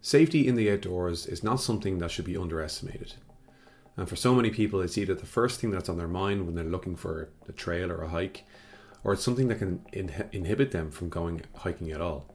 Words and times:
Safety 0.00 0.46
in 0.46 0.54
the 0.54 0.70
outdoors 0.70 1.26
is 1.26 1.42
not 1.42 1.60
something 1.60 1.98
that 1.98 2.10
should 2.10 2.24
be 2.24 2.36
underestimated. 2.36 3.14
And 3.96 4.08
for 4.08 4.14
so 4.14 4.32
many 4.34 4.50
people, 4.50 4.80
it's 4.80 4.96
either 4.96 5.14
the 5.14 5.26
first 5.26 5.60
thing 5.60 5.72
that's 5.72 5.88
on 5.88 5.98
their 5.98 6.06
mind 6.06 6.46
when 6.46 6.54
they're 6.54 6.64
looking 6.64 6.94
for 6.94 7.30
a 7.48 7.52
trail 7.52 7.90
or 7.90 8.02
a 8.02 8.08
hike, 8.08 8.44
or 9.02 9.12
it's 9.12 9.24
something 9.24 9.48
that 9.48 9.58
can 9.58 9.84
in- 9.92 10.28
inhibit 10.30 10.70
them 10.70 10.92
from 10.92 11.08
going 11.08 11.42
hiking 11.56 11.90
at 11.90 12.00
all. 12.00 12.32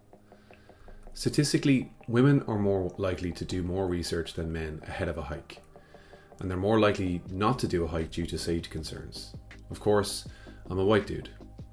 Statistically, 1.14 1.92
women 2.08 2.44
are 2.48 2.60
more 2.60 2.92
likely 2.98 3.32
to 3.32 3.46
do 3.46 3.64
more 3.64 3.88
research 3.88 4.34
than 4.34 4.52
men 4.52 4.82
ahead 4.88 5.08
of 5.08 5.18
a 5.18 5.24
hike, 5.24 5.62
and 6.40 6.50
they're 6.50 6.58
more 6.58 6.82
likely 6.82 7.22
not 7.30 7.60
to 7.60 7.68
do 7.68 7.86
a 7.86 7.88
hike 7.88 8.12
due 8.12 8.26
to 8.26 8.38
safety 8.38 8.70
concerns. 8.70 9.34
Of 9.72 9.80
course, 9.80 10.28
I'm 10.70 10.80
a 10.80 10.86
white 10.86 11.08
dude, 11.08 11.30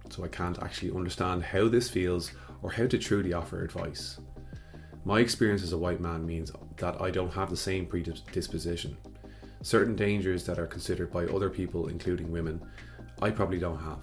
so 0.09 0.25
I 0.25 0.29
can't 0.29 0.63
actually 0.63 0.93
understand 0.93 1.43
how 1.43 1.69
this 1.69 1.91
feels 1.91 2.31
or 2.63 2.71
how 2.71 2.87
to 2.87 2.99
truly 2.99 3.33
offer 3.33 3.65
advice. 3.65 4.21
My 5.05 5.21
experience 5.21 5.63
as 5.63 5.73
a 5.73 5.79
white 5.79 6.01
man 6.01 6.27
means 6.27 6.53
that 6.77 7.01
I 7.01 7.11
don't 7.11 7.33
have 7.33 7.51
the 7.51 7.57
same 7.57 7.87
predisposition. 7.87 8.97
Certain 9.63 9.97
dangers 9.97 10.45
that 10.45 10.59
are 10.59 10.67
considered 10.67 11.11
by 11.11 11.25
other 11.27 11.51
people, 11.51 11.89
including 11.89 12.31
women, 12.31 12.61
I 13.23 13.31
probably 13.31 13.59
don't 13.59 13.81
have. 13.81 14.03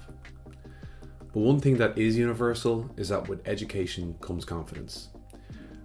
But 1.34 1.40
one 1.40 1.60
thing 1.60 1.78
that 1.78 1.98
is 1.98 2.18
universal 2.18 2.90
is 2.98 3.10
that 3.10 3.28
with 3.28 3.48
education 3.48 4.16
comes 4.22 4.44
confidence. 4.44 5.10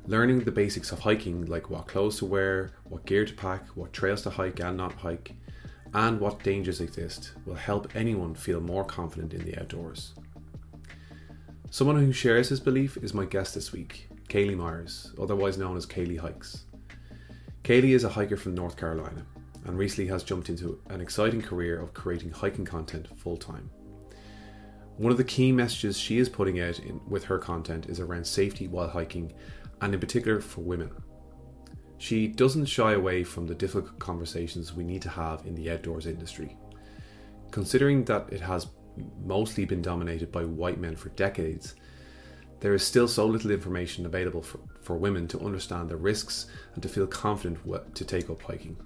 Learning 0.07 0.41
the 0.41 0.51
basics 0.51 0.93
of 0.93 0.98
hiking, 0.98 1.45
like 1.47 1.71
what 1.71 1.87
clothes 1.87 2.19
to 2.19 2.24
wear, 2.24 2.73
what 2.85 3.05
gear 3.07 3.24
to 3.24 3.35
pack, 3.35 3.66
what 3.69 3.93
trails 3.93 4.23
to 4.23 4.30
hike 4.30 4.60
and 4.60 4.77
not 4.77 4.95
hike, 4.95 5.35
and 5.95 6.19
what 6.19 6.43
dangers 6.43 6.80
exist, 6.80 7.33
will 7.45 7.55
help 7.55 7.95
anyone 7.95 8.35
feel 8.35 8.60
more 8.60 8.85
confident 8.85 9.35
in 9.35 9.45
the 9.45 9.59
outdoors. 9.60 10.15
Someone 11.71 11.97
who 11.97 12.13
shares 12.13 12.49
this 12.49 12.60
belief 12.60 12.97
is 12.99 13.15
my 13.15 13.24
guest 13.24 13.55
this 13.55 13.73
week, 13.73 14.09
Kali 14.32 14.54
Myers, 14.54 15.12
otherwise 15.20 15.59
known 15.59 15.76
as 15.76 15.84
Kaylee 15.84 16.18
Hikes. 16.18 16.65
Kali 17.65 17.93
is 17.93 18.04
a 18.04 18.09
hiker 18.09 18.38
from 18.38 18.54
North 18.54 18.79
Carolina 18.79 19.26
and 19.66 19.76
recently 19.76 20.09
has 20.09 20.24
jumped 20.24 20.48
into 20.48 20.80
an 20.88 21.02
exciting 21.02 21.43
career 21.43 21.79
of 21.79 21.93
creating 21.93 22.30
hiking 22.30 22.65
content 22.65 23.09
full 23.18 23.37
time. 23.37 23.68
One 24.96 25.12
of 25.12 25.18
the 25.18 25.24
key 25.24 25.52
messages 25.52 25.98
she 25.98 26.16
is 26.16 26.30
putting 26.30 26.60
out 26.60 26.79
in, 26.79 26.98
with 27.07 27.24
her 27.24 27.37
content 27.37 27.90
is 27.90 28.01
around 28.01 28.26
safety 28.26 28.68
while 28.68 28.88
hiking, 28.88 29.34
and 29.82 29.92
in 29.92 30.01
particular 30.01 30.40
for 30.40 30.62
women. 30.62 30.90
She 31.98 32.26
doesn't 32.26 32.64
shy 32.64 32.95
away 32.95 33.24
from 33.24 33.46
the 33.46 33.54
difficult 33.54 33.98
conversations 33.98 34.73
we 34.73 34.82
need 34.82 35.02
to 35.02 35.10
have 35.10 35.45
in 35.45 35.54
the 35.54 35.70
outdoors 35.70 36.07
industry. 36.07 36.57
Considering 37.51 38.02
that 38.07 38.32
it 38.32 38.40
has 38.40 38.68
mostly 39.23 39.66
been 39.66 39.82
dominated 39.82 40.32
by 40.32 40.46
white 40.46 40.80
men 40.80 40.96
for 40.96 41.10
decades, 41.10 41.74
there 42.63 42.74
is 42.74 42.87
still 42.87 43.09
so 43.09 43.27
little 43.27 43.51
information 43.51 44.07
available 44.07 44.41
for, 44.41 44.60
for 44.80 44.96
women 44.96 45.27
to 45.27 45.41
understand 45.41 45.88
the 45.88 45.96
risks 45.96 46.46
and 46.74 46.82
to 46.82 46.88
feel 46.88 47.09
confident 47.09 47.59
to 47.96 48.04
take 48.04 48.30
up 48.30 48.41
hiking. 48.41 48.77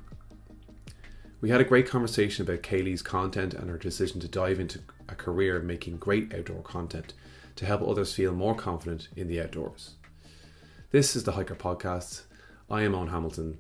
We 1.43 1.51
had 1.51 1.61
a 1.61 1.65
great 1.65 1.87
conversation 1.87 2.43
about 2.43 2.63
Kali's 2.63 3.03
content 3.03 3.53
and 3.53 3.69
her 3.69 3.77
decision 3.77 4.19
to 4.21 4.29
dive 4.29 4.61
into 4.61 4.81
a 5.11 5.15
career 5.15 5.61
making 5.61 5.99
great 5.99 6.35
outdoor 6.35 6.63
content 6.63 7.13
to 7.57 7.67
help 7.67 7.83
others 7.83 8.15
feel 8.15 8.33
more 8.33 8.55
confident 8.55 9.09
in 9.15 9.29
the 9.29 9.43
outdoors. 9.43 9.97
This 10.91 11.15
is 11.15 11.25
the 11.25 11.33
Hiker 11.33 11.55
Podcast. 11.55 12.23
I 12.71 12.81
am 12.81 12.95
Owen 12.95 13.09
Hamilton, 13.09 13.59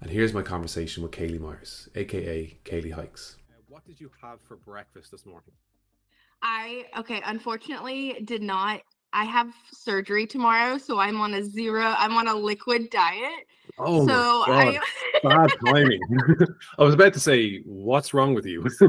and 0.00 0.12
here's 0.12 0.32
my 0.32 0.42
conversation 0.42 1.02
with 1.02 1.10
Kali 1.10 1.40
Myers, 1.40 1.88
aka 1.96 2.56
Kalihikes. 2.64 3.34
What 3.68 3.84
did 3.84 4.00
you 4.00 4.12
have 4.22 4.40
for 4.40 4.54
breakfast 4.54 5.10
this 5.10 5.26
morning? 5.26 5.50
I 6.40 6.84
okay, 6.96 7.20
unfortunately 7.26 8.22
did 8.24 8.42
not 8.42 8.82
I 9.12 9.24
have 9.24 9.52
surgery 9.72 10.26
tomorrow, 10.26 10.78
so 10.78 10.98
I'm 10.98 11.20
on 11.20 11.34
a 11.34 11.42
zero. 11.42 11.94
I'm 11.98 12.16
on 12.16 12.28
a 12.28 12.34
liquid 12.34 12.90
diet. 12.90 13.46
Oh, 13.78 14.06
so 14.06 14.44
I 14.46 14.78
timing. 15.64 16.00
I 16.78 16.82
was 16.82 16.94
about 16.94 17.12
to 17.14 17.20
say, 17.20 17.60
what's 17.64 18.14
wrong 18.14 18.34
with 18.34 18.46
you? 18.46 18.66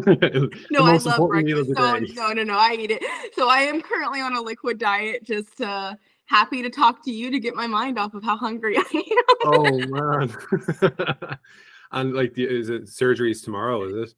no, 0.72 0.86
I 0.86 0.98
love 0.98 1.30
breakfast. 1.30 1.72
So, 1.76 2.00
no, 2.00 2.34
no, 2.34 2.44
no, 2.44 2.58
I 2.58 2.76
eat 2.80 2.92
it. 2.92 3.04
So 3.34 3.50
I 3.50 3.60
am 3.60 3.82
currently 3.82 4.22
on 4.22 4.36
a 4.36 4.42
liquid 4.42 4.78
diet. 4.78 5.24
Just 5.24 5.62
uh, 5.62 5.96
happy 6.26 6.62
to 6.62 6.70
talk 6.70 7.04
to 7.06 7.12
you 7.12 7.32
to 7.32 7.40
get 7.40 7.56
my 7.56 7.68
mind 7.68 7.98
off 7.98 8.14
of 8.14 8.24
how 8.24 8.38
hungry 8.38 8.78
I 8.78 8.82
am. 8.82 9.36
oh 9.46 9.80
man! 9.88 11.38
and 11.92 12.14
like, 12.14 12.34
is 12.38 12.70
it 12.70 12.86
surgeries 12.86 13.44
tomorrow? 13.44 13.84
Is 13.84 14.12
it? 14.12 14.16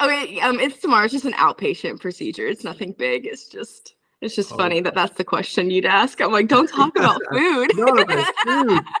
Okay, 0.00 0.40
um, 0.40 0.58
it's 0.60 0.78
tomorrow. 0.78 1.04
It's 1.04 1.12
just 1.12 1.26
an 1.26 1.34
outpatient 1.34 2.00
procedure. 2.00 2.46
It's 2.46 2.64
nothing 2.64 2.92
big. 2.92 3.26
It's 3.26 3.48
just 3.48 3.94
it's 4.22 4.36
just 4.36 4.52
oh. 4.52 4.56
funny 4.56 4.80
that 4.80 4.94
that's 4.94 5.16
the 5.16 5.24
question 5.24 5.70
you'd 5.70 5.84
ask. 5.84 6.20
I'm 6.20 6.32
like, 6.32 6.46
don't 6.46 6.68
talk 6.68 6.96
about 6.96 7.20
food. 7.30 7.70
no, 7.74 8.04
food. 8.44 8.82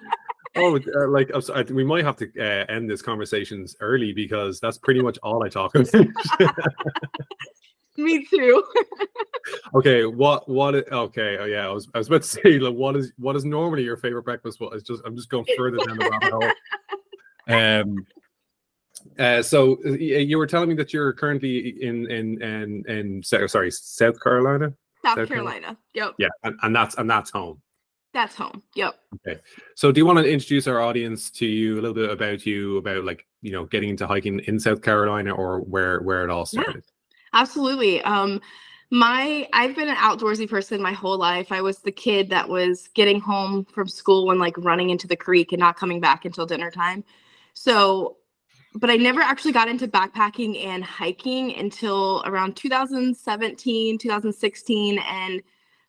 Oh, 0.54 0.76
uh, 0.76 1.08
like 1.08 1.30
sorry, 1.40 1.64
we 1.72 1.82
might 1.82 2.04
have 2.04 2.16
to 2.16 2.30
uh, 2.38 2.66
end 2.68 2.90
this 2.90 3.00
conversations 3.00 3.74
early 3.80 4.12
because 4.12 4.60
that's 4.60 4.76
pretty 4.76 5.00
much 5.00 5.16
all 5.22 5.42
I 5.42 5.48
talk 5.48 5.74
about. 5.74 5.90
Me 7.96 8.26
too. 8.26 8.62
okay, 9.74 10.04
what 10.04 10.46
what? 10.50 10.74
Okay, 10.92 11.38
oh 11.40 11.46
yeah, 11.46 11.66
I 11.66 11.70
was 11.70 11.88
I 11.94 11.98
was 11.98 12.08
about 12.08 12.20
to 12.20 12.28
say 12.28 12.58
like 12.58 12.74
what 12.74 12.96
is 12.96 13.14
what 13.16 13.34
is 13.34 13.46
normally 13.46 13.82
your 13.82 13.96
favorite 13.96 14.24
breakfast? 14.24 14.60
What 14.60 14.76
is 14.76 14.82
just 14.82 15.00
I'm 15.06 15.16
just 15.16 15.30
going 15.30 15.46
further 15.56 15.78
down 15.78 15.96
the 15.96 16.10
rabbit 16.10 16.32
hole. 16.32 16.52
Um. 17.48 18.06
Uh, 19.18 19.42
so 19.42 19.82
you 19.86 20.36
were 20.36 20.46
telling 20.46 20.68
me 20.68 20.74
that 20.74 20.92
you're 20.92 21.14
currently 21.14 21.82
in 21.82 22.10
in 22.10 22.42
in 22.42 22.84
in 22.86 23.22
sorry 23.22 23.70
South 23.70 24.22
Carolina. 24.22 24.74
South, 25.04 25.18
South 25.18 25.28
Carolina. 25.28 25.60
Carolina. 25.60 25.78
Yep. 25.94 26.14
Yeah, 26.18 26.28
and, 26.44 26.58
and 26.62 26.74
that's 26.74 26.94
and 26.96 27.10
that's 27.10 27.30
home. 27.30 27.60
That's 28.12 28.34
home. 28.34 28.62
Yep. 28.74 28.94
Okay. 29.26 29.40
So 29.74 29.90
do 29.90 29.98
you 29.98 30.06
want 30.06 30.18
to 30.18 30.30
introduce 30.30 30.66
our 30.66 30.80
audience 30.80 31.30
to 31.30 31.46
you 31.46 31.74
a 31.74 31.80
little 31.80 31.94
bit 31.94 32.10
about 32.10 32.44
you, 32.44 32.76
about 32.76 33.04
like, 33.04 33.26
you 33.40 33.52
know, 33.52 33.64
getting 33.64 33.88
into 33.88 34.06
hiking 34.06 34.40
in 34.40 34.60
South 34.60 34.82
Carolina 34.82 35.32
or 35.32 35.60
where 35.60 36.00
where 36.00 36.22
it 36.22 36.30
all 36.30 36.44
started? 36.44 36.84
Yeah, 36.84 37.40
absolutely. 37.40 38.02
Um 38.02 38.40
my 38.90 39.48
I've 39.54 39.74
been 39.74 39.88
an 39.88 39.96
outdoorsy 39.96 40.48
person 40.48 40.82
my 40.82 40.92
whole 40.92 41.16
life. 41.16 41.50
I 41.50 41.62
was 41.62 41.78
the 41.78 41.90
kid 41.90 42.28
that 42.28 42.46
was 42.46 42.88
getting 42.88 43.18
home 43.18 43.64
from 43.64 43.88
school 43.88 44.30
and 44.30 44.38
like 44.38 44.58
running 44.58 44.90
into 44.90 45.06
the 45.06 45.16
creek 45.16 45.52
and 45.52 45.60
not 45.60 45.76
coming 45.76 45.98
back 45.98 46.26
until 46.26 46.44
dinner 46.44 46.70
time. 46.70 47.02
So 47.54 48.18
but 48.74 48.90
I 48.90 48.96
never 48.96 49.20
actually 49.20 49.52
got 49.52 49.68
into 49.68 49.88
backpacking 49.88 50.64
and 50.64 50.84
hiking 50.84 51.54
until 51.56 52.22
around 52.26 52.56
2017, 52.56 53.98
2016. 53.98 54.98
And 54.98 55.42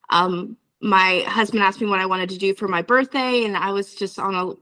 um, 0.09 0.57
my 0.81 1.23
husband 1.27 1.63
asked 1.63 1.81
me 1.81 1.88
what 1.88 1.99
I 1.99 2.05
wanted 2.05 2.29
to 2.29 2.38
do 2.38 2.53
for 2.53 2.67
my 2.67 2.81
birthday. 2.81 3.45
And 3.45 3.55
I 3.57 3.72
was 3.72 3.95
just 3.95 4.19
on 4.19 4.35
a, 4.35 4.53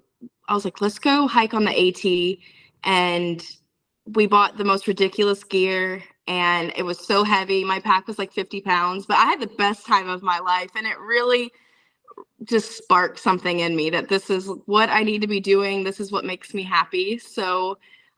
I 0.50 0.54
was 0.54 0.66
like, 0.66 0.82
let's 0.82 1.00
go 1.00 1.28
hike 1.28 1.54
on 1.54 1.66
the 1.66 1.72
AT. 1.72 2.38
And 2.84 3.46
we 4.06 4.28
bought 4.28 4.58
the 4.58 4.66
most 4.66 4.88
ridiculous 4.88 5.44
gear 5.44 6.04
and 6.28 6.72
it 6.76 6.84
was 6.84 7.06
so 7.06 7.24
heavy. 7.24 7.64
My 7.64 7.80
pack 7.80 8.08
was 8.08 8.20
like 8.20 8.32
50 8.34 8.62
pounds, 8.62 9.06
but 9.06 9.18
I 9.18 9.26
had 9.26 9.42
the 9.42 9.48
best 9.48 9.86
time 9.86 10.10
of 10.10 10.24
my 10.24 10.40
life. 10.40 10.72
And 10.76 10.88
it 10.88 11.00
really, 11.00 11.52
just 12.46 12.78
sparked 12.78 13.20
something 13.20 13.60
in 13.60 13.76
me 13.76 13.90
that 13.90 14.10
this 14.10 14.30
is 14.30 14.50
what 14.66 14.90
I 14.90 15.04
need 15.04 15.22
to 15.22 15.28
be 15.28 15.40
doing. 15.40 15.84
This 15.84 16.00
is 16.00 16.12
what 16.12 16.26
makes 16.26 16.54
me 16.54 16.64
happy. 16.64 17.18
So 17.18 17.78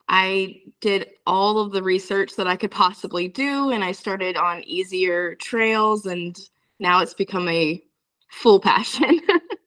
I 0.10 0.62
did 0.82 1.08
all 1.26 1.60
of 1.60 1.72
the 1.72 1.82
research 1.82 2.36
that 2.36 2.48
I 2.48 2.56
could 2.56 2.72
possibly 2.72 3.28
do, 3.28 3.72
and 3.72 3.84
I 3.84 3.92
started 3.94 4.38
on 4.38 4.64
easier 4.66 5.36
trails, 5.36 6.06
and 6.06 6.38
now 6.80 7.02
it's 7.02 7.14
become 7.14 7.48
a 7.48 7.82
full 8.30 8.60
passion. 8.72 9.22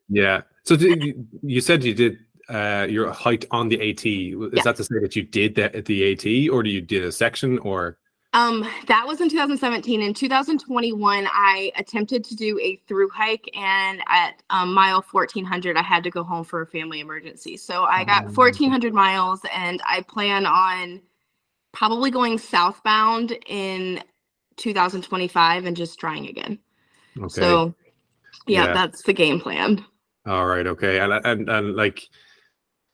yeah. 0.08 0.42
So 0.64 0.76
did, 0.76 1.28
you 1.42 1.60
said 1.60 1.84
you 1.84 1.94
did 1.94 2.18
uh, 2.48 2.86
your 2.88 3.12
hike 3.12 3.46
on 3.50 3.68
the 3.68 3.90
AT. 3.90 4.04
Is 4.04 4.50
yeah. 4.52 4.62
that 4.62 4.76
to 4.76 4.84
say 4.84 4.98
that 5.00 5.16
you 5.16 5.22
did 5.22 5.54
that 5.56 5.74
at 5.74 5.84
the 5.86 6.12
AT, 6.12 6.52
or 6.52 6.62
do 6.62 6.70
you 6.70 6.80
did 6.80 7.04
a 7.04 7.12
section, 7.12 7.58
or? 7.58 7.98
Um, 8.36 8.68
that 8.86 9.06
was 9.06 9.22
in 9.22 9.30
2017. 9.30 10.02
In 10.02 10.12
2021, 10.12 11.26
I 11.32 11.72
attempted 11.76 12.22
to 12.24 12.36
do 12.36 12.60
a 12.60 12.76
through 12.86 13.08
hike, 13.08 13.48
and 13.56 14.02
at 14.08 14.42
um, 14.50 14.74
mile 14.74 15.02
1400, 15.10 15.74
I 15.74 15.82
had 15.82 16.04
to 16.04 16.10
go 16.10 16.22
home 16.22 16.44
for 16.44 16.60
a 16.60 16.66
family 16.66 17.00
emergency. 17.00 17.56
So 17.56 17.84
I 17.84 18.04
got 18.04 18.26
1400 18.26 18.92
miles, 18.92 19.40
and 19.54 19.80
I 19.88 20.02
plan 20.02 20.44
on 20.44 21.00
probably 21.72 22.10
going 22.10 22.36
southbound 22.36 23.38
in 23.46 24.02
2025 24.56 25.64
and 25.64 25.74
just 25.74 25.98
trying 25.98 26.26
again. 26.26 26.58
Okay. 27.16 27.40
So, 27.40 27.74
yeah, 28.46 28.66
yeah. 28.66 28.72
that's 28.74 29.02
the 29.04 29.14
game 29.14 29.40
plan. 29.40 29.82
All 30.26 30.44
right. 30.44 30.66
Okay. 30.66 30.98
And 30.98 31.10
and 31.24 31.48
and 31.48 31.74
like, 31.74 32.02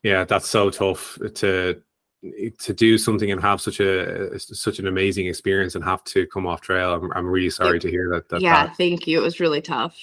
yeah, 0.05 0.23
that's 0.23 0.49
so 0.49 0.71
tough 0.71 1.19
to 1.35 1.83
to 2.59 2.73
do 2.73 2.99
something 2.99 3.33
and 3.33 3.41
have 3.41 3.61
such 3.61 3.81
a 3.81 4.39
such 4.39 4.79
an 4.79 4.87
amazing 4.87 5.27
experience 5.27 5.75
and 5.75 5.83
have 5.83 6.05
to 6.05 6.27
come 6.29 6.47
off 6.47 6.61
trail 6.61 6.95
i'm, 6.95 7.13
I'm 7.15 7.27
really 7.27 7.51
sorry 7.51 7.81
to 7.81 7.91
hear 7.91 8.09
that, 8.11 8.29
that 8.29 8.41
yeah 8.41 8.67
that. 8.67 8.77
thank 8.77 9.07
you. 9.07 9.19
It 9.19 9.23
was 9.23 9.41
really 9.41 9.61
tough. 9.61 9.97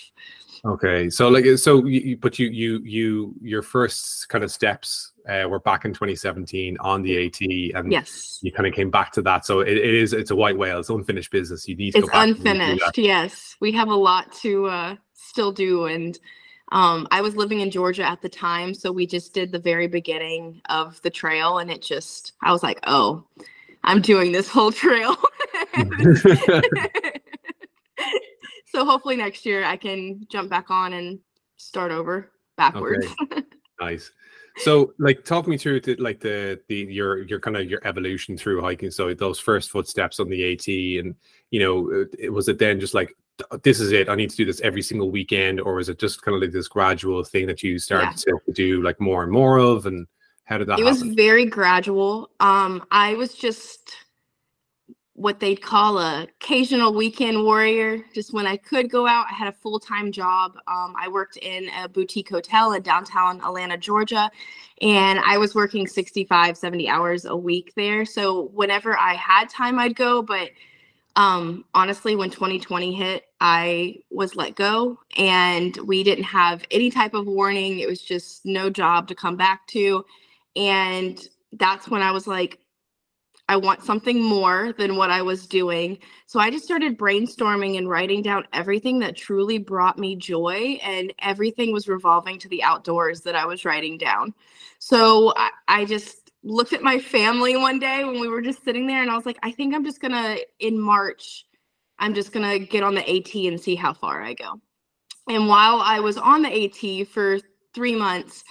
Okay 0.66 1.10
so 1.10 1.30
like 1.30 1.46
so 1.58 1.86
you, 1.86 2.18
but 2.18 2.38
you 2.38 2.50
you 2.50 2.80
you 2.84 3.34
your 3.42 3.62
first 3.62 4.28
kind 4.28 4.44
of 4.44 4.52
steps 4.52 5.14
uh, 5.30 5.48
were 5.48 5.60
back 5.60 5.86
in 5.86 5.94
2017 5.94 6.78
on 6.80 7.02
the 7.02 7.28
at 7.28 7.40
and 7.76 7.92
yes. 7.92 8.40
you 8.42 8.52
kind 8.52 8.68
of 8.68 8.74
came 8.74 8.90
back 8.90 9.12
to 9.14 9.22
that. 9.22 9.46
So 9.46 9.60
it, 9.60 9.78
it 9.78 9.94
is 9.94 10.12
it's 10.12 10.32
a 10.32 10.36
white 10.36 10.58
whale 10.58 10.80
it's 10.80 10.90
unfinished 10.90 11.32
business. 11.32 11.68
You 11.68 11.76
need 11.76 11.92
to 11.92 12.00
it's 12.00 12.10
unfinished 12.14 12.98
yes. 12.98 13.56
We 13.60 13.72
have 13.74 13.90
a 13.90 13.96
lot 13.96 14.34
to 14.42 14.66
uh 14.66 14.96
still 15.14 15.52
do 15.52 15.86
and 15.86 16.20
Um, 16.72 17.08
I 17.12 17.22
was 17.22 17.36
living 17.36 17.62
in 17.62 17.72
Georgia 17.72 18.04
at 18.04 18.22
the 18.22 18.30
time, 18.30 18.74
so 18.74 18.92
we 18.92 19.08
just 19.08 19.34
did 19.34 19.52
the 19.52 19.60
very 19.60 19.88
beginning 19.88 20.62
of 20.70 21.02
the 21.02 21.10
trail, 21.10 21.58
and 21.60 21.72
it 21.72 21.82
just 21.82 22.34
I 22.44 22.52
was 22.52 22.64
like, 22.64 22.80
oh, 22.86 23.26
I'm 23.84 24.02
doing 24.02 24.32
this 24.32 24.50
whole 24.50 24.72
trail. 24.84 25.18
so 28.68 28.86
hopefully 28.86 29.16
next 29.18 29.46
year 29.46 29.64
I 29.64 29.78
can 29.78 30.26
jump 30.30 30.50
back 30.50 30.70
on 30.70 30.94
and 30.94 31.20
start 31.58 31.92
over 31.92 32.30
backwards. 32.58 33.08
Okay. 33.24 33.42
nice. 33.82 34.12
So, 34.58 34.94
like, 35.00 35.24
talk 35.24 35.48
me 35.48 35.58
through 35.58 35.82
the, 35.82 35.96
like 35.96 36.20
the 36.20 36.60
the 36.68 36.76
your 36.76 37.24
your 37.24 37.40
kind 37.40 37.56
of 37.56 37.70
your 37.70 37.80
evolution 37.86 38.38
through 38.38 38.62
hiking. 38.62 38.92
So 38.92 39.14
those 39.14 39.40
first 39.40 39.72
footsteps 39.72 40.20
on 40.20 40.30
the 40.30 40.54
AT, 40.54 40.68
and 41.04 41.16
you 41.50 41.60
know, 41.62 42.06
it, 42.18 42.32
was 42.32 42.50
it 42.50 42.60
then 42.60 42.80
just 42.80 42.94
like 42.94 43.16
this 43.64 43.80
is 43.80 43.92
it? 43.92 44.10
I 44.10 44.16
need 44.16 44.30
to 44.30 44.36
do 44.36 44.46
this 44.46 44.62
every 44.62 44.82
single 44.82 45.12
weekend, 45.12 45.60
or 45.62 45.80
is 45.80 45.90
it 45.90 46.00
just 46.00 46.22
kind 46.22 46.36
of 46.36 46.42
like 46.42 46.52
this 46.52 46.68
gradual 46.68 47.24
thing 47.24 47.48
that 47.48 47.64
you 47.64 47.80
started 47.80 48.24
yeah. 48.28 48.34
to 48.46 48.52
do 48.52 48.82
like 48.82 49.00
more 49.00 49.24
and 49.24 49.32
more 49.32 49.58
of? 49.60 49.86
And 49.86 50.08
how 50.46 50.58
did 50.58 50.68
that? 50.68 50.80
It 50.80 50.86
happen? 50.86 51.08
was 51.08 51.16
very 51.16 51.46
gradual. 51.46 52.30
Um, 52.40 52.86
I 52.92 53.14
was 53.14 53.34
just 53.34 53.96
what 55.20 55.42
they'd 55.42 55.62
call 55.62 56.00
a 56.00 56.24
occasional 56.24 56.94
weekend 56.94 57.44
warrior. 57.44 58.04
Just 58.14 58.34
when 58.34 58.48
I 58.48 58.56
could 58.56 58.90
go 58.90 59.06
out, 59.06 59.26
I 59.30 59.34
had 59.34 59.50
a 59.50 59.52
full 59.52 59.80
time 59.80 60.12
job. 60.12 60.54
Um, 60.68 60.96
I 60.98 61.10
worked 61.10 61.38
in 61.38 61.70
a 61.84 61.90
boutique 61.90 62.30
hotel 62.30 62.72
in 62.72 62.82
downtown 62.82 63.42
Atlanta, 63.42 63.78
Georgia, 63.78 64.32
and 64.82 65.20
I 65.20 65.38
was 65.38 65.54
working 65.54 65.88
65, 65.88 66.58
70 66.58 66.88
hours 66.88 67.26
a 67.26 67.36
week 67.36 67.74
there. 67.76 68.06
So 68.06 68.50
whenever 68.54 68.98
I 68.98 69.16
had 69.16 69.50
time, 69.50 69.78
I'd 69.78 69.96
go. 69.96 70.22
But 70.22 70.52
um, 71.18 71.66
honestly, 71.74 72.16
when 72.16 72.30
2020 72.30 72.94
hit, 72.94 73.26
I 73.42 73.98
was 74.10 74.36
let 74.36 74.56
go 74.56 75.00
and 75.18 75.78
we 75.86 76.04
didn't 76.04 76.26
have 76.26 76.66
any 76.72 76.92
type 76.92 77.14
of 77.14 77.26
warning. 77.26 77.80
It 77.80 77.88
was 77.88 78.02
just 78.02 78.46
no 78.46 78.70
job 78.70 79.08
to 79.08 79.16
come 79.16 79.38
back 79.38 79.66
to. 79.68 80.06
And 80.56 81.20
that's 81.54 81.88
when 81.88 82.02
I 82.02 82.12
was 82.12 82.28
like, 82.28 82.60
I 83.50 83.56
want 83.58 83.84
something 83.84 84.22
more 84.22 84.74
than 84.74 84.96
what 84.96 85.10
I 85.10 85.24
was 85.24 85.48
doing. 85.48 85.98
So 86.28 86.40
I 86.40 86.52
just 86.52 86.66
started 86.66 87.00
brainstorming 87.00 87.80
and 87.80 87.90
writing 87.90 88.22
down 88.22 88.46
everything 88.54 89.00
that 89.00 89.16
truly 89.16 89.58
brought 89.58 89.98
me 89.98 90.16
joy, 90.16 90.80
and 90.84 91.12
everything 91.20 91.74
was 91.74 91.88
revolving 91.88 92.38
to 92.40 92.48
the 92.48 92.62
outdoors 92.62 93.22
that 93.22 93.34
I 93.34 93.46
was 93.46 93.66
writing 93.66 93.98
down. 93.98 94.36
So 94.78 95.34
I, 95.36 95.50
I 95.68 95.86
just 95.86 96.30
looked 96.44 96.74
at 96.74 96.84
my 96.84 97.00
family 97.00 97.58
one 97.58 97.80
day 97.80 98.04
when 98.06 98.20
we 98.20 98.28
were 98.28 98.42
just 98.42 98.64
sitting 98.64 98.86
there, 98.86 99.02
and 99.02 99.10
I 99.10 99.16
was 99.16 99.26
like, 99.26 99.40
I 99.42 99.50
think 99.52 99.74
I'm 99.74 99.84
just 99.84 100.00
gonna, 100.00 100.38
in 100.60 100.80
March, 100.80 101.46
I'm 102.00 102.14
just 102.14 102.32
gonna 102.32 102.60
get 102.60 102.84
on 102.84 102.96
the 102.96 103.08
AT 103.08 103.34
and 103.48 103.60
see 103.60 103.76
how 103.76 103.94
far 103.94 104.22
I 104.22 104.34
go. 104.34 104.60
And 105.28 105.48
while 105.48 105.80
I 105.82 106.00
was 106.00 106.18
on 106.18 106.42
the 106.42 106.66
AT 106.66 107.08
for 107.08 107.40
three 107.74 107.96
months, 107.96 108.44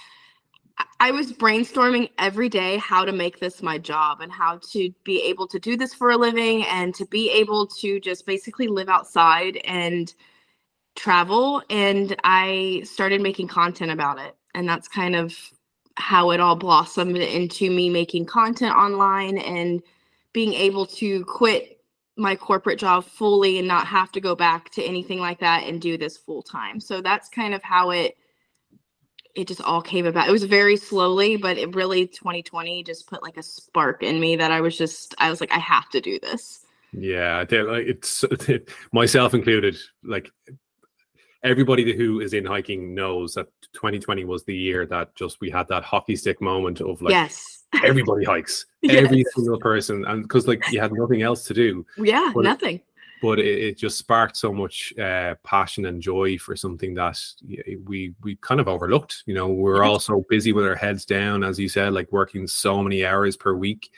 I 0.99 1.11
was 1.11 1.33
brainstorming 1.33 2.09
every 2.17 2.47
day 2.49 2.77
how 2.77 3.03
to 3.03 3.11
make 3.11 3.39
this 3.39 3.61
my 3.61 3.77
job 3.77 4.21
and 4.21 4.31
how 4.31 4.59
to 4.71 4.89
be 5.03 5.21
able 5.23 5.47
to 5.47 5.59
do 5.59 5.75
this 5.75 5.93
for 5.93 6.11
a 6.11 6.17
living 6.17 6.65
and 6.65 6.95
to 6.95 7.05
be 7.05 7.29
able 7.31 7.67
to 7.67 7.99
just 7.99 8.25
basically 8.25 8.67
live 8.67 8.89
outside 8.89 9.57
and 9.65 10.13
travel. 10.95 11.61
And 11.69 12.15
I 12.23 12.83
started 12.85 13.21
making 13.21 13.47
content 13.47 13.91
about 13.91 14.19
it. 14.19 14.35
And 14.55 14.67
that's 14.67 14.87
kind 14.87 15.15
of 15.15 15.35
how 15.95 16.31
it 16.31 16.39
all 16.39 16.55
blossomed 16.55 17.17
into 17.17 17.69
me 17.69 17.89
making 17.89 18.25
content 18.25 18.75
online 18.75 19.37
and 19.37 19.81
being 20.31 20.53
able 20.53 20.85
to 20.85 21.25
quit 21.25 21.78
my 22.19 22.35
corporate 22.35 22.77
job 22.77 23.05
fully 23.05 23.57
and 23.57 23.67
not 23.67 23.87
have 23.87 24.11
to 24.11 24.21
go 24.21 24.35
back 24.35 24.69
to 24.71 24.83
anything 24.83 25.19
like 25.19 25.39
that 25.39 25.63
and 25.63 25.81
do 25.81 25.97
this 25.97 26.17
full 26.17 26.43
time. 26.43 26.79
So 26.79 27.01
that's 27.01 27.29
kind 27.29 27.53
of 27.53 27.63
how 27.63 27.91
it 27.91 28.17
it 29.35 29.47
just 29.47 29.61
all 29.61 29.81
came 29.81 30.05
about. 30.05 30.27
It 30.27 30.31
was 30.31 30.43
very 30.43 30.75
slowly, 30.75 31.37
but 31.37 31.57
it 31.57 31.73
really 31.73 32.07
2020 32.07 32.83
just 32.83 33.07
put 33.07 33.23
like 33.23 33.37
a 33.37 33.43
spark 33.43 34.03
in 34.03 34.19
me 34.19 34.35
that 34.35 34.51
I 34.51 34.59
was 34.59 34.77
just 34.77 35.15
I 35.17 35.29
was 35.29 35.39
like 35.39 35.51
I 35.51 35.59
have 35.59 35.89
to 35.91 36.01
do 36.01 36.19
this. 36.19 36.65
Yeah, 36.91 37.45
it's 37.49 38.25
myself 38.91 39.33
included. 39.33 39.77
Like 40.03 40.29
everybody 41.43 41.95
who 41.95 42.19
is 42.19 42.33
in 42.33 42.45
hiking 42.45 42.93
knows 42.93 43.35
that 43.35 43.47
2020 43.73 44.25
was 44.25 44.43
the 44.43 44.55
year 44.55 44.85
that 44.87 45.15
just 45.15 45.39
we 45.39 45.49
had 45.49 45.67
that 45.69 45.83
hockey 45.83 46.15
stick 46.15 46.41
moment 46.41 46.81
of 46.81 47.01
like 47.01 47.11
yes. 47.11 47.58
Everybody 47.83 48.25
hikes, 48.25 48.65
yes. 48.81 49.03
every 49.03 49.25
single 49.35 49.59
person, 49.59 50.05
and 50.05 50.23
because 50.23 50.47
like 50.47 50.63
you 50.71 50.79
had 50.79 50.93
nothing 50.93 51.21
else 51.21 51.45
to 51.45 51.53
do. 51.53 51.85
Yeah, 51.97 52.31
but 52.33 52.43
nothing 52.43 52.81
but 53.21 53.39
it, 53.39 53.59
it, 53.59 53.77
just 53.77 53.97
sparked 53.97 54.37
so 54.37 54.53
much 54.53 54.93
uh, 54.97 55.35
passion 55.43 55.85
and 55.85 56.01
joy 56.01 56.37
for 56.37 56.55
something 56.55 56.93
that 56.93 57.19
we 57.85 58.13
we 58.23 58.35
kind 58.37 58.59
of 58.61 58.67
overlooked. 58.67 59.23
You 59.25 59.33
know, 59.33 59.47
we're 59.49 59.83
all 59.83 59.99
so 59.99 60.25
busy 60.29 60.53
with 60.53 60.65
our 60.65 60.75
heads 60.75 61.05
down, 61.05 61.43
as 61.43 61.59
you 61.59 61.69
said, 61.69 61.93
like 61.93 62.11
working 62.11 62.47
so 62.47 62.81
many 62.81 63.05
hours 63.05 63.35
per 63.35 63.53
week, 63.53 63.91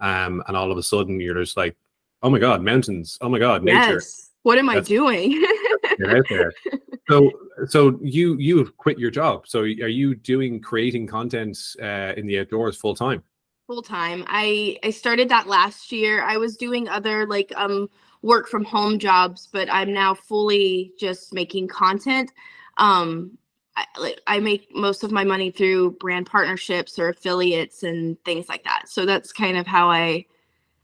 um, 0.00 0.42
and 0.46 0.56
all 0.56 0.70
of 0.70 0.78
a 0.78 0.82
sudden 0.82 1.20
you're 1.20 1.34
just 1.42 1.56
like, 1.56 1.76
oh 2.22 2.30
my 2.30 2.38
god, 2.38 2.62
mountains! 2.62 3.18
Oh 3.20 3.28
my 3.28 3.38
god, 3.38 3.62
nature! 3.64 3.94
Yes. 3.94 4.30
What 4.42 4.58
am 4.58 4.66
That's, 4.66 4.88
I 4.88 4.94
doing? 4.94 5.32
you're 5.98 6.16
out 6.16 6.26
there. 6.28 6.52
So, 7.08 7.30
so 7.68 8.00
you 8.02 8.36
you 8.36 8.58
have 8.58 8.76
quit 8.78 8.98
your 8.98 9.12
job. 9.12 9.46
So, 9.46 9.60
are 9.60 9.66
you 9.66 10.16
doing 10.16 10.60
creating 10.60 11.06
content 11.06 11.56
uh, 11.80 12.12
in 12.16 12.26
the 12.26 12.40
outdoors 12.40 12.76
full 12.76 12.96
time? 12.96 13.22
Full 13.68 13.82
time. 13.82 14.24
I 14.26 14.76
I 14.82 14.90
started 14.90 15.28
that 15.28 15.46
last 15.46 15.92
year. 15.92 16.24
I 16.24 16.36
was 16.36 16.56
doing 16.56 16.88
other 16.88 17.24
like 17.24 17.52
um 17.54 17.88
work 18.22 18.48
from 18.48 18.64
home 18.64 18.98
jobs, 18.98 19.48
but 19.52 19.68
I'm 19.70 19.92
now 19.92 20.14
fully 20.14 20.92
just 20.98 21.32
making 21.32 21.68
content. 21.68 22.32
Um, 22.76 23.38
I, 23.76 24.16
I 24.26 24.40
make 24.40 24.74
most 24.74 25.04
of 25.04 25.12
my 25.12 25.24
money 25.24 25.50
through 25.50 25.92
brand 25.92 26.26
partnerships 26.26 26.98
or 26.98 27.10
affiliates 27.10 27.82
and 27.82 28.22
things 28.24 28.48
like 28.48 28.64
that. 28.64 28.88
So 28.88 29.04
that's 29.06 29.32
kind 29.32 29.56
of 29.56 29.66
how 29.66 29.90
I, 29.90 30.24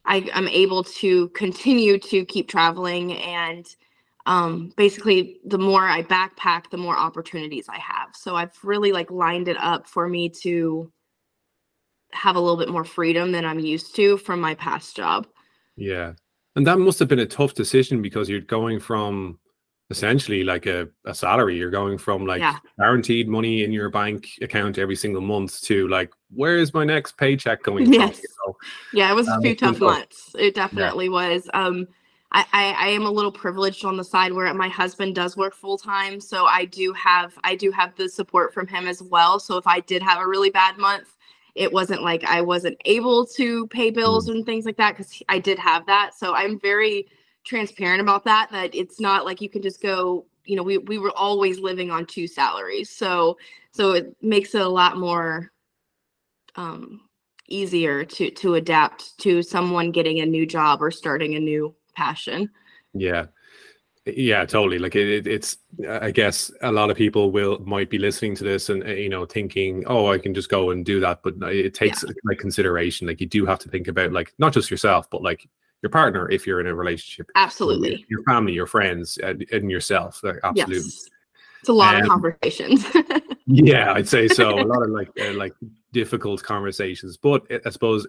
I 0.05 0.29
am 0.33 0.47
able 0.47 0.83
to 0.85 1.29
continue 1.29 1.97
to 1.99 2.23
keep 2.25 2.47
traveling 2.47 3.13
and 3.13 3.67
um, 4.25 4.71
basically 4.77 5.39
the 5.45 5.57
more 5.57 5.87
I 5.87 6.03
backpack, 6.03 6.69
the 6.69 6.77
more 6.77 6.97
opportunities 6.97 7.67
I 7.67 7.79
have. 7.79 8.09
So 8.15 8.35
I've 8.35 8.57
really 8.63 8.91
like 8.91 9.11
lined 9.11 9.47
it 9.47 9.57
up 9.57 9.87
for 9.87 10.07
me 10.07 10.29
to 10.41 10.91
have 12.13 12.35
a 12.35 12.39
little 12.39 12.57
bit 12.57 12.69
more 12.69 12.85
freedom 12.85 13.31
than 13.31 13.43
I'm 13.43 13.59
used 13.59 13.95
to 13.95 14.17
from 14.17 14.39
my 14.39 14.55
past 14.55 14.95
job. 14.95 15.27
Yeah. 15.75 16.13
And 16.55 16.65
that 16.67 16.77
must 16.77 16.99
have 16.99 17.07
been 17.07 17.19
a 17.19 17.25
tough 17.25 17.53
decision 17.53 18.01
because 18.01 18.29
you're 18.29 18.41
going 18.41 18.79
from 18.79 19.39
essentially 19.89 20.43
like 20.43 20.67
a, 20.67 20.87
a 21.05 21.13
salary. 21.13 21.57
You're 21.57 21.71
going 21.71 21.97
from 21.97 22.25
like 22.25 22.39
yeah. 22.39 22.59
guaranteed 22.79 23.27
money 23.27 23.63
in 23.63 23.71
your 23.71 23.89
bank 23.89 24.29
account 24.41 24.77
every 24.77 24.95
single 24.95 25.21
month 25.21 25.61
to 25.63 25.87
like, 25.87 26.11
where 26.33 26.57
is 26.57 26.73
my 26.73 26.85
next 26.85 27.17
paycheck 27.17 27.63
going 27.63 27.91
yes. 27.91 28.19
from? 28.19 28.53
yeah, 28.93 29.11
it 29.11 29.15
was 29.15 29.27
um, 29.27 29.39
a 29.39 29.41
few 29.41 29.55
tough 29.55 29.79
months. 29.79 30.33
It 30.37 30.55
definitely 30.55 31.05
yeah. 31.05 31.11
was. 31.11 31.49
Um, 31.53 31.87
I, 32.33 32.45
I, 32.51 32.71
I 32.71 32.87
am 32.87 33.05
a 33.05 33.11
little 33.11 33.31
privileged 33.31 33.85
on 33.85 33.95
the 33.95 34.03
side 34.03 34.33
where 34.33 34.51
my 34.53 34.67
husband 34.67 35.15
does 35.15 35.37
work 35.37 35.53
full 35.53 35.77
time, 35.77 36.19
so 36.19 36.45
I 36.45 36.65
do 36.65 36.91
have 36.93 37.37
I 37.43 37.55
do 37.55 37.71
have 37.71 37.95
the 37.95 38.09
support 38.09 38.53
from 38.53 38.67
him 38.67 38.87
as 38.87 39.01
well. 39.01 39.39
So 39.39 39.57
if 39.57 39.67
I 39.67 39.81
did 39.81 40.01
have 40.01 40.19
a 40.19 40.27
really 40.27 40.49
bad 40.49 40.77
month, 40.77 41.15
it 41.55 41.71
wasn't 41.71 42.01
like 42.01 42.23
I 42.23 42.41
wasn't 42.41 42.77
able 42.85 43.25
to 43.27 43.67
pay 43.67 43.91
bills 43.91 44.27
mm. 44.27 44.35
and 44.35 44.45
things 44.45 44.65
like 44.65 44.77
that 44.77 44.97
because 44.97 45.21
I 45.29 45.39
did 45.39 45.59
have 45.59 45.85
that. 45.85 46.11
So 46.17 46.33
I'm 46.33 46.59
very 46.59 47.07
transparent 47.45 48.01
about 48.01 48.23
that. 48.25 48.49
That 48.51 48.73
it's 48.73 48.99
not 48.99 49.25
like 49.25 49.41
you 49.41 49.49
can 49.49 49.61
just 49.61 49.81
go. 49.81 50.25
You 50.45 50.55
know, 50.55 50.63
we 50.63 50.79
we 50.79 50.97
were 50.97 51.13
always 51.15 51.59
living 51.59 51.91
on 51.91 52.05
two 52.05 52.27
salaries, 52.27 52.89
so 52.89 53.37
so 53.71 53.91
it 53.91 54.15
makes 54.21 54.55
it 54.55 54.61
a 54.61 54.67
lot 54.67 54.97
more 54.97 55.51
um, 56.55 57.01
easier 57.47 58.03
to 58.05 58.31
to 58.31 58.55
adapt 58.55 59.17
to 59.19 59.43
someone 59.43 59.91
getting 59.91 60.19
a 60.19 60.25
new 60.25 60.45
job 60.45 60.81
or 60.81 60.91
starting 60.91 61.35
a 61.35 61.39
new 61.39 61.75
passion. 61.95 62.49
Yeah, 62.93 63.27
yeah 64.05 64.45
totally 64.45 64.79
like 64.79 64.95
it, 64.95 65.07
it, 65.07 65.27
it's 65.27 65.57
i 65.89 66.11
guess 66.11 66.51
a 66.61 66.71
lot 66.71 66.89
of 66.89 66.97
people 66.97 67.31
will 67.31 67.57
might 67.59 67.89
be 67.89 67.97
listening 67.97 68.35
to 68.35 68.43
this 68.43 68.69
and 68.69 68.83
uh, 68.83 68.87
you 68.87 69.07
know 69.07 69.25
thinking 69.25 69.83
oh 69.87 70.11
i 70.11 70.17
can 70.17 70.33
just 70.33 70.49
go 70.49 70.71
and 70.71 70.85
do 70.85 70.99
that 70.99 71.21
but 71.23 71.33
it 71.43 71.73
takes 71.73 72.03
yeah. 72.03 72.11
like 72.25 72.37
consideration 72.37 73.07
like 73.07 73.21
you 73.21 73.27
do 73.27 73.45
have 73.45 73.59
to 73.59 73.69
think 73.69 73.87
about 73.87 74.11
like 74.11 74.33
not 74.39 74.53
just 74.53 74.69
yourself 74.69 75.09
but 75.09 75.21
like 75.21 75.47
your 75.81 75.89
partner 75.89 76.29
if 76.29 76.45
you're 76.45 76.59
in 76.59 76.67
a 76.67 76.75
relationship 76.75 77.29
absolutely 77.35 78.05
your 78.09 78.21
family 78.23 78.51
your 78.51 78.67
friends 78.67 79.17
and, 79.19 79.45
and 79.53 79.71
yourself 79.71 80.21
like, 80.21 80.35
absolutely 80.43 80.75
yes. 80.75 81.09
it's 81.61 81.69
a 81.69 81.73
lot 81.73 81.95
um, 81.95 82.01
of 82.01 82.07
conversations 82.09 82.85
yeah 83.45 83.93
i'd 83.93 84.07
say 84.07 84.27
so 84.27 84.59
a 84.59 84.67
lot 84.67 84.83
of 84.83 84.89
like 84.89 85.09
uh, 85.21 85.33
like 85.33 85.53
difficult 85.93 86.43
conversations 86.43 87.15
but 87.15 87.45
i 87.65 87.69
suppose 87.69 88.05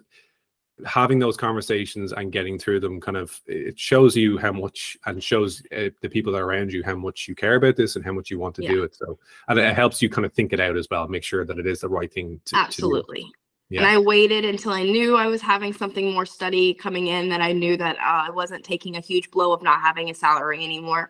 having 0.85 1.19
those 1.19 1.37
conversations 1.37 2.11
and 2.11 2.31
getting 2.31 2.59
through 2.59 2.79
them 2.81 2.99
kind 2.99 3.15
of 3.15 3.39
it 3.47 3.79
shows 3.79 4.15
you 4.15 4.37
how 4.37 4.51
much 4.51 4.97
and 5.05 5.23
shows 5.23 5.63
uh, 5.75 5.89
the 6.01 6.09
people 6.09 6.33
that 6.33 6.41
are 6.41 6.45
around 6.45 6.71
you 6.71 6.83
how 6.83 6.95
much 6.95 7.27
you 7.27 7.35
care 7.35 7.55
about 7.55 7.77
this 7.77 7.95
and 7.95 8.03
how 8.03 8.11
much 8.11 8.29
you 8.29 8.37
want 8.37 8.53
to 8.53 8.63
yeah. 8.63 8.71
do 8.71 8.83
it 8.83 8.93
so 8.93 9.17
and 9.47 9.57
it 9.57 9.73
helps 9.73 10.01
you 10.01 10.09
kind 10.09 10.25
of 10.25 10.33
think 10.33 10.51
it 10.51 10.59
out 10.59 10.75
as 10.75 10.87
well 10.91 11.07
make 11.07 11.23
sure 11.23 11.45
that 11.45 11.57
it 11.57 11.65
is 11.65 11.79
the 11.79 11.87
right 11.87 12.11
thing 12.11 12.41
to 12.43 12.57
absolutely 12.57 13.21
to 13.21 13.31
yeah. 13.69 13.79
and 13.79 13.87
i 13.87 13.97
waited 13.97 14.43
until 14.43 14.73
i 14.73 14.83
knew 14.83 15.15
i 15.15 15.27
was 15.27 15.41
having 15.41 15.71
something 15.71 16.11
more 16.11 16.25
study 16.25 16.73
coming 16.73 17.07
in 17.07 17.29
that 17.29 17.41
i 17.41 17.53
knew 17.53 17.77
that 17.77 17.95
uh, 17.97 18.25
i 18.27 18.29
wasn't 18.29 18.63
taking 18.63 18.97
a 18.97 19.01
huge 19.01 19.31
blow 19.31 19.53
of 19.53 19.63
not 19.63 19.79
having 19.79 20.09
a 20.09 20.13
salary 20.13 20.61
anymore 20.63 21.09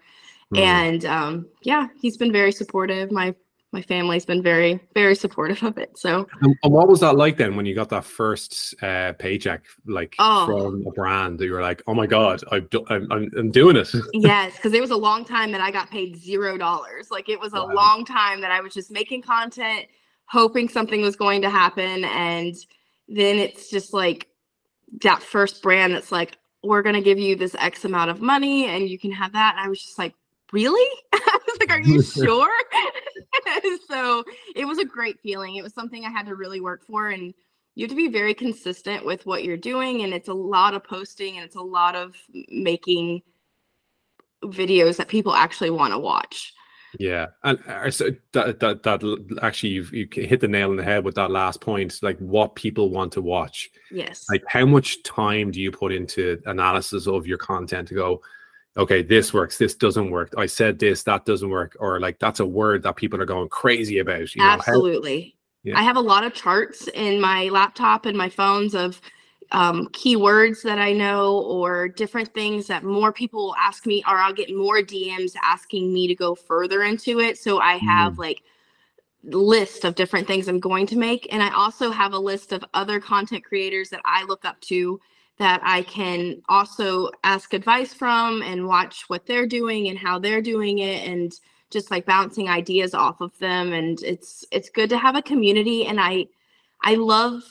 mm. 0.54 0.60
and 0.60 1.06
um, 1.06 1.48
yeah 1.64 1.88
he's 2.00 2.18
been 2.18 2.32
very 2.32 2.52
supportive 2.52 3.12
my 3.12 3.34
my 3.76 3.82
family's 3.82 4.26
been 4.26 4.42
very 4.42 4.80
very 4.94 5.16
supportive 5.16 5.62
of 5.62 5.78
it. 5.78 5.98
So 5.98 6.26
and, 6.42 6.56
and 6.64 6.74
what 6.74 6.88
was 6.88 7.02
that 7.02 7.18
like 7.18 7.36
then 7.36 7.58
when 7.58 7.66
you 7.66 7.76
got 7.76 7.90
that 7.90 8.06
first 8.06 8.74
uh, 8.82 9.12
paycheck 9.20 9.66
like 9.86 10.16
Oh. 10.18 10.46
from 10.46 10.86
a 10.88 10.92
brand 10.92 11.38
that 11.40 11.46
you 11.46 11.52
were 11.52 11.62
like, 11.62 11.84
oh 11.86 11.94
my 11.94 12.08
god, 12.08 12.42
I've 12.54 12.70
do- 12.70 12.86
I'm, 12.90 13.12
I'm 13.12 13.30
I'm 13.38 13.52
doing 13.52 13.76
it. 13.76 13.94
yes, 14.14 14.56
because 14.56 14.72
it 14.74 14.80
was 14.80 14.92
a 14.92 14.96
long 14.96 15.26
time 15.26 15.52
that 15.52 15.60
I 15.60 15.72
got 15.72 15.92
paid 15.92 16.16
zero 16.16 16.58
dollars. 16.58 17.12
Like 17.12 17.28
it 17.28 17.40
was 17.40 17.54
a 17.54 17.58
Wow. 17.66 17.74
long 17.74 18.06
time 18.06 18.40
that 18.42 18.52
I 18.52 18.62
was 18.62 18.74
just 18.74 18.90
making 18.92 19.22
content, 19.24 19.88
hoping 20.28 20.70
something 20.70 21.02
was 21.02 21.18
going 21.18 21.42
to 21.42 21.50
happen, 21.50 22.06
and 22.06 22.56
then 23.10 23.38
it's 23.38 23.70
just 23.70 23.94
like 23.94 24.28
that 25.02 25.22
first 25.22 25.62
brand 25.62 25.94
that's 25.94 26.12
like, 26.14 26.38
we're 26.64 26.82
gonna 26.82 27.02
give 27.02 27.20
you 27.20 27.36
this 27.36 27.56
X 27.60 27.84
amount 27.84 28.10
of 28.10 28.22
money, 28.22 28.68
and 28.68 28.88
you 28.90 28.98
can 28.98 29.12
have 29.12 29.34
that. 29.34 29.56
And 29.58 29.66
I 29.66 29.70
was 29.70 29.82
just 29.84 30.00
like, 30.00 30.14
really? 30.56 30.90
I 31.14 31.40
was 31.46 31.58
like, 31.60 31.72
are 31.72 31.82
you 31.82 32.02
sure? 32.02 32.50
so 33.88 34.24
it 34.56 34.66
was 34.66 34.78
a 34.80 34.86
great 34.86 35.20
feeling. 35.22 35.58
It 35.58 35.64
was 35.64 35.74
something 35.74 36.06
I 36.06 36.10
had 36.10 36.26
to 36.28 36.36
really 36.36 36.62
work 36.62 36.86
for, 36.86 37.10
and 37.10 37.34
you 37.76 37.84
have 37.84 37.90
to 37.90 37.96
be 37.96 38.08
very 38.08 38.34
consistent 38.34 39.06
with 39.06 39.26
what 39.26 39.44
you're 39.44 39.58
doing, 39.58 40.04
and 40.04 40.14
it's 40.14 40.30
a 40.30 40.34
lot 40.34 40.74
of 40.74 40.84
posting, 40.84 41.36
and 41.36 41.46
it's 41.46 41.58
a 41.58 41.62
lot 41.62 41.96
of 41.96 42.16
making 42.50 43.22
videos 44.44 44.96
that 44.98 45.10
people 45.10 45.34
actually 45.34 45.72
want 45.72 45.92
to 45.92 46.00
watch. 46.00 46.54
Yeah, 46.98 47.28
and 47.44 47.60
uh, 47.68 47.92
so 47.92 48.12
that 48.32 48.62
that 48.62 48.84
that 48.84 49.40
actually 49.42 49.70
you've 49.70 49.94
you 49.94 50.08
hit 50.10 50.40
the 50.40 50.48
nail 50.48 50.70
on 50.70 50.78
the 50.78 50.84
head 50.84 51.04
with 51.04 51.16
that 51.16 51.32
last 51.32 51.60
point. 51.60 52.00
Like 52.02 52.18
what 52.20 52.56
people 52.56 52.90
want 52.90 53.12
to 53.14 53.22
watch. 53.22 53.70
Yes. 53.92 54.26
Like 54.30 54.44
how 54.48 54.66
much 54.66 55.04
time 55.04 55.52
do 55.52 55.60
you 55.60 55.72
put 55.72 55.92
into 55.92 56.42
analysis 56.46 57.08
of 57.08 57.28
your 57.28 57.38
content 57.38 57.90
to 57.90 57.96
go, 57.96 58.22
okay, 58.78 59.02
this 59.02 59.34
works, 59.34 59.58
this 59.58 59.76
doesn't 59.76 60.12
work. 60.12 60.34
I 60.38 60.46
said 60.46 60.80
this, 60.80 61.04
that 61.04 61.26
doesn't 61.26 61.50
work, 61.50 61.76
or 61.80 62.00
like 62.00 62.20
that's 62.20 62.40
a 62.40 62.46
word 62.46 62.84
that 62.84 62.96
people 62.96 63.22
are 63.22 63.26
going 63.26 63.50
crazy 63.50 64.00
about. 64.00 64.36
You 64.36 64.42
know, 64.42 64.50
how- 64.50 64.54
Absolutely. 64.56 65.36
Yeah. 65.64 65.80
I 65.80 65.84
have 65.84 65.98
a 65.98 66.02
lot 66.02 66.24
of 66.24 66.34
charts 66.34 66.88
in 66.90 67.20
my 67.20 67.50
laptop 67.50 68.06
and 68.06 68.16
my 68.16 68.30
phones 68.30 68.76
of 68.76 69.02
um, 69.52 69.88
keywords 69.90 70.62
that 70.64 70.78
I 70.78 70.92
know 70.94 71.40
or 71.42 71.88
different 71.88 72.34
things 72.34 72.68
that 72.68 72.84
more 72.84 73.12
people 73.12 73.46
will 73.46 73.56
ask 73.56 73.86
me, 73.86 74.04
or 74.08 74.18
I'll 74.18 74.34
get 74.34 74.56
more 74.56 74.78
DMs 74.82 75.36
asking 75.42 75.94
me 75.94 76.08
to 76.08 76.16
go 76.16 76.36
further 76.36 76.84
into 76.84 77.20
it. 77.20 77.38
So 77.38 77.60
I 77.60 77.78
have 77.78 78.20
like 78.20 78.44
list 79.24 79.86
of 79.86 79.96
different 79.96 80.28
things 80.28 80.48
I'm 80.48 80.60
going 80.60 80.86
to 80.88 80.98
make. 80.98 81.28
And 81.32 81.42
I 81.42 81.54
also 81.54 81.90
have 81.92 82.14
a 82.14 82.20
list 82.20 82.52
of 82.52 82.64
other 82.74 83.00
content 83.00 83.44
creators 83.44 83.90
that 83.90 84.02
I 84.06 84.24
look 84.24 84.46
up 84.46 84.60
to 84.62 85.00
that 85.38 85.62
I 85.64 85.82
can 85.84 86.42
also 86.48 87.10
ask 87.24 87.54
advice 87.54 87.94
from 87.94 88.42
and 88.42 88.68
watch 88.68 89.06
what 89.08 89.26
they're 89.26 89.48
doing 89.48 89.90
and 89.90 89.98
how 89.98 90.18
they're 90.20 90.42
doing 90.42 90.80
it 90.80 91.08
and 91.08 91.34
just 91.72 91.92
like 91.92 92.06
bouncing 92.06 92.48
ideas 92.48 92.94
off 92.94 93.20
of 93.22 93.38
them 93.40 93.74
and 93.74 94.02
it's 94.04 94.46
it's 94.52 94.70
good 94.70 94.90
to 94.90 94.98
have 94.98 95.16
a 95.16 95.22
community 95.22 95.86
and 95.88 96.00
I 96.00 96.28
I 96.82 96.96
love 96.96 97.44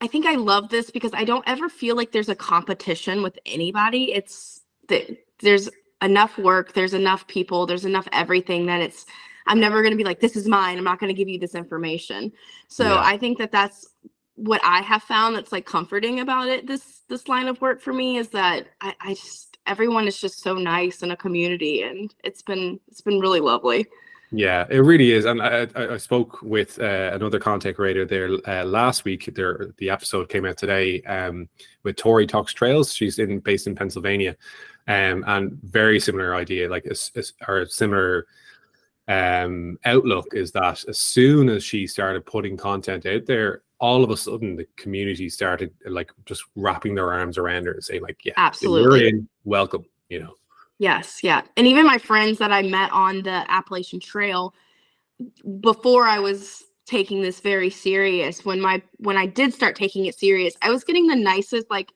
I 0.00 0.06
think 0.06 0.26
I 0.26 0.34
love 0.34 0.70
this 0.70 0.90
because 0.90 1.12
I 1.14 1.24
don't 1.24 1.46
ever 1.46 1.68
feel 1.68 1.94
like 1.94 2.10
there's 2.10 2.30
a 2.30 2.34
competition 2.34 3.22
with 3.22 3.38
anybody. 3.46 4.12
It's 4.12 4.62
that 4.88 5.04
there's 5.40 5.68
enough 6.02 6.38
work, 6.38 6.72
there's 6.72 6.94
enough 6.94 7.26
people, 7.28 7.66
there's 7.66 7.84
enough 7.84 8.08
everything 8.12 8.66
that 8.66 8.80
it's 8.80 9.06
I'm 9.46 9.60
never 9.60 9.82
going 9.82 9.92
to 9.92 9.96
be 9.96 10.04
like 10.04 10.20
this 10.20 10.36
is 10.36 10.48
mine. 10.48 10.78
I'm 10.78 10.84
not 10.84 10.98
going 10.98 11.14
to 11.14 11.18
give 11.18 11.28
you 11.28 11.38
this 11.38 11.54
information. 11.54 12.32
So 12.68 12.84
Yeah. 12.84 13.02
I 13.04 13.18
think 13.18 13.38
that 13.38 13.52
that's 13.52 13.86
what 14.40 14.60
I 14.64 14.80
have 14.80 15.02
found 15.02 15.36
that's 15.36 15.52
like 15.52 15.66
comforting 15.66 16.20
about 16.20 16.48
it 16.48 16.66
this 16.66 17.02
this 17.08 17.28
line 17.28 17.46
of 17.46 17.60
work 17.60 17.82
for 17.82 17.92
me 17.92 18.16
is 18.16 18.28
that 18.28 18.66
I, 18.80 18.94
I 19.00 19.14
just 19.14 19.58
everyone 19.66 20.08
is 20.08 20.18
just 20.18 20.40
so 20.40 20.54
nice 20.54 21.02
in 21.02 21.10
a 21.10 21.16
community 21.16 21.82
and 21.82 22.14
it's 22.24 22.40
been 22.40 22.80
it's 22.88 23.02
been 23.02 23.20
really 23.20 23.40
lovely. 23.40 23.86
Yeah, 24.32 24.64
it 24.70 24.78
really 24.78 25.10
is. 25.10 25.24
And 25.24 25.42
I, 25.42 25.66
I, 25.74 25.96
spoke 25.96 26.40
with 26.40 26.78
uh, 26.78 27.10
another 27.12 27.40
content 27.40 27.74
creator 27.74 28.04
there 28.04 28.30
uh, 28.46 28.64
last 28.64 29.04
week. 29.04 29.28
There, 29.34 29.74
the 29.78 29.90
episode 29.90 30.28
came 30.28 30.46
out 30.46 30.56
today 30.56 31.02
um, 31.02 31.48
with 31.82 31.96
Tori 31.96 32.28
Talks 32.28 32.52
Trails. 32.52 32.94
She's 32.94 33.18
in 33.18 33.40
based 33.40 33.66
in 33.66 33.74
Pennsylvania, 33.74 34.36
um, 34.86 35.24
and 35.26 35.58
very 35.64 35.98
similar 35.98 36.36
idea, 36.36 36.70
like 36.70 36.86
a, 36.86 36.94
or 37.48 37.66
similar 37.66 38.28
um, 39.08 39.80
outlook 39.84 40.28
is 40.32 40.52
that 40.52 40.84
as 40.88 40.98
soon 40.98 41.48
as 41.48 41.64
she 41.64 41.88
started 41.88 42.24
putting 42.24 42.56
content 42.56 43.06
out 43.06 43.26
there, 43.26 43.62
all 43.80 44.04
of 44.04 44.10
a 44.10 44.16
sudden 44.16 44.56
the 44.56 44.66
community 44.76 45.28
started 45.28 45.72
like 45.86 46.12
just 46.26 46.44
wrapping 46.54 46.94
their 46.94 47.12
arms 47.12 47.38
around 47.38 47.64
her 47.64 47.72
and 47.72 47.82
saying 47.82 48.02
like, 48.02 48.18
"Yeah, 48.24 48.34
Absolutely. 48.36 49.08
in. 49.08 49.28
Welcome." 49.44 49.84
You 50.08 50.20
know. 50.20 50.34
Yes, 50.78 51.20
yeah. 51.22 51.42
And 51.56 51.66
even 51.66 51.86
my 51.86 51.98
friends 51.98 52.38
that 52.38 52.52
I 52.52 52.62
met 52.62 52.90
on 52.92 53.22
the 53.22 53.44
Appalachian 53.50 54.00
Trail 54.00 54.54
before 55.60 56.06
I 56.06 56.18
was 56.18 56.64
taking 56.86 57.22
this 57.22 57.40
very 57.40 57.70
serious, 57.70 58.44
when 58.44 58.60
my 58.60 58.82
when 58.98 59.16
I 59.16 59.26
did 59.26 59.54
start 59.54 59.76
taking 59.76 60.06
it 60.06 60.18
serious, 60.18 60.56
I 60.62 60.70
was 60.70 60.84
getting 60.84 61.06
the 61.06 61.16
nicest 61.16 61.70
like 61.70 61.92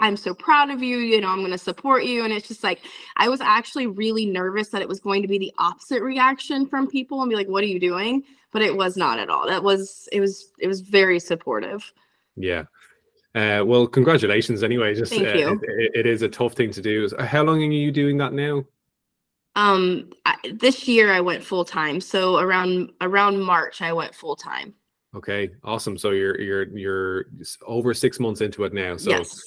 I'm 0.00 0.16
so 0.16 0.32
proud 0.32 0.70
of 0.70 0.82
you, 0.82 0.98
you 0.98 1.20
know, 1.20 1.28
I'm 1.28 1.40
going 1.40 1.50
to 1.50 1.58
support 1.58 2.04
you 2.04 2.24
and 2.24 2.32
it's 2.32 2.46
just 2.46 2.62
like 2.62 2.80
I 3.16 3.28
was 3.28 3.40
actually 3.40 3.86
really 3.86 4.26
nervous 4.26 4.68
that 4.68 4.82
it 4.82 4.88
was 4.88 5.00
going 5.00 5.22
to 5.22 5.28
be 5.28 5.38
the 5.38 5.52
opposite 5.58 6.02
reaction 6.02 6.66
from 6.66 6.86
people 6.86 7.20
and 7.20 7.28
be 7.28 7.36
like 7.36 7.48
what 7.48 7.64
are 7.64 7.68
you 7.68 7.80
doing? 7.80 8.22
But 8.52 8.62
it 8.62 8.76
was 8.76 8.96
not 8.96 9.18
at 9.18 9.28
all. 9.28 9.46
That 9.46 9.62
was 9.62 10.08
it 10.12 10.20
was 10.20 10.52
it 10.58 10.68
was 10.68 10.80
very 10.80 11.18
supportive. 11.18 11.92
Yeah. 12.36 12.64
Uh, 13.34 13.62
well, 13.64 13.86
congratulations 13.86 14.62
anyway. 14.62 14.94
Just 14.94 15.12
Thank 15.12 15.28
uh, 15.28 15.34
you. 15.34 15.60
It, 15.64 15.92
it 15.94 16.06
is 16.06 16.22
a 16.22 16.28
tough 16.28 16.54
thing 16.54 16.70
to 16.72 16.80
do. 16.80 17.10
How 17.18 17.42
long 17.42 17.62
are 17.62 17.66
you 17.66 17.92
doing 17.92 18.16
that 18.18 18.32
now? 18.32 18.64
Um 19.56 20.10
I, 20.24 20.36
this 20.60 20.86
year 20.86 21.12
I 21.12 21.20
went 21.20 21.42
full 21.42 21.64
time. 21.64 22.00
So 22.00 22.38
around 22.38 22.92
around 23.00 23.40
March 23.40 23.82
I 23.82 23.92
went 23.92 24.14
full 24.14 24.36
time. 24.36 24.74
Okay, 25.16 25.50
awesome. 25.64 25.98
So 25.98 26.10
you're 26.10 26.40
you're 26.40 26.64
you're 26.76 27.24
over 27.66 27.94
six 27.94 28.20
months 28.20 28.40
into 28.40 28.62
it 28.64 28.72
now. 28.72 28.96
So 28.96 29.10
yes. 29.10 29.42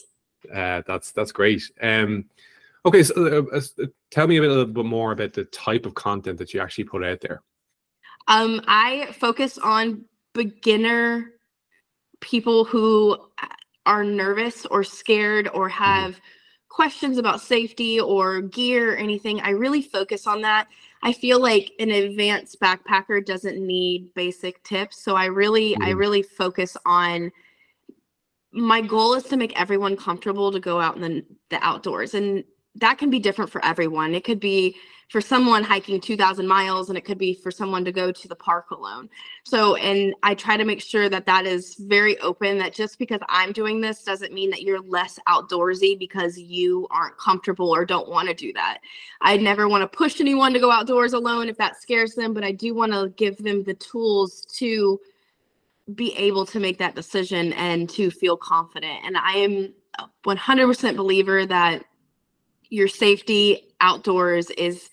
Uh, 0.53 0.81
that's 0.87 1.11
that's 1.11 1.31
great. 1.31 1.63
Um, 1.81 2.25
okay, 2.85 3.03
so 3.03 3.13
uh, 3.15 3.55
uh, 3.57 3.61
uh, 3.83 3.87
tell 4.09 4.27
me 4.27 4.37
a 4.37 4.41
bit, 4.41 4.49
a 4.49 4.53
little 4.53 4.73
bit 4.73 4.85
more 4.85 5.11
about 5.11 5.33
the 5.33 5.45
type 5.45 5.85
of 5.85 5.95
content 5.95 6.37
that 6.39 6.53
you 6.53 6.59
actually 6.59 6.85
put 6.85 7.03
out 7.03 7.21
there. 7.21 7.41
Um, 8.27 8.61
I 8.67 9.11
focus 9.19 9.57
on 9.57 10.05
beginner 10.33 11.31
people 12.19 12.63
who 12.65 13.17
are 13.85 14.03
nervous 14.03 14.65
or 14.67 14.83
scared 14.83 15.49
or 15.53 15.67
have 15.67 16.19
questions 16.69 17.17
about 17.17 17.41
safety 17.41 17.99
or 17.99 18.41
gear 18.41 18.93
or 18.93 18.95
anything. 18.95 19.41
I 19.41 19.49
really 19.49 19.81
focus 19.81 20.27
on 20.27 20.41
that. 20.43 20.67
I 21.03 21.11
feel 21.13 21.41
like 21.41 21.73
an 21.79 21.89
advanced 21.91 22.61
backpacker 22.61 23.25
doesn't 23.25 23.59
need 23.59 24.13
basic 24.13 24.63
tips, 24.63 25.03
so 25.03 25.15
I 25.15 25.25
really 25.25 25.75
I 25.77 25.91
Mhm. 25.91 25.97
really 25.97 26.23
focus 26.23 26.77
on 26.85 27.31
my 28.53 28.81
goal 28.81 29.13
is 29.13 29.23
to 29.23 29.37
make 29.37 29.59
everyone 29.59 29.95
comfortable 29.95 30.51
to 30.51 30.59
go 30.59 30.79
out 30.79 30.95
in 30.95 31.01
the, 31.01 31.25
the 31.49 31.63
outdoors 31.63 32.13
and 32.13 32.43
that 32.75 32.97
can 32.97 33.09
be 33.09 33.19
different 33.19 33.51
for 33.51 33.63
everyone. 33.65 34.15
It 34.15 34.23
could 34.23 34.39
be 34.39 34.75
for 35.11 35.19
someone 35.19 35.61
hiking 35.61 35.99
2000 35.99 36.47
miles 36.47 36.87
and 36.87 36.97
it 36.97 37.03
could 37.03 37.17
be 37.17 37.33
for 37.33 37.51
someone 37.51 37.83
to 37.83 37.91
go 37.91 38.13
to 38.13 38.29
the 38.29 38.35
park 38.35 38.71
alone 38.71 39.09
so 39.43 39.75
and 39.75 40.15
i 40.23 40.33
try 40.33 40.55
to 40.55 40.63
make 40.63 40.81
sure 40.81 41.09
that 41.09 41.25
that 41.25 41.45
is 41.45 41.75
very 41.79 42.17
open 42.19 42.57
that 42.57 42.73
just 42.73 42.97
because 42.97 43.19
i'm 43.27 43.51
doing 43.51 43.81
this 43.81 44.03
doesn't 44.03 44.31
mean 44.31 44.49
that 44.49 44.61
you're 44.61 44.79
less 44.79 45.19
outdoorsy 45.27 45.99
because 45.99 46.37
you 46.37 46.87
aren't 46.91 47.17
comfortable 47.17 47.69
or 47.69 47.83
don't 47.83 48.07
want 48.07 48.29
to 48.29 48.33
do 48.33 48.53
that 48.53 48.77
i 49.19 49.35
never 49.35 49.67
want 49.67 49.81
to 49.81 49.97
push 49.97 50.21
anyone 50.21 50.53
to 50.53 50.59
go 50.59 50.71
outdoors 50.71 51.11
alone 51.11 51.49
if 51.49 51.57
that 51.57 51.81
scares 51.81 52.15
them 52.15 52.33
but 52.33 52.45
i 52.45 52.51
do 52.51 52.73
want 52.73 52.93
to 52.93 53.09
give 53.17 53.37
them 53.43 53.63
the 53.63 53.73
tools 53.73 54.45
to 54.45 54.97
be 55.93 56.15
able 56.15 56.45
to 56.45 56.59
make 56.59 56.77
that 56.77 56.95
decision 56.95 57.53
and 57.53 57.89
to 57.89 58.11
feel 58.11 58.37
confident 58.37 58.99
and 59.03 59.17
i 59.17 59.33
am 59.33 59.73
a 59.99 60.07
100% 60.25 60.95
believer 60.95 61.45
that 61.45 61.83
your 62.69 62.87
safety 62.87 63.73
outdoors 63.81 64.49
is 64.51 64.89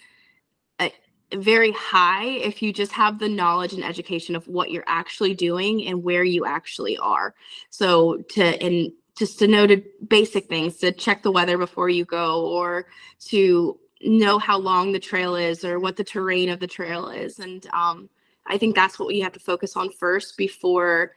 very 1.35 1.73
high 1.73 2.25
if 2.25 2.63
you 2.63 2.73
just 2.73 2.93
have 2.93 3.19
the 3.19 3.29
knowledge 3.29 3.73
and 3.73 3.85
education 3.85 4.35
of 4.35 4.47
what 4.49 4.71
you're 4.71 4.85
actually 4.87 5.35
doing 5.35 5.87
and 5.87 6.03
where 6.03 6.25
you 6.25 6.47
actually 6.47 6.97
are. 6.97 7.35
So 7.71 8.19
to 8.31 8.43
and 8.63 8.93
just 9.19 9.39
to 9.41 9.49
know 9.49 9.67
to 9.67 9.83
basic 10.07 10.49
things 10.49 10.77
to 10.79 10.93
check 10.93 11.23
the 11.23 11.33
weather 11.33 11.59
before 11.59 11.89
you 11.89 12.05
go 12.05 12.47
or 12.47 12.87
to 13.27 13.79
know 14.01 14.39
how 14.39 14.59
long 14.59 14.93
the 14.93 15.01
trail 15.01 15.35
is 15.35 15.65
or 15.65 15.81
what 15.81 15.97
the 15.97 16.05
terrain 16.05 16.49
of 16.49 16.61
the 16.61 16.69
trail 16.69 17.09
is 17.09 17.41
and 17.41 17.67
um, 17.73 18.09
i 18.49 18.59
think 18.59 18.75
that's 18.75 18.99
what 18.99 19.15
you 19.15 19.23
have 19.23 19.33
to 19.33 19.41
focus 19.41 19.77
on 19.77 19.91
first 19.93 20.37
before 20.37 21.13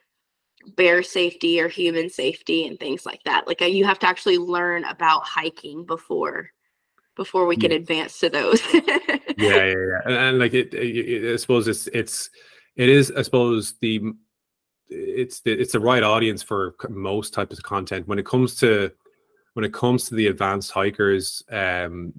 bear 0.75 1.01
safety 1.01 1.59
or 1.59 1.67
human 1.67 2.09
safety 2.09 2.67
and 2.67 2.79
things 2.79 3.05
like 3.05 3.23
that 3.23 3.47
like 3.47 3.61
uh, 3.61 3.65
you 3.65 3.83
have 3.83 3.97
to 3.99 4.07
actually 4.07 4.37
learn 4.37 4.83
about 4.85 5.23
hiking 5.23 5.83
before 5.85 6.49
before 7.15 7.45
we 7.47 7.57
can 7.57 7.71
advance 7.71 8.19
to 8.19 8.29
those 8.29 8.61
yeah, 9.37 9.63
yeah, 9.63 9.65
yeah. 9.65 9.99
And, 10.05 10.13
and 10.15 10.39
like 10.39 10.53
it, 10.53 10.73
it, 10.73 11.23
it- 11.23 11.33
I 11.33 11.35
suppose 11.37 11.67
it's 11.67 11.87
it's 11.87 12.29
it 12.75 12.89
is. 12.89 13.11
I 13.11 13.21
suppose 13.21 13.75
the 13.81 14.01
it's 14.87 15.41
the 15.41 15.51
it's 15.51 15.73
the 15.73 15.79
right 15.79 16.03
audience 16.03 16.43
for 16.43 16.75
most 16.89 17.33
types 17.33 17.57
of 17.57 17.63
content 17.63 18.07
when 18.07 18.19
it 18.19 18.25
comes 18.25 18.55
to 18.55 18.91
when 19.53 19.65
it 19.65 19.73
comes 19.73 20.05
to 20.05 20.15
the 20.15 20.27
advanced 20.27 20.71
hikers, 20.71 21.43
um, 21.51 22.13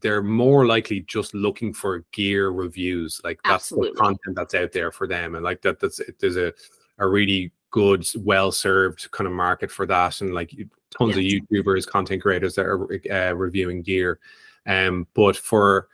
they're 0.00 0.22
more 0.22 0.66
likely 0.66 1.00
just 1.00 1.34
looking 1.34 1.72
for 1.74 2.04
gear 2.12 2.50
reviews. 2.50 3.20
Like 3.24 3.40
that's 3.44 3.64
Absolutely. 3.72 3.90
the 3.92 3.96
content 3.98 4.36
that's 4.36 4.54
out 4.54 4.72
there 4.72 4.90
for 4.92 5.06
them, 5.06 5.34
and 5.34 5.44
like 5.44 5.62
that, 5.62 5.80
that's 5.80 6.00
there's 6.20 6.36
a 6.36 6.52
a 6.98 7.06
really 7.08 7.52
good, 7.70 8.06
well 8.16 8.50
served 8.50 9.10
kind 9.10 9.26
of 9.28 9.32
market 9.34 9.70
for 9.70 9.86
that, 9.86 10.20
and 10.22 10.34
like 10.34 10.50
tons 10.96 11.16
Yes. 11.16 11.42
of 11.42 11.48
YouTubers, 11.50 11.86
content 11.86 12.22
creators 12.22 12.54
that 12.54 12.66
are 12.66 12.88
uh, 13.12 13.34
reviewing 13.34 13.82
gear. 13.82 14.18
Um, 14.66 15.06
but 15.14 15.36
for 15.36 15.88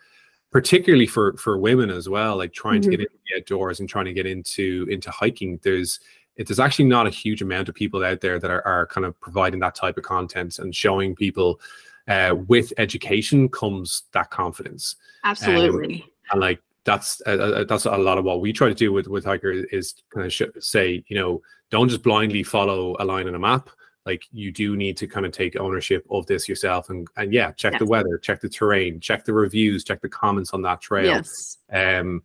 particularly 0.53 1.07
for 1.09 1.37
for 1.37 1.59
women 1.59 1.91
as 1.91 2.09
well, 2.09 2.37
like 2.37 2.53
trying 2.53 2.81
to 2.83 2.89
Mhm. 2.89 2.91
get 2.93 3.01
into 3.01 3.19
the 3.29 3.41
outdoors 3.41 3.81
and 3.81 3.89
trying 3.89 4.05
to 4.07 4.13
get 4.15 4.27
into 4.27 4.87
into 4.91 5.11
hiking, 5.11 5.59
there's 5.65 5.99
it, 6.37 6.49
there's 6.49 6.61
actually 6.61 6.87
not 6.87 7.07
a 7.07 7.11
huge 7.11 7.43
amount 7.43 7.69
of 7.69 7.75
people 7.75 8.05
out 8.05 8.21
there 8.21 8.39
that 8.39 8.51
are, 8.51 8.67
are 8.67 8.87
kind 8.87 9.05
of 9.05 9.19
providing 9.21 9.61
that 9.61 9.75
type 9.75 9.97
of 9.97 10.05
content 10.05 10.59
and 10.59 10.75
showing 10.75 11.15
people 11.15 11.61
uh, 12.09 12.35
with 12.49 12.73
education 12.77 13.49
comes 13.49 14.03
that 14.13 14.31
confidence 14.31 14.97
Absolutely. 15.25 16.05
and 16.31 16.41
like 16.41 16.61
that's 16.85 17.23
uh, 17.27 17.31
uh, 17.31 17.65
that's 17.65 17.87
a 17.87 17.97
lot 17.97 18.19
of 18.19 18.25
what 18.25 18.41
we 18.41 18.53
try 18.53 18.69
to 18.69 18.75
do 18.75 18.93
with 18.93 19.09
with 19.09 19.25
hiker 19.25 19.51
is 19.51 19.95
kind 20.11 20.27
of 20.27 20.33
sh- 20.33 20.43
say 20.59 21.03
you 21.09 21.17
know 21.17 21.41
don't 21.71 21.89
just 21.89 22.03
blindly 22.03 22.43
follow 22.43 22.95
a 22.99 23.05
line 23.05 23.27
on 23.27 23.35
a 23.35 23.39
map 23.39 23.71
like 24.07 24.25
you 24.33 24.53
do 24.53 24.77
need 24.77 24.97
to 24.99 25.07
kind 25.07 25.25
of 25.25 25.33
take 25.33 25.57
ownership 25.57 26.07
of 26.11 26.27
this 26.27 26.49
yourself 26.49 26.91
and 26.91 27.09
and 27.17 27.33
yeah 27.33 27.53
check 27.53 27.79
the 27.79 27.87
weather 27.87 28.19
check 28.19 28.41
the 28.41 28.49
terrain 28.49 29.01
check 29.01 29.25
the 29.25 29.33
reviews 29.33 29.83
check 29.83 30.01
the 30.03 30.09
comments 30.09 30.53
on 30.53 30.61
that 30.63 30.81
trail 30.81 31.07
yes. 31.07 31.59
um 31.73 32.23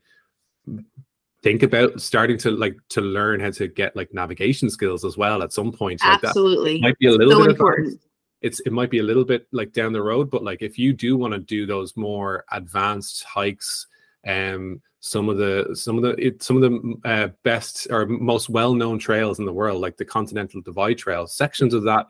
think 1.41 1.63
about 1.63 2.01
starting 2.01 2.37
to 2.37 2.51
like 2.51 2.75
to 2.89 3.01
learn 3.01 3.39
how 3.39 3.51
to 3.51 3.67
get 3.67 3.95
like 3.95 4.13
navigation 4.13 4.69
skills 4.69 5.05
as 5.05 5.17
well 5.17 5.41
at 5.41 5.53
some 5.53 5.71
point 5.71 6.01
like 6.03 6.21
that 6.21 6.27
Absolutely. 6.29 6.81
might 6.81 6.97
be 6.99 7.07
a 7.07 7.11
little 7.11 7.31
So 7.31 7.39
bit 7.41 7.51
important. 7.51 7.87
advanced. 7.87 8.05
It's 8.41 8.59
it 8.61 8.71
might 8.71 8.89
be 8.89 8.99
a 8.99 9.03
little 9.03 9.25
bit 9.25 9.47
like 9.51 9.73
down 9.73 9.91
the 9.93 10.01
road, 10.01 10.29
but 10.29 10.43
like 10.43 10.61
if 10.61 10.79
you 10.79 10.93
do 10.93 11.17
want 11.17 11.33
to 11.33 11.39
do 11.39 11.65
those 11.65 11.95
more 11.97 12.45
advanced 12.51 13.23
hikes, 13.23 13.85
um, 14.27 14.81
some 15.01 15.27
of 15.27 15.37
the 15.37 15.69
some 15.73 15.97
of 15.97 16.03
the 16.03 16.11
it, 16.27 16.41
some 16.41 16.61
of 16.61 16.61
the 16.61 16.95
uh, 17.09 17.27
best 17.43 17.87
or 17.89 18.05
most 18.05 18.49
well 18.49 18.73
known 18.73 18.97
trails 18.97 19.39
in 19.39 19.45
the 19.45 19.51
world, 19.53 19.81
like 19.81 19.97
the 19.97 20.05
Continental 20.05 20.61
Divide 20.61 20.97
Trail, 20.97 21.27
sections 21.27 21.73
of 21.73 21.83
that, 21.83 22.07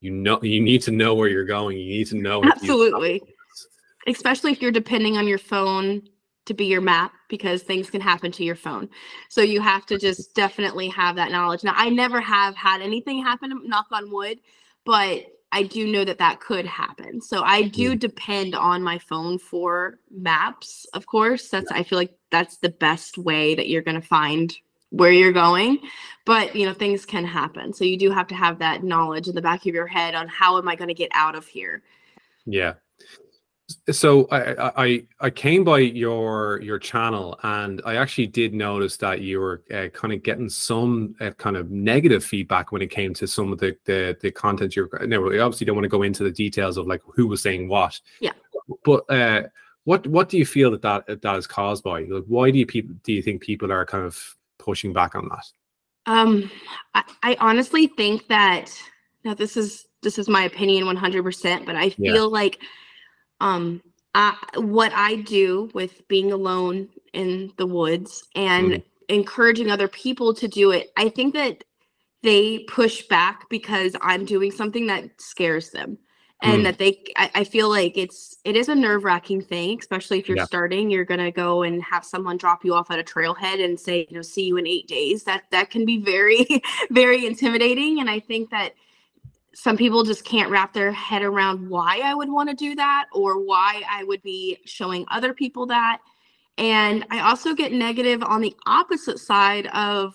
you 0.00 0.10
know, 0.10 0.42
you 0.42 0.60
need 0.62 0.80
to 0.82 0.90
know 0.90 1.14
where 1.14 1.28
you're 1.28 1.44
going. 1.44 1.76
You 1.78 1.86
need 1.98 2.06
to 2.08 2.16
know. 2.16 2.42
how 2.42 2.48
to 2.52 2.54
use 2.54 2.62
Absolutely. 2.62 3.22
especially 4.06 4.52
if 4.52 4.62
you're 4.62 4.72
depending 4.72 5.18
on 5.18 5.26
your 5.26 5.38
phone 5.38 6.02
to 6.48 6.54
be 6.54 6.66
your 6.66 6.80
map 6.80 7.12
because 7.28 7.62
things 7.62 7.88
can 7.90 8.00
happen 8.00 8.32
to 8.32 8.44
your 8.44 8.56
phone. 8.56 8.88
So 9.28 9.40
you 9.40 9.60
have 9.60 9.86
to 9.86 9.98
just 9.98 10.34
definitely 10.34 10.88
have 10.88 11.16
that 11.16 11.30
knowledge. 11.30 11.64
Now, 11.64 11.74
I 11.76 11.88
never 11.88 12.20
have 12.20 12.56
had 12.56 12.82
anything 12.82 13.22
happen, 13.22 13.62
knock 13.64 13.86
on 13.92 14.10
wood, 14.10 14.40
but 14.84 15.26
I 15.50 15.62
do 15.62 15.86
know 15.86 16.04
that 16.04 16.18
that 16.18 16.40
could 16.40 16.66
happen. 16.66 17.20
So 17.20 17.42
I 17.42 17.62
do 17.62 17.94
depend 17.94 18.54
on 18.54 18.82
my 18.82 18.98
phone 18.98 19.38
for 19.38 19.98
maps, 20.10 20.86
of 20.92 21.06
course. 21.06 21.48
That's 21.48 21.70
I 21.70 21.84
feel 21.84 21.98
like 21.98 22.14
that's 22.30 22.58
the 22.58 22.68
best 22.68 23.16
way 23.16 23.54
that 23.54 23.68
you're 23.68 23.82
going 23.82 24.00
to 24.00 24.06
find 24.06 24.54
where 24.90 25.12
you're 25.12 25.32
going. 25.32 25.78
But, 26.26 26.54
you 26.54 26.66
know, 26.66 26.74
things 26.74 27.06
can 27.06 27.24
happen. 27.24 27.72
So 27.72 27.84
you 27.84 27.96
do 27.96 28.10
have 28.10 28.28
to 28.28 28.34
have 28.34 28.58
that 28.58 28.84
knowledge 28.84 29.28
in 29.28 29.34
the 29.34 29.42
back 29.42 29.60
of 29.60 29.74
your 29.74 29.86
head 29.86 30.14
on 30.14 30.28
how 30.28 30.58
am 30.58 30.68
I 30.68 30.76
going 30.76 30.88
to 30.88 30.94
get 30.94 31.10
out 31.14 31.34
of 31.34 31.46
here? 31.46 31.82
Yeah. 32.44 32.74
So 33.90 34.26
I, 34.30 34.84
I 34.84 35.02
I 35.20 35.30
came 35.30 35.62
by 35.62 35.78
your 35.80 36.60
your 36.62 36.78
channel 36.78 37.38
and 37.42 37.82
I 37.84 37.96
actually 37.96 38.26
did 38.26 38.54
notice 38.54 38.96
that 38.98 39.20
you 39.20 39.40
were 39.40 39.62
uh, 39.72 39.88
kind 39.88 40.14
of 40.14 40.22
getting 40.22 40.48
some 40.48 41.14
uh, 41.20 41.32
kind 41.32 41.54
of 41.56 41.70
negative 41.70 42.24
feedback 42.24 42.72
when 42.72 42.80
it 42.80 42.90
came 42.90 43.12
to 43.14 43.26
some 43.26 43.52
of 43.52 43.58
the 43.58 43.76
the, 43.84 44.16
the 44.22 44.30
content 44.30 44.74
you're. 44.74 44.88
Now, 45.06 45.20
we 45.20 45.38
obviously 45.38 45.66
don't 45.66 45.76
want 45.76 45.84
to 45.84 45.90
go 45.90 46.02
into 46.02 46.24
the 46.24 46.30
details 46.30 46.78
of 46.78 46.86
like 46.86 47.02
who 47.04 47.26
was 47.26 47.42
saying 47.42 47.68
what. 47.68 48.00
Yeah. 48.20 48.32
But 48.84 49.04
uh, 49.10 49.42
what 49.84 50.06
what 50.06 50.30
do 50.30 50.38
you 50.38 50.46
feel 50.46 50.70
that 50.70 50.82
that 50.82 51.20
that 51.20 51.36
is 51.36 51.46
caused 51.46 51.84
by? 51.84 52.04
Like, 52.04 52.24
why 52.26 52.50
do 52.50 52.58
you 52.58 52.66
people 52.66 52.94
do 53.02 53.12
you 53.12 53.22
think 53.22 53.42
people 53.42 53.70
are 53.70 53.84
kind 53.84 54.04
of 54.04 54.18
pushing 54.58 54.94
back 54.94 55.14
on 55.14 55.28
that? 55.28 55.46
Um, 56.06 56.50
I, 56.94 57.04
I 57.22 57.36
honestly 57.38 57.86
think 57.86 58.28
that 58.28 58.70
now 59.24 59.34
this 59.34 59.58
is 59.58 59.86
this 60.02 60.18
is 60.18 60.28
my 60.28 60.44
opinion 60.44 60.84
100%, 60.84 61.66
but 61.66 61.76
I 61.76 61.94
Yeah. 61.98 62.12
feel 62.12 62.30
like 62.30 62.60
um 63.40 63.80
I, 64.14 64.36
what 64.56 64.92
I 64.94 65.16
do 65.16 65.70
with 65.74 66.06
being 66.08 66.32
alone 66.32 66.88
in 67.12 67.52
the 67.58 67.66
woods 67.66 68.24
and 68.34 68.72
Mhm. 68.72 68.84
encouraging 69.10 69.70
other 69.70 69.88
people 69.88 70.34
to 70.34 70.48
do 70.48 70.72
it, 70.72 70.90
I 70.96 71.08
think 71.10 71.34
that 71.34 71.64
they 72.22 72.60
push 72.60 73.02
back 73.08 73.48
because 73.48 73.94
I'm 74.02 74.24
doing 74.24 74.50
something 74.50 74.86
that 74.88 75.20
scares 75.20 75.70
them. 75.70 75.98
And 76.42 76.60
Mm. 76.60 76.64
that 76.64 76.78
they, 76.78 77.04
I, 77.16 77.30
I 77.36 77.44
feel 77.44 77.68
like 77.68 77.98
it's, 77.98 78.36
it 78.44 78.56
is 78.56 78.68
a 78.68 78.74
nerve 78.74 79.04
wracking 79.04 79.42
thing, 79.42 79.78
especially 79.80 80.18
if 80.20 80.28
you're 80.28 80.36
Yeah. 80.36 80.44
starting. 80.44 80.90
You're 80.90 81.04
gonna 81.04 81.32
go 81.32 81.62
and 81.64 81.82
have 81.82 82.04
someone 82.04 82.36
drop 82.36 82.64
you 82.64 82.74
off 82.74 82.90
at 82.92 82.98
a 83.00 83.04
trailhead 83.04 83.64
and 83.64 83.78
say, 83.78 84.06
you 84.08 84.16
know, 84.16 84.22
see 84.22 84.44
you 84.46 84.56
in 84.56 84.66
eight 84.66 84.88
days. 84.88 85.24
That 85.24 85.44
that 85.50 85.70
can 85.70 85.84
be 85.84 85.98
very, 85.98 86.46
very 86.90 87.26
intimidating. 87.26 88.00
And 88.00 88.08
I 88.10 88.20
think 88.20 88.50
that 88.50 88.74
some 89.60 89.76
people 89.76 90.04
just 90.04 90.24
can't 90.24 90.52
wrap 90.52 90.72
their 90.72 90.92
head 90.92 91.20
around 91.20 91.68
why 91.68 92.00
I 92.04 92.14
would 92.14 92.30
want 92.30 92.48
to 92.48 92.54
do 92.54 92.76
that 92.76 93.06
or 93.12 93.42
why 93.42 93.82
I 93.90 94.04
would 94.04 94.22
be 94.22 94.58
showing 94.64 95.04
other 95.10 95.34
people 95.34 95.66
that. 95.66 95.98
And 96.58 97.04
I 97.10 97.28
also 97.28 97.56
get 97.56 97.72
negative 97.72 98.22
on 98.22 98.40
the 98.40 98.54
opposite 98.66 99.18
side 99.18 99.66
of 99.74 100.14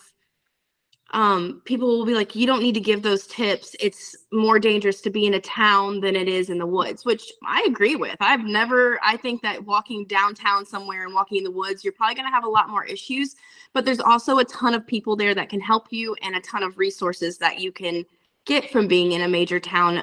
um, 1.10 1.60
people 1.66 1.88
will 1.88 2.06
be 2.06 2.14
like, 2.14 2.34
you 2.34 2.46
don't 2.46 2.62
need 2.62 2.72
to 2.72 2.80
give 2.80 3.02
those 3.02 3.26
tips. 3.26 3.76
It's 3.80 4.16
more 4.32 4.58
dangerous 4.58 5.02
to 5.02 5.10
be 5.10 5.26
in 5.26 5.34
a 5.34 5.40
town 5.40 6.00
than 6.00 6.16
it 6.16 6.26
is 6.26 6.48
in 6.48 6.56
the 6.56 6.66
woods, 6.66 7.04
which 7.04 7.30
I 7.46 7.66
agree 7.66 7.96
with. 7.96 8.16
I've 8.20 8.44
never, 8.44 8.98
I 9.02 9.18
think 9.18 9.42
that 9.42 9.62
walking 9.62 10.06
downtown 10.06 10.64
somewhere 10.64 11.04
and 11.04 11.12
walking 11.12 11.36
in 11.36 11.44
the 11.44 11.50
woods, 11.50 11.84
you're 11.84 11.92
probably 11.92 12.14
going 12.14 12.26
to 12.26 12.34
have 12.34 12.44
a 12.44 12.48
lot 12.48 12.70
more 12.70 12.86
issues, 12.86 13.36
but 13.74 13.84
there's 13.84 14.00
also 14.00 14.38
a 14.38 14.44
ton 14.46 14.72
of 14.72 14.86
people 14.86 15.16
there 15.16 15.34
that 15.34 15.50
can 15.50 15.60
help 15.60 15.88
you 15.90 16.16
and 16.22 16.34
a 16.34 16.40
ton 16.40 16.62
of 16.62 16.78
resources 16.78 17.36
that 17.36 17.60
you 17.60 17.70
can 17.70 18.06
get 18.46 18.70
from 18.70 18.86
being 18.86 19.12
in 19.12 19.22
a 19.22 19.28
major 19.28 19.60
town 19.60 20.02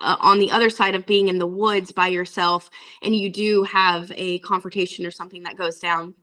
uh, 0.00 0.16
on 0.20 0.38
the 0.38 0.50
other 0.50 0.70
side 0.70 0.94
of 0.94 1.06
being 1.06 1.28
in 1.28 1.38
the 1.38 1.46
woods 1.46 1.92
by 1.92 2.08
yourself 2.08 2.70
and 3.02 3.14
you 3.14 3.30
do 3.30 3.62
have 3.64 4.10
a 4.16 4.38
confrontation 4.40 5.06
or 5.06 5.10
something 5.10 5.42
that 5.42 5.56
goes 5.56 5.78
down 5.78 6.14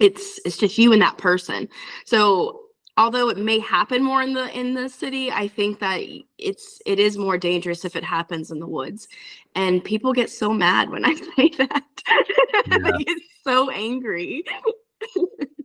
it's 0.00 0.40
it's 0.44 0.56
just 0.56 0.78
you 0.78 0.92
and 0.92 1.02
that 1.02 1.18
person. 1.18 1.68
So 2.06 2.62
although 2.96 3.28
it 3.28 3.38
may 3.38 3.60
happen 3.60 4.02
more 4.02 4.22
in 4.22 4.32
the 4.32 4.58
in 4.58 4.74
the 4.74 4.88
city 4.88 5.30
i 5.30 5.46
think 5.46 5.78
that 5.78 6.00
it's 6.38 6.82
it 6.84 6.98
is 6.98 7.16
more 7.16 7.38
dangerous 7.38 7.84
if 7.84 7.94
it 7.94 8.02
happens 8.02 8.50
in 8.50 8.58
the 8.58 8.66
woods. 8.66 9.06
And 9.54 9.84
people 9.84 10.12
get 10.12 10.30
so 10.30 10.52
mad 10.52 10.90
when 10.90 11.04
i 11.04 11.14
say 11.36 11.50
that. 11.58 11.84
They 12.66 13.04
get 13.04 13.18
so 13.44 13.70
angry 13.70 14.44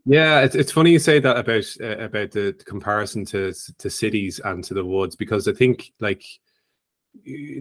Yeah, 0.07 0.41
it's 0.41 0.53
it's 0.55 0.71
funny 0.71 0.91
you 0.91 0.99
say 0.99 1.19
that 1.19 1.35
about 1.37 1.65
uh, 1.81 1.97
about 2.03 2.31
the 2.31 2.53
comparison 2.65 3.25
to 3.25 3.53
to 3.79 3.89
cities 3.89 4.39
and 4.43 4.63
to 4.65 4.73
the 4.75 4.85
woods 4.85 5.15
because 5.15 5.47
I 5.47 5.53
think 5.53 5.91
like 5.99 6.23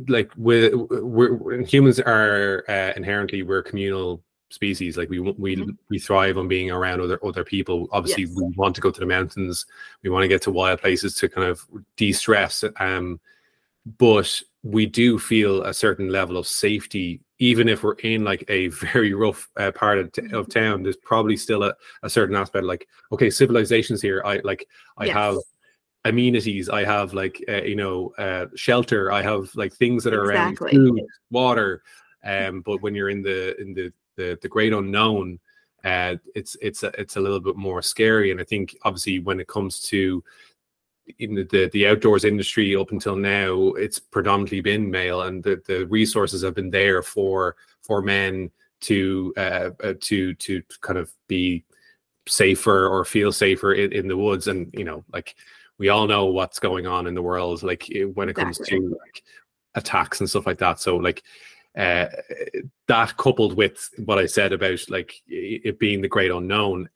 like 0.08 0.30
we're, 0.36 0.76
we're 0.76 1.62
humans 1.62 2.00
are 2.00 2.64
uh, 2.68 2.92
inherently 2.96 3.42
we're 3.42 3.62
communal 3.62 4.22
species 4.50 4.96
like 4.96 5.08
we 5.08 5.20
we 5.20 5.56
Mhm. 5.56 5.76
we 5.88 5.98
thrive 5.98 6.36
on 6.36 6.46
being 6.46 6.70
around 6.70 7.00
other 7.00 7.18
other 7.24 7.44
people 7.44 7.88
obviously 7.92 8.24
Yes. 8.24 8.34
we 8.36 8.52
want 8.56 8.74
to 8.74 8.80
go 8.80 8.90
to 8.90 9.00
the 9.00 9.06
mountains 9.06 9.66
we 10.02 10.10
want 10.10 10.22
to 10.22 10.28
get 10.28 10.42
to 10.42 10.50
wild 10.52 10.80
places 10.80 11.14
to 11.16 11.28
kind 11.28 11.48
of 11.48 11.60
de-stress 11.96 12.62
um 12.78 13.18
but 13.98 14.40
we 14.62 14.86
do 14.86 15.18
feel 15.18 15.62
a 15.62 15.74
certain 15.74 16.08
level 16.08 16.36
of 16.36 16.46
safety 16.46 17.20
even 17.38 17.68
if 17.68 17.82
we're 17.82 17.94
in 17.94 18.24
like 18.24 18.44
a 18.48 18.68
very 18.68 19.12
rough 19.12 19.48
uh, 19.56 19.72
part 19.72 19.98
of, 19.98 20.12
t- 20.12 20.30
of 20.32 20.48
town 20.48 20.82
there's 20.82 20.96
probably 20.96 21.36
still 21.36 21.62
a, 21.64 21.74
a 22.02 22.10
certain 22.10 22.36
aspect 22.36 22.64
like 22.64 22.88
okay 23.12 23.30
civilizations 23.30 24.00
here 24.00 24.22
i 24.24 24.40
like 24.44 24.66
i 24.98 25.08
have 25.08 25.36
amenities 26.04 26.68
i 26.68 26.84
have 26.84 27.14
like 27.14 27.42
uh, 27.48 27.62
you 27.62 27.76
know 27.76 28.12
uh, 28.18 28.46
shelter 28.54 29.10
i 29.10 29.22
have 29.22 29.50
like 29.54 29.72
things 29.72 30.04
that 30.04 30.14
are 30.14 30.30
Exactly. 30.30 30.76
around 30.76 30.86
food 30.86 31.00
water 31.30 31.82
um 32.24 32.60
but 32.60 32.80
when 32.82 32.94
you're 32.94 33.10
in 33.10 33.22
the 33.22 33.58
in 33.60 33.74
the 33.74 33.92
the, 34.16 34.38
the 34.42 34.48
great 34.48 34.72
unknown 34.72 35.38
uh 35.84 36.14
it's 36.34 36.56
it's 36.62 36.82
a, 36.82 37.00
it's 37.00 37.16
a 37.16 37.20
little 37.20 37.40
bit 37.40 37.56
more 37.56 37.82
scary 37.82 38.30
and 38.30 38.40
i 38.40 38.44
think 38.44 38.76
obviously 38.82 39.18
when 39.18 39.40
it 39.40 39.48
comes 39.48 39.80
to 39.80 40.22
in 41.18 41.34
the, 41.34 41.70
the 41.72 41.86
outdoors 41.86 42.24
industry 42.24 42.74
up 42.74 42.90
until 42.90 43.16
now 43.16 43.68
it's 43.72 43.98
predominantly 43.98 44.60
been 44.60 44.90
male 44.90 45.22
and 45.22 45.42
the, 45.42 45.60
the 45.66 45.86
resources 45.86 46.42
have 46.42 46.54
been 46.54 46.70
there 46.70 47.02
for 47.02 47.56
for 47.82 48.00
men 48.00 48.50
to 48.80 49.32
uh, 49.36 49.70
uh 49.82 49.94
to 50.00 50.34
to 50.34 50.62
kind 50.80 50.98
of 50.98 51.12
be 51.28 51.64
safer 52.26 52.88
or 52.88 53.04
feel 53.04 53.32
safer 53.32 53.74
in, 53.74 53.92
in 53.92 54.08
the 54.08 54.16
woods 54.16 54.48
and 54.48 54.72
you 54.72 54.84
know 54.84 55.04
like 55.12 55.34
we 55.78 55.88
all 55.88 56.06
know 56.06 56.26
what's 56.26 56.58
going 56.58 56.86
on 56.86 57.06
in 57.06 57.14
the 57.14 57.22
world 57.22 57.62
like 57.62 57.86
when 58.14 58.28
it 58.28 58.36
comes 58.36 58.58
Exactly. 58.58 58.80
to 58.80 58.98
like 58.98 59.22
attacks 59.74 60.20
and 60.20 60.30
stuff 60.30 60.46
like 60.46 60.58
that 60.58 60.80
so 60.80 60.96
like 60.96 61.22
uh 61.76 62.06
that 62.86 63.16
coupled 63.16 63.56
with 63.56 63.90
what 64.04 64.18
i 64.18 64.24
said 64.24 64.52
about 64.52 64.78
like 64.88 65.20
it 65.26 65.78
being 65.78 66.00
the 66.00 66.08
great 66.08 66.30
unknown 66.30 66.88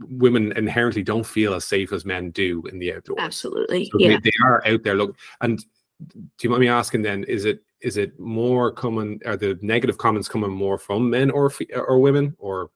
women 0.00 0.52
inherently 0.52 1.02
don't 1.02 1.26
feel 1.26 1.54
as 1.54 1.64
safe 1.64 1.92
as 1.92 2.04
men 2.04 2.30
do 2.30 2.62
in 2.70 2.78
the 2.78 2.92
outdoors 2.92 3.18
absolutely 3.20 3.86
so 3.86 3.98
yeah 3.98 4.10
they, 4.10 4.30
they 4.30 4.32
are 4.44 4.66
out 4.66 4.82
there 4.82 4.94
look 4.94 5.16
and 5.40 5.64
do 6.00 6.28
you 6.42 6.50
mind 6.50 6.60
me 6.60 6.68
asking 6.68 7.02
then? 7.02 7.24
Is 7.24 7.44
it 7.44 7.62
is 7.80 7.96
it 7.96 8.18
more 8.18 8.72
common? 8.72 9.20
Are 9.26 9.36
the 9.36 9.58
negative 9.62 9.98
comments 9.98 10.28
coming 10.28 10.50
more 10.50 10.78
from 10.78 11.10
men 11.10 11.30
or 11.30 11.52
or 11.74 11.98
women 11.98 12.36
or? 12.38 12.70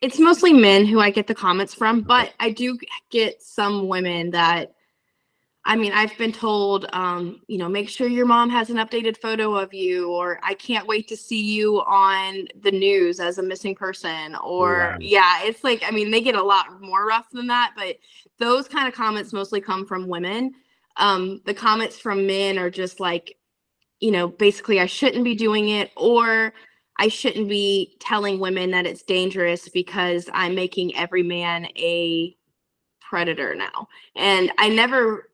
It's 0.00 0.18
mostly 0.18 0.52
men 0.52 0.86
who 0.86 1.00
I 1.00 1.10
get 1.10 1.26
the 1.26 1.34
comments 1.34 1.74
from, 1.74 2.02
but 2.02 2.32
I 2.38 2.50
do 2.50 2.78
get 3.10 3.42
some 3.42 3.88
women 3.88 4.30
that 4.30 4.74
I 5.64 5.76
mean, 5.76 5.92
I've 5.92 6.16
been 6.16 6.32
told, 6.32 6.86
um, 6.92 7.42
you 7.46 7.58
know, 7.58 7.68
make 7.68 7.90
sure 7.90 8.08
your 8.08 8.24
mom 8.24 8.48
has 8.48 8.70
an 8.70 8.76
updated 8.76 9.18
photo 9.18 9.54
of 9.54 9.74
you, 9.74 10.10
or 10.10 10.40
I 10.42 10.54
can't 10.54 10.86
wait 10.86 11.08
to 11.08 11.16
see 11.16 11.42
you 11.42 11.80
on 11.82 12.46
the 12.62 12.70
news 12.70 13.20
as 13.20 13.36
a 13.36 13.42
missing 13.42 13.74
person, 13.74 14.34
or 14.36 14.96
yeah, 14.98 15.42
it's 15.42 15.64
like, 15.64 15.82
I 15.86 15.90
mean, 15.90 16.10
they 16.10 16.22
get 16.22 16.36
a 16.36 16.42
lot 16.42 16.80
more 16.80 17.06
rough 17.06 17.28
than 17.30 17.48
that, 17.48 17.74
but 17.76 17.98
those 18.38 18.66
kind 18.66 18.88
of 18.88 18.94
comments 18.94 19.32
mostly 19.32 19.60
come 19.60 19.84
from 19.84 20.08
women. 20.08 20.54
Um, 20.96 21.42
the 21.44 21.54
comments 21.54 21.98
from 21.98 22.26
men 22.26 22.58
are 22.58 22.70
just 22.70 22.98
like, 22.98 23.36
you 24.00 24.10
know, 24.10 24.28
basically, 24.28 24.80
I 24.80 24.86
shouldn't 24.86 25.24
be 25.24 25.34
doing 25.34 25.68
it, 25.68 25.90
or 25.96 26.54
I 26.98 27.08
shouldn't 27.08 27.48
be 27.48 27.96
telling 28.00 28.40
women 28.40 28.70
that 28.70 28.86
it's 28.86 29.02
dangerous 29.02 29.68
because 29.68 30.30
I'm 30.32 30.54
making 30.54 30.96
every 30.96 31.22
man 31.22 31.66
a 31.76 32.34
predator 33.00 33.54
now. 33.54 33.88
And 34.16 34.50
I 34.58 34.68
never 34.68 35.27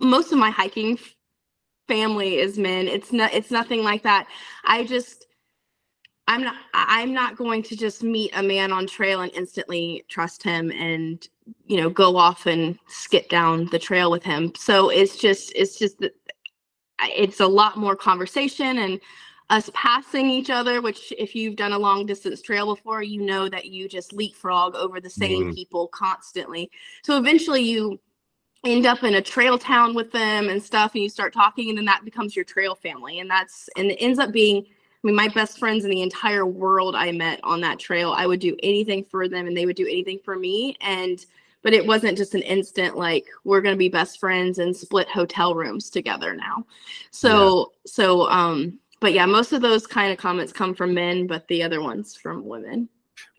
most 0.00 0.32
of 0.32 0.38
my 0.38 0.50
hiking 0.50 0.98
family 1.88 2.38
is 2.38 2.58
men. 2.58 2.88
It's 2.88 3.12
not 3.12 3.32
it's 3.32 3.50
nothing 3.50 3.82
like 3.82 4.02
that. 4.02 4.26
I 4.64 4.84
just 4.84 5.26
I'm 6.26 6.42
not 6.42 6.56
I'm 6.72 7.12
not 7.12 7.36
going 7.36 7.62
to 7.64 7.76
just 7.76 8.02
meet 8.02 8.30
a 8.34 8.42
man 8.42 8.72
on 8.72 8.86
trail 8.86 9.20
and 9.20 9.32
instantly 9.34 10.04
trust 10.08 10.42
him 10.42 10.70
and 10.72 11.26
you 11.66 11.76
know 11.76 11.90
go 11.90 12.16
off 12.16 12.46
and 12.46 12.78
skip 12.88 13.28
down 13.28 13.66
the 13.66 13.78
trail 13.78 14.10
with 14.10 14.22
him. 14.22 14.52
So 14.56 14.88
it's 14.88 15.16
just 15.16 15.52
it's 15.54 15.78
just 15.78 16.02
it's 17.02 17.40
a 17.40 17.46
lot 17.46 17.76
more 17.76 17.96
conversation 17.96 18.78
and 18.78 19.00
us 19.50 19.68
passing 19.74 20.30
each 20.30 20.48
other 20.48 20.80
which 20.80 21.12
if 21.18 21.34
you've 21.34 21.56
done 21.56 21.72
a 21.72 21.78
long 21.78 22.06
distance 22.06 22.40
trail 22.40 22.74
before 22.74 23.02
you 23.02 23.20
know 23.20 23.46
that 23.46 23.66
you 23.66 23.86
just 23.86 24.14
leapfrog 24.14 24.74
over 24.74 25.00
the 25.00 25.10
same 25.10 25.52
mm. 25.52 25.54
people 25.54 25.86
constantly 25.88 26.70
so 27.02 27.18
eventually 27.18 27.60
you 27.60 28.00
end 28.64 28.86
up 28.86 29.02
in 29.02 29.14
a 29.14 29.22
trail 29.22 29.58
town 29.58 29.94
with 29.94 30.10
them 30.10 30.48
and 30.48 30.62
stuff 30.62 30.94
and 30.94 31.02
you 31.02 31.08
start 31.08 31.32
talking 31.32 31.68
and 31.68 31.78
then 31.78 31.84
that 31.84 32.04
becomes 32.04 32.34
your 32.34 32.44
trail 32.44 32.74
family 32.74 33.20
and 33.20 33.30
that's 33.30 33.68
and 33.76 33.90
it 33.90 33.96
ends 34.00 34.18
up 34.18 34.32
being 34.32 34.64
I 34.64 35.06
mean 35.06 35.14
my 35.14 35.28
best 35.28 35.58
friends 35.58 35.84
in 35.84 35.90
the 35.90 36.02
entire 36.02 36.46
world 36.46 36.96
I 36.96 37.12
met 37.12 37.40
on 37.44 37.60
that 37.60 37.78
trail 37.78 38.14
I 38.16 38.26
would 38.26 38.40
do 38.40 38.56
anything 38.62 39.04
for 39.04 39.28
them 39.28 39.46
and 39.46 39.56
they 39.56 39.66
would 39.66 39.76
do 39.76 39.86
anything 39.86 40.18
for 40.24 40.36
me 40.36 40.76
and 40.80 41.24
but 41.62 41.72
it 41.72 41.86
wasn't 41.86 42.16
just 42.16 42.34
an 42.34 42.42
instant 42.42 42.96
like 42.96 43.26
we're 43.44 43.60
going 43.60 43.74
to 43.74 43.78
be 43.78 43.88
best 43.88 44.18
friends 44.18 44.58
and 44.58 44.74
split 44.74 45.08
hotel 45.08 45.54
rooms 45.54 45.90
together 45.90 46.34
now 46.34 46.64
so 47.10 47.58
yeah. 47.58 47.90
so 47.90 48.28
um 48.30 48.78
but 49.00 49.12
yeah 49.12 49.26
most 49.26 49.52
of 49.52 49.60
those 49.60 49.86
kind 49.86 50.10
of 50.10 50.18
comments 50.18 50.52
come 50.52 50.74
from 50.74 50.94
men 50.94 51.26
but 51.26 51.46
the 51.48 51.62
other 51.62 51.82
ones 51.82 52.16
from 52.16 52.46
women 52.46 52.88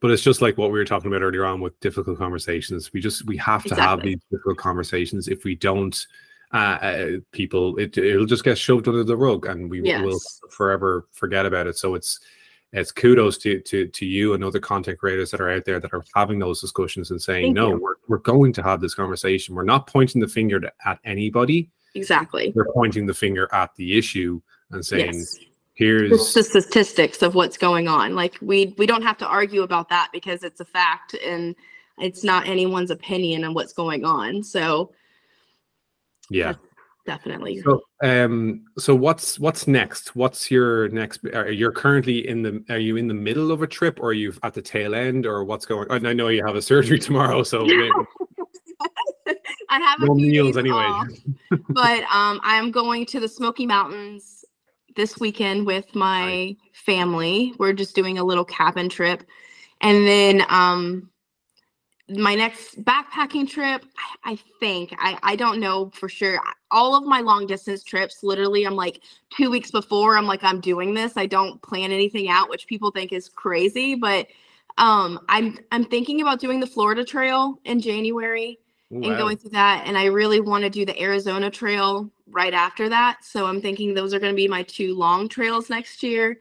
but 0.06 0.12
it's 0.12 0.22
just 0.22 0.40
like 0.40 0.56
what 0.56 0.72
we 0.72 0.78
were 0.78 0.86
talking 0.86 1.12
about 1.12 1.24
earlier 1.24 1.46
on 1.46 1.62
with 1.62 1.80
difficult 1.80 2.20
conversations. 2.20 2.94
We 2.94 3.02
just 3.02 3.26
we 3.26 3.38
have 3.38 3.64
to 3.64 3.70
exactly. 3.70 3.86
have 3.88 4.02
these 4.04 4.22
difficult 4.30 4.58
conversations. 4.60 5.28
If 5.28 5.44
we 5.44 5.56
don't 5.56 5.98
uh, 6.54 6.58
uh, 6.80 7.08
people 7.32 7.76
it, 7.78 7.98
it'll 7.98 8.28
just 8.28 8.44
get 8.44 8.56
shoved 8.56 8.88
under 8.88 9.04
the 9.04 9.18
rug 9.18 9.48
and 9.48 9.68
we 9.68 9.82
yes. 9.82 10.04
will 10.04 10.20
forever 10.52 11.08
forget 11.12 11.48
about 11.48 11.66
it. 11.66 11.76
So 11.76 11.96
it's 11.96 12.20
it's 12.72 12.92
kudos 12.92 13.40
to 13.40 13.62
to 13.62 13.88
to 13.88 14.06
you 14.06 14.36
and 14.36 14.44
other 14.44 14.60
content 14.60 15.00
creators 15.00 15.32
that 15.32 15.42
are 15.42 15.50
out 15.50 15.66
there 15.66 15.80
that 15.80 15.92
are 15.92 16.06
having 16.14 16.38
those 16.38 16.62
discussions 16.62 17.10
and 17.10 17.20
saying 17.20 17.46
Thank 17.46 17.56
no 17.56 17.72
we're, 17.72 17.96
we're 18.08 18.18
going 18.20 18.54
to 18.54 18.62
have 18.62 18.82
this 18.82 18.94
conversation. 18.94 19.56
We're 19.56 19.64
not 19.64 19.88
pointing 19.88 20.22
the 20.22 20.28
finger 20.28 20.60
to, 20.60 20.72
at 20.86 21.00
anybody. 21.04 21.72
Exactly. 21.96 22.54
We're 22.56 22.72
pointing 22.76 23.08
the 23.08 23.16
finger 23.16 23.52
at 23.52 23.76
the 23.76 23.98
issue 23.98 24.40
and 24.70 24.86
saying 24.86 25.16
yes 25.16 25.40
here's 25.76 26.34
the 26.34 26.44
statistics 26.44 27.22
of 27.22 27.36
what's 27.36 27.58
going 27.58 27.88
on. 27.88 28.16
Like 28.16 28.38
we 28.42 28.74
we 28.78 28.86
don't 28.86 29.04
have 29.04 29.18
to 29.20 29.28
argue 29.28 29.62
about 29.62 29.90
that 29.90 30.10
because 30.12 30.44
it's 30.44 30.60
a 30.62 30.66
fact 30.66 31.16
and 31.26 31.56
it's 32.00 32.24
not 32.24 32.48
anyone's 32.48 32.92
opinion 32.92 33.44
on 33.44 33.54
what's 33.54 33.74
going 33.74 34.04
on. 34.04 34.42
So 34.44 34.92
yeah. 36.30 36.54
definitely 37.06 37.62
so 37.62 37.82
um 38.02 38.64
so 38.78 38.96
what's 38.96 39.38
what's 39.38 39.68
next? 39.68 40.16
What's 40.16 40.50
your 40.50 40.88
next 40.90 41.26
are 41.34 41.52
you're 41.52 41.72
currently 41.72 42.28
in 42.28 42.42
the 42.42 42.64
are 42.70 42.80
you 42.80 42.96
in 42.96 43.08
the 43.08 43.14
middle 43.14 43.52
of 43.52 43.62
a 43.62 43.68
trip 43.68 44.00
or 44.00 44.08
are 44.08 44.14
you 44.14 44.34
at 44.44 44.54
the 44.54 44.62
tail 44.62 44.96
end 44.96 45.26
or 45.26 45.44
what's 45.44 45.66
going 45.66 45.90
on 45.92 46.06
i 46.06 46.14
know 46.14 46.30
you 46.30 46.44
have 46.46 46.56
a 46.56 46.62
surgery 46.62 46.98
tomorrow 47.08 47.44
so 47.44 47.66
i 49.70 49.80
have 49.80 50.00
no 50.00 50.14
a 50.14 50.16
few 50.16 50.32
meals 50.32 50.58
anyway. 50.58 50.90
but 51.70 52.04
um 52.12 52.40
i'm 52.44 52.72
going 52.72 53.06
to 53.06 53.20
the 53.20 53.28
smoky 53.28 53.66
mountains 53.66 54.45
this 54.96 55.20
weekend 55.20 55.66
with 55.66 55.94
my 55.96 56.56
family. 56.74 57.54
We're 57.60 57.74
just 57.74 57.96
doing 57.96 58.18
a 58.18 58.24
little 58.24 58.46
cabin 58.46 58.90
trip. 58.90 59.24
And 59.82 60.08
then 60.08 60.44
um 60.50 61.10
my 62.08 62.36
next 62.36 62.84
backpacking 62.84 63.50
trip, 63.50 63.84
I, 63.98 64.34
I 64.34 64.40
think, 64.60 64.94
I, 65.00 65.18
I 65.24 65.36
don't 65.36 65.60
know 65.60 65.90
for 65.96 66.08
sure. 66.08 66.40
All 66.70 66.96
of 66.96 67.04
my 67.04 67.20
long 67.22 67.48
distance 67.48 67.84
trips, 67.84 68.22
literally, 68.22 68.64
I'm 68.66 68.76
like 68.76 69.02
two 69.36 69.50
weeks 69.50 69.72
before, 69.72 70.16
I'm 70.16 70.28
like, 70.28 70.44
I'm 70.44 70.60
doing 70.62 70.94
this. 70.94 71.18
I 71.18 71.26
don't 71.26 71.60
plan 71.64 71.92
anything 71.92 72.30
out, 72.30 72.48
which 72.50 72.68
people 72.68 72.92
think 72.92 73.12
is 73.12 73.28
crazy. 73.30 73.96
But 73.96 74.28
um 74.78 75.20
I'm 75.30 75.58
I'm 75.72 75.86
thinking 75.86 76.22
about 76.22 76.40
doing 76.40 76.60
the 76.60 76.68
Florida 76.68 77.04
Trail 77.04 77.60
in 77.66 77.80
January 77.82 78.60
and 78.92 79.18
going 79.18 79.38
through 79.38 79.52
that. 79.52 79.84
And 79.88 79.98
I 79.98 80.06
really 80.06 80.40
want 80.40 80.64
to 80.64 80.70
do 80.70 80.86
the 80.86 81.02
Arizona 81.02 81.50
Trail 81.50 82.10
right 82.30 82.54
after 82.54 82.90
that. 82.90 83.18
So 83.24 83.46
I'm 83.46 83.62
thinking 83.62 83.94
those 83.94 84.14
are 84.14 84.20
going 84.20 84.34
to 84.34 84.36
be 84.36 84.48
my 84.48 84.64
two 84.64 84.96
long 84.96 85.28
trails 85.30 85.70
next 85.70 86.04
year. 86.04 86.40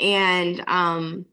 And 0.00 0.62
um, 0.68 1.26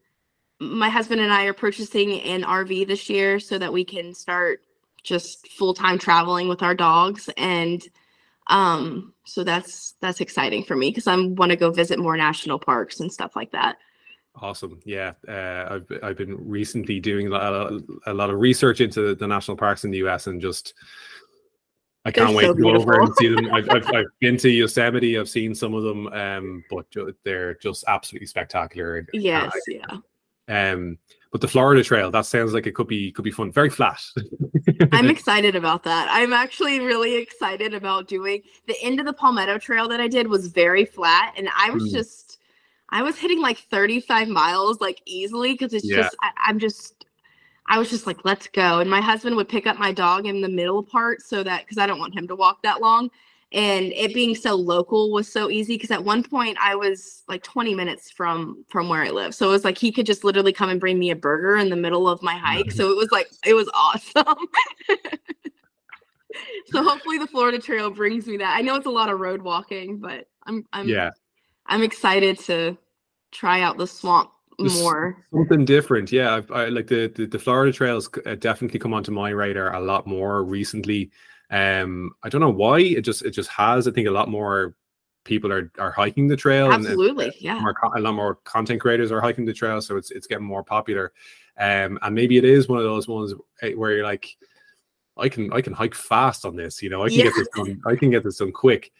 my 0.60 0.88
husband 0.88 1.20
and 1.20 1.32
I 1.32 1.44
are 1.44 1.52
purchasing 1.52 2.20
an 2.20 2.42
RV 2.42 2.86
this 2.86 3.08
year 3.08 3.40
so 3.40 3.58
that 3.58 3.72
we 3.72 3.84
can 3.84 4.14
start 4.14 4.62
just 5.02 5.48
full 5.48 5.74
time 5.74 5.98
traveling 5.98 6.48
with 6.48 6.62
our 6.62 6.74
dogs. 6.74 7.28
And 7.36 7.82
um, 8.48 9.14
so 9.24 9.44
that's 9.44 9.94
that's 10.00 10.20
exciting 10.20 10.64
for 10.64 10.76
me 10.76 10.90
because 10.90 11.06
I 11.06 11.16
want 11.16 11.50
to 11.50 11.56
go 11.56 11.70
visit 11.70 11.98
more 11.98 12.16
national 12.16 12.58
parks 12.58 13.00
and 13.00 13.12
stuff 13.12 13.36
like 13.36 13.52
that. 13.52 13.76
Awesome. 14.34 14.80
Yeah. 14.84 15.12
Uh, 15.28 15.66
I've, 15.74 15.98
I've 16.02 16.16
been 16.16 16.36
recently 16.48 17.00
doing 17.00 17.26
a 17.26 17.30
lot, 17.30 17.72
a 18.06 18.14
lot 18.14 18.30
of 18.30 18.40
research 18.40 18.80
into 18.80 19.14
the 19.14 19.26
national 19.26 19.58
parks 19.58 19.84
in 19.84 19.90
the 19.90 19.98
US 19.98 20.26
and 20.26 20.40
just 20.40 20.74
I 22.04 22.10
can't 22.10 22.28
they're 22.28 22.36
wait 22.36 22.46
so 22.46 22.54
to 22.54 22.60
go 22.62 22.74
over 22.74 23.00
and 23.00 23.14
see 23.16 23.28
them. 23.28 23.52
I've, 23.52 23.68
I've, 23.70 23.86
I've, 23.94 24.06
been 24.20 24.36
to 24.38 24.50
Yosemite. 24.50 25.18
I've 25.18 25.28
seen 25.28 25.54
some 25.54 25.74
of 25.74 25.84
them, 25.84 26.08
um, 26.08 26.64
but 26.70 26.86
they're 27.24 27.54
just 27.54 27.84
absolutely 27.86 28.26
spectacular. 28.26 29.06
Yes, 29.12 29.52
yeah. 29.68 29.98
Um, 30.48 30.98
but 31.30 31.40
the 31.40 31.48
Florida 31.48 31.82
Trail 31.82 32.10
that 32.10 32.26
sounds 32.26 32.52
like 32.52 32.66
it 32.66 32.74
could 32.74 32.88
be 32.88 33.10
could 33.10 33.24
be 33.24 33.30
fun. 33.30 33.50
Very 33.50 33.70
flat. 33.70 34.02
I'm 34.92 35.08
excited 35.10 35.56
about 35.56 35.82
that. 35.84 36.08
I'm 36.10 36.32
actually 36.32 36.80
really 36.80 37.16
excited 37.16 37.72
about 37.72 38.06
doing 38.06 38.42
the 38.66 38.76
end 38.82 39.00
of 39.00 39.06
the 39.06 39.14
Palmetto 39.14 39.58
Trail 39.58 39.88
that 39.88 40.00
I 40.00 40.08
did 40.08 40.26
was 40.26 40.48
very 40.48 40.84
flat, 40.84 41.34
and 41.38 41.48
I 41.56 41.70
was 41.70 41.84
mm. 41.84 41.92
just 41.92 42.38
I 42.90 43.02
was 43.02 43.16
hitting 43.16 43.40
like 43.40 43.58
35 43.58 44.28
miles 44.28 44.80
like 44.80 45.00
easily 45.06 45.52
because 45.52 45.72
it's 45.72 45.88
yeah. 45.88 46.02
just 46.02 46.16
I, 46.20 46.30
I'm 46.46 46.58
just 46.58 47.06
I 47.66 47.78
was 47.78 47.90
just 47.90 48.06
like, 48.06 48.24
let's 48.24 48.48
go. 48.48 48.80
And 48.80 48.90
my 48.90 49.00
husband 49.00 49.36
would 49.36 49.48
pick 49.48 49.66
up 49.66 49.78
my 49.78 49.92
dog 49.92 50.26
in 50.26 50.40
the 50.40 50.48
middle 50.48 50.82
part 50.82 51.22
so 51.22 51.42
that 51.42 51.62
because 51.62 51.78
I 51.78 51.86
don't 51.86 51.98
want 51.98 52.14
him 52.14 52.26
to 52.28 52.36
walk 52.36 52.62
that 52.62 52.80
long. 52.80 53.10
And 53.52 53.92
it 53.92 54.14
being 54.14 54.34
so 54.34 54.54
local 54.54 55.12
was 55.12 55.30
so 55.30 55.50
easy 55.50 55.74
because 55.74 55.90
at 55.90 56.02
one 56.02 56.22
point 56.22 56.56
I 56.58 56.74
was 56.74 57.22
like 57.28 57.42
20 57.42 57.74
minutes 57.74 58.10
from 58.10 58.64
from 58.70 58.88
where 58.88 59.02
I 59.02 59.10
live. 59.10 59.34
So 59.34 59.48
it 59.48 59.52
was 59.52 59.64
like 59.64 59.76
he 59.76 59.92
could 59.92 60.06
just 60.06 60.24
literally 60.24 60.54
come 60.54 60.70
and 60.70 60.80
bring 60.80 60.98
me 60.98 61.10
a 61.10 61.16
burger 61.16 61.56
in 61.56 61.68
the 61.68 61.76
middle 61.76 62.08
of 62.08 62.22
my 62.22 62.34
hike. 62.34 62.66
Mm-hmm. 62.66 62.76
So 62.76 62.90
it 62.90 62.96
was 62.96 63.10
like 63.12 63.30
it 63.44 63.52
was 63.52 63.68
awesome. 63.74 64.46
so 66.66 66.82
hopefully 66.82 67.18
the 67.18 67.26
Florida 67.26 67.58
Trail 67.58 67.90
brings 67.90 68.26
me 68.26 68.38
that. 68.38 68.56
I 68.56 68.62
know 68.62 68.74
it's 68.74 68.86
a 68.86 68.90
lot 68.90 69.10
of 69.10 69.20
road 69.20 69.42
walking, 69.42 69.98
but 69.98 70.28
I'm 70.46 70.64
I'm 70.72 70.88
yeah. 70.88 71.10
I'm 71.66 71.82
excited 71.82 72.38
to 72.40 72.78
try 73.32 73.60
out 73.60 73.76
the 73.76 73.86
swamp 73.86 74.30
more. 74.58 75.16
something 75.32 75.64
different 75.64 76.12
yeah 76.12 76.40
I, 76.50 76.64
I 76.64 76.68
like 76.68 76.86
the, 76.86 77.08
the, 77.08 77.26
the 77.26 77.38
florida 77.38 77.72
trails 77.72 78.08
uh, 78.26 78.34
definitely 78.34 78.78
come 78.78 78.94
onto 78.94 79.12
my 79.12 79.30
radar 79.30 79.74
a 79.74 79.80
lot 79.80 80.06
more 80.06 80.44
recently. 80.44 81.10
Um 81.50 82.12
i 82.22 82.28
don't 82.28 82.40
know 82.40 82.50
why 82.50 82.80
it 82.80 83.02
just 83.02 83.24
it 83.24 83.30
just 83.30 83.50
has 83.50 83.86
i 83.86 83.90
think 83.90 84.08
a 84.08 84.12
lot 84.12 84.28
more 84.28 84.74
people 85.24 85.52
are 85.52 85.70
are 85.78 85.90
hiking 85.90 86.26
the 86.26 86.36
trail 86.36 86.72
absolutely 86.72 87.26
and, 87.26 87.34
yeah. 87.40 87.60
more, 87.60 87.74
a 87.96 88.00
lot 88.00 88.14
more 88.14 88.36
content 88.44 88.80
creators 88.80 89.12
are 89.12 89.20
hiking 89.20 89.44
the 89.44 89.52
trail 89.52 89.80
so 89.80 89.96
it's 89.96 90.10
it's 90.10 90.26
getting 90.26 90.46
more 90.46 90.64
popular. 90.64 91.12
Um 91.58 91.98
and 92.00 92.14
maybe 92.14 92.38
it 92.38 92.44
is 92.44 92.68
one 92.68 92.78
of 92.78 92.84
those 92.84 93.06
ones 93.06 93.34
eh, 93.60 93.72
where 93.74 93.92
you're 93.92 94.04
like 94.04 94.26
i 95.18 95.28
can 95.28 95.52
i 95.52 95.60
can 95.60 95.74
hike 95.74 95.94
fast 95.94 96.46
on 96.46 96.56
this 96.56 96.82
you 96.82 96.88
know 96.88 97.04
i 97.04 97.08
can 97.08 97.18
yeah. 97.18 97.24
get 97.24 97.34
this 97.36 97.48
done 97.54 97.82
i 97.86 97.94
can 97.94 98.10
get 98.10 98.24
this 98.24 98.38
done 98.38 98.52
quick. 98.52 98.90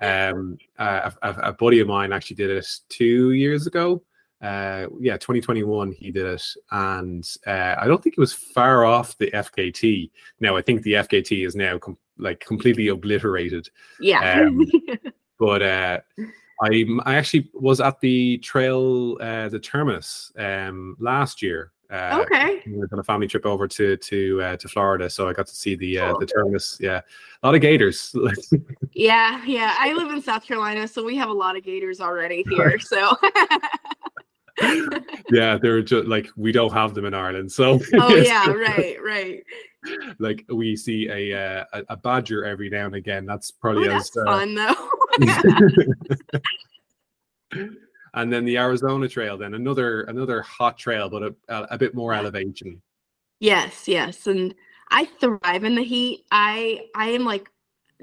Um 0.00 0.58
uh, 0.78 1.10
a, 1.22 1.30
a 1.30 1.52
buddy 1.52 1.80
of 1.80 1.88
mine 1.88 2.12
actually 2.12 2.36
did 2.36 2.50
it 2.50 2.66
two 2.88 3.32
years 3.32 3.66
ago 3.66 4.02
uh, 4.42 4.88
yeah, 4.98 5.16
2021 5.16 5.92
he 5.92 6.10
did 6.10 6.26
it, 6.26 6.44
and 6.72 7.28
uh, 7.46 7.76
I 7.78 7.86
don't 7.86 8.02
think 8.02 8.16
it 8.18 8.20
was 8.20 8.32
far 8.32 8.84
off 8.84 9.16
the 9.18 9.30
FKT. 9.30 10.10
Now 10.40 10.56
I 10.56 10.62
think 10.62 10.82
the 10.82 10.94
FKT 10.94 11.46
is 11.46 11.54
now 11.54 11.78
com- 11.78 11.98
like 12.18 12.40
completely 12.40 12.88
obliterated. 12.88 13.68
Yeah. 14.00 14.42
Um, 14.42 14.66
but 15.38 15.62
uh, 15.62 16.00
I 16.60 16.84
I 17.04 17.14
actually 17.14 17.50
was 17.54 17.80
at 17.80 18.00
the 18.00 18.38
trail, 18.38 19.16
uh, 19.20 19.48
the 19.48 19.60
terminus, 19.60 20.32
um, 20.36 20.96
last 20.98 21.40
year. 21.40 21.72
Uh, 21.92 22.20
okay. 22.22 22.62
We 22.64 22.78
were 22.78 22.88
on 22.90 22.98
a 23.00 23.04
family 23.04 23.28
trip 23.28 23.44
over 23.44 23.68
to 23.68 23.96
to 23.98 24.42
uh, 24.42 24.56
to 24.56 24.66
Florida, 24.66 25.10
so 25.10 25.28
I 25.28 25.34
got 25.34 25.46
to 25.48 25.54
see 25.54 25.74
the 25.74 25.98
uh, 25.98 26.10
Cool. 26.12 26.20
the 26.20 26.26
terminus. 26.26 26.78
Yeah, 26.80 27.02
a 27.42 27.46
lot 27.46 27.54
of 27.54 27.60
gators. 27.60 28.14
Yeah, 28.94 29.42
yeah. 29.46 29.74
I 29.78 29.94
live 29.94 30.12
in 30.12 30.20
South 30.20 30.44
Carolina, 30.44 30.86
so 30.86 31.02
we 31.02 31.16
have 31.16 31.30
a 31.30 31.32
lot 31.32 31.56
of 31.56 31.62
gators 31.62 31.98
already 31.98 32.44
here. 32.50 32.78
So, 32.78 33.16
yeah, 35.30 35.58
they're 35.60 35.82
just 35.82 36.06
like 36.06 36.28
we 36.36 36.52
don't 36.52 36.72
have 36.72 36.94
them 36.94 37.04
in 37.04 37.14
Ireland, 37.14 37.50
so 37.50 37.80
oh 37.94 38.14
yeah, 38.16 38.50
right, 38.50 38.96
right. 39.02 39.42
Like 40.20 40.44
we 40.48 40.76
see 40.76 41.08
a 41.08 41.36
uh, 41.36 41.82
a, 41.88 41.96
badger 41.96 42.44
every 42.44 42.70
now 42.70 42.86
and 42.86 42.94
again. 42.94 43.26
That's 43.26 43.50
Oh, 43.52 43.58
probably 43.60 43.88
that's 43.88 44.16
as 44.16 44.22
uh, 44.22 44.24
fun 44.26 44.54
though. 44.54 44.88
and 48.14 48.32
then 48.32 48.44
the 48.44 48.58
Arizona 48.58 49.08
Trail, 49.08 49.36
then 49.36 49.54
another 49.54 50.02
another 50.02 50.40
hot 50.42 50.78
trail, 50.78 51.08
but 51.08 51.24
a, 51.24 51.34
a, 51.48 51.62
a 51.70 51.78
bit 51.78 51.96
more 51.96 52.14
elevation. 52.14 52.80
yes, 53.40 53.88
yes, 53.88 54.28
and 54.28 54.54
I 54.92 55.06
thrive 55.06 55.64
in 55.64 55.74
the 55.74 55.82
heat. 55.82 56.26
I 56.30 56.82
I 56.94 57.08
am 57.08 57.24
like 57.24 57.50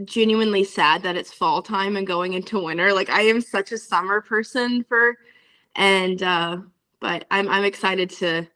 genuinely 0.06 0.64
sad 0.66 1.04
that 1.04 1.16
it's 1.16 1.32
fall 1.32 1.62
time 1.62 1.96
and 1.96 2.06
going 2.08 2.34
into 2.34 2.62
winter. 2.64 2.92
Like 2.94 3.10
I 3.10 3.22
am 3.22 3.40
such 3.42 3.72
a 3.72 3.78
summer 3.78 4.22
person 4.22 4.84
for, 4.84 5.16
and 5.76 6.22
uh, 6.24 6.58
but 7.00 7.26
I'm 7.32 7.48
I'm 7.48 7.64
excited 7.64 8.10
to 8.12 8.48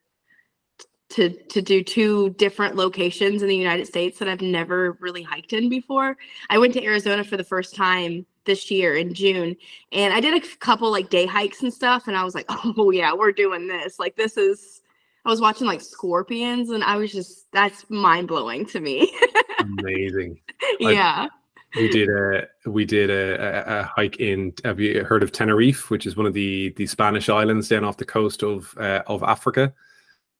to 1.09 1.29
to 1.29 1.61
do 1.61 1.83
two 1.83 2.31
different 2.31 2.75
locations 2.75 3.41
in 3.41 3.47
the 3.47 3.55
United 3.55 3.85
States 3.85 4.19
that 4.19 4.27
I've 4.27 4.41
never 4.41 4.97
really 4.99 5.21
hiked 5.21 5.53
in 5.53 5.69
before. 5.69 6.17
I 6.49 6.57
went 6.57 6.73
to 6.73 6.83
Arizona 6.83 7.23
for 7.23 7.37
the 7.37 7.43
first 7.43 7.75
time 7.75 8.25
this 8.45 8.69
year 8.69 8.95
in 8.95 9.13
June 9.13 9.55
and 9.91 10.13
I 10.13 10.19
did 10.19 10.33
a 10.33 10.57
couple 10.57 10.91
like 10.91 11.09
day 11.09 11.25
hikes 11.25 11.61
and 11.61 11.73
stuff 11.73 12.07
and 12.07 12.17
I 12.17 12.23
was 12.23 12.35
like, 12.35 12.45
"Oh 12.49 12.91
yeah, 12.91 13.13
we're 13.13 13.31
doing 13.31 13.67
this. 13.67 13.99
Like 13.99 14.15
this 14.15 14.37
is 14.37 14.81
I 15.25 15.29
was 15.29 15.39
watching 15.39 15.67
like 15.67 15.81
scorpions 15.81 16.71
and 16.71 16.83
I 16.83 16.97
was 16.97 17.11
just 17.11 17.51
that's 17.51 17.89
mind-blowing 17.89 18.65
to 18.67 18.79
me." 18.79 19.15
Amazing. 19.59 20.39
yeah. 20.79 21.27
We 21.75 21.89
did 21.89 22.09
a 22.09 22.47
we 22.69 22.85
did 22.85 23.09
a, 23.09 23.35
a, 23.41 23.79
a 23.79 23.83
hike 23.83 24.17
in. 24.17 24.53
Have 24.63 24.79
you 24.79 25.03
heard 25.03 25.23
of 25.23 25.31
Tenerife, 25.31 25.89
which 25.89 26.05
is 26.05 26.15
one 26.15 26.25
of 26.27 26.33
the 26.33 26.69
the 26.77 26.85
Spanish 26.85 27.29
islands 27.29 27.67
down 27.67 27.83
off 27.83 27.97
the 27.97 28.05
coast 28.05 28.43
of 28.43 28.75
uh, 28.77 29.01
of 29.07 29.23
Africa? 29.23 29.73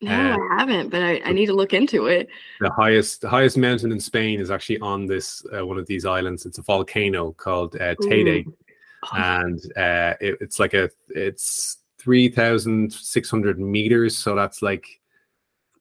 No, 0.02 0.12
Uh, 0.12 0.38
I 0.52 0.60
haven't, 0.60 0.90
but 0.90 1.02
I, 1.02 1.22
I 1.24 1.32
need 1.32 1.46
to 1.48 1.54
look 1.54 1.74
into 1.74 2.08
it. 2.08 2.28
The 2.60 2.70
highest 2.72 3.22
the 3.22 3.30
highest 3.30 3.58
mountain 3.58 3.92
in 3.92 4.00
Spain 4.00 4.40
is 4.42 4.52
actually 4.52 4.80
on 4.80 5.08
this 5.08 5.44
uh, 5.58 5.66
one 5.66 5.78
of 5.80 5.88
these 5.88 6.06
islands. 6.06 6.46
It's 6.46 6.58
a 6.58 6.62
volcano 6.62 7.32
called 7.32 7.76
uh, 7.78 7.96
Teide, 7.96 8.46
Ooh. 8.46 8.58
and 9.14 9.60
uh, 9.78 10.14
it, 10.22 10.38
it's 10.42 10.60
like 10.60 10.74
a 10.74 10.90
it's 11.10 11.78
three 11.98 12.30
thousand 12.30 12.94
six 12.94 13.30
hundred 13.32 13.60
meters. 13.60 14.18
So 14.18 14.36
that's 14.36 14.62
like 14.62 14.86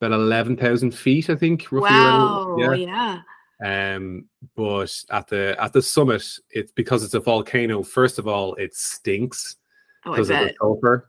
about 0.01 0.13
eleven 0.13 0.57
thousand 0.57 0.95
feet, 0.95 1.29
I 1.29 1.35
think. 1.35 1.71
Roughly 1.73 1.91
Wow. 1.91 2.57
around. 2.59 2.81
Yeah. 2.81 3.21
Um, 3.63 4.27
but 4.57 4.93
at 5.11 5.29
the 5.29 5.57
at 5.59 5.73
the 5.73 5.83
summit, 5.83 6.25
it's 6.51 6.73
because 6.73 7.05
it's 7.05 7.15
a 7.15 7.21
volcano. 7.21 7.83
First 7.83 8.19
of 8.19 8.27
all, 8.27 8.55
it 8.57 8.75
stinks 8.75 9.57
Oh, 10.05 10.13
because 10.13 10.31
of 10.31 10.39
the 10.39 10.55
sulfur. 10.61 11.09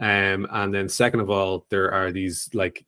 Um, 0.00 0.46
and 0.50 0.72
then 0.72 0.88
second 0.88 1.20
of 1.20 1.30
all, 1.30 1.66
there 1.70 1.92
are 1.92 2.12
these 2.12 2.48
like 2.54 2.86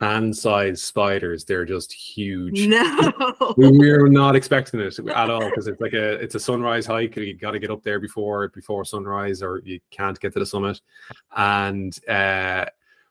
hand-sized 0.00 0.82
spiders. 0.82 1.44
They're 1.44 1.64
just 1.64 1.92
huge. 1.92 2.66
No. 2.68 3.12
We 3.56 3.70
were 3.88 4.08
not 4.08 4.36
expecting 4.36 4.80
it 4.80 4.98
at 4.98 5.30
all 5.30 5.48
because 5.48 5.66
it's 5.66 5.80
like 5.80 5.92
a 5.92 6.12
it's 6.14 6.34
a 6.36 6.40
sunrise 6.40 6.86
hike. 6.86 7.16
You 7.16 7.36
got 7.36 7.52
to 7.52 7.58
get 7.58 7.70
up 7.70 7.82
there 7.82 7.98
before 8.00 8.48
before 8.48 8.84
sunrise, 8.84 9.42
or 9.42 9.60
you 9.64 9.80
can't 9.90 10.18
get 10.20 10.32
to 10.34 10.38
the 10.38 10.46
summit. 10.46 10.80
And 11.36 11.96
uh, 12.08 12.66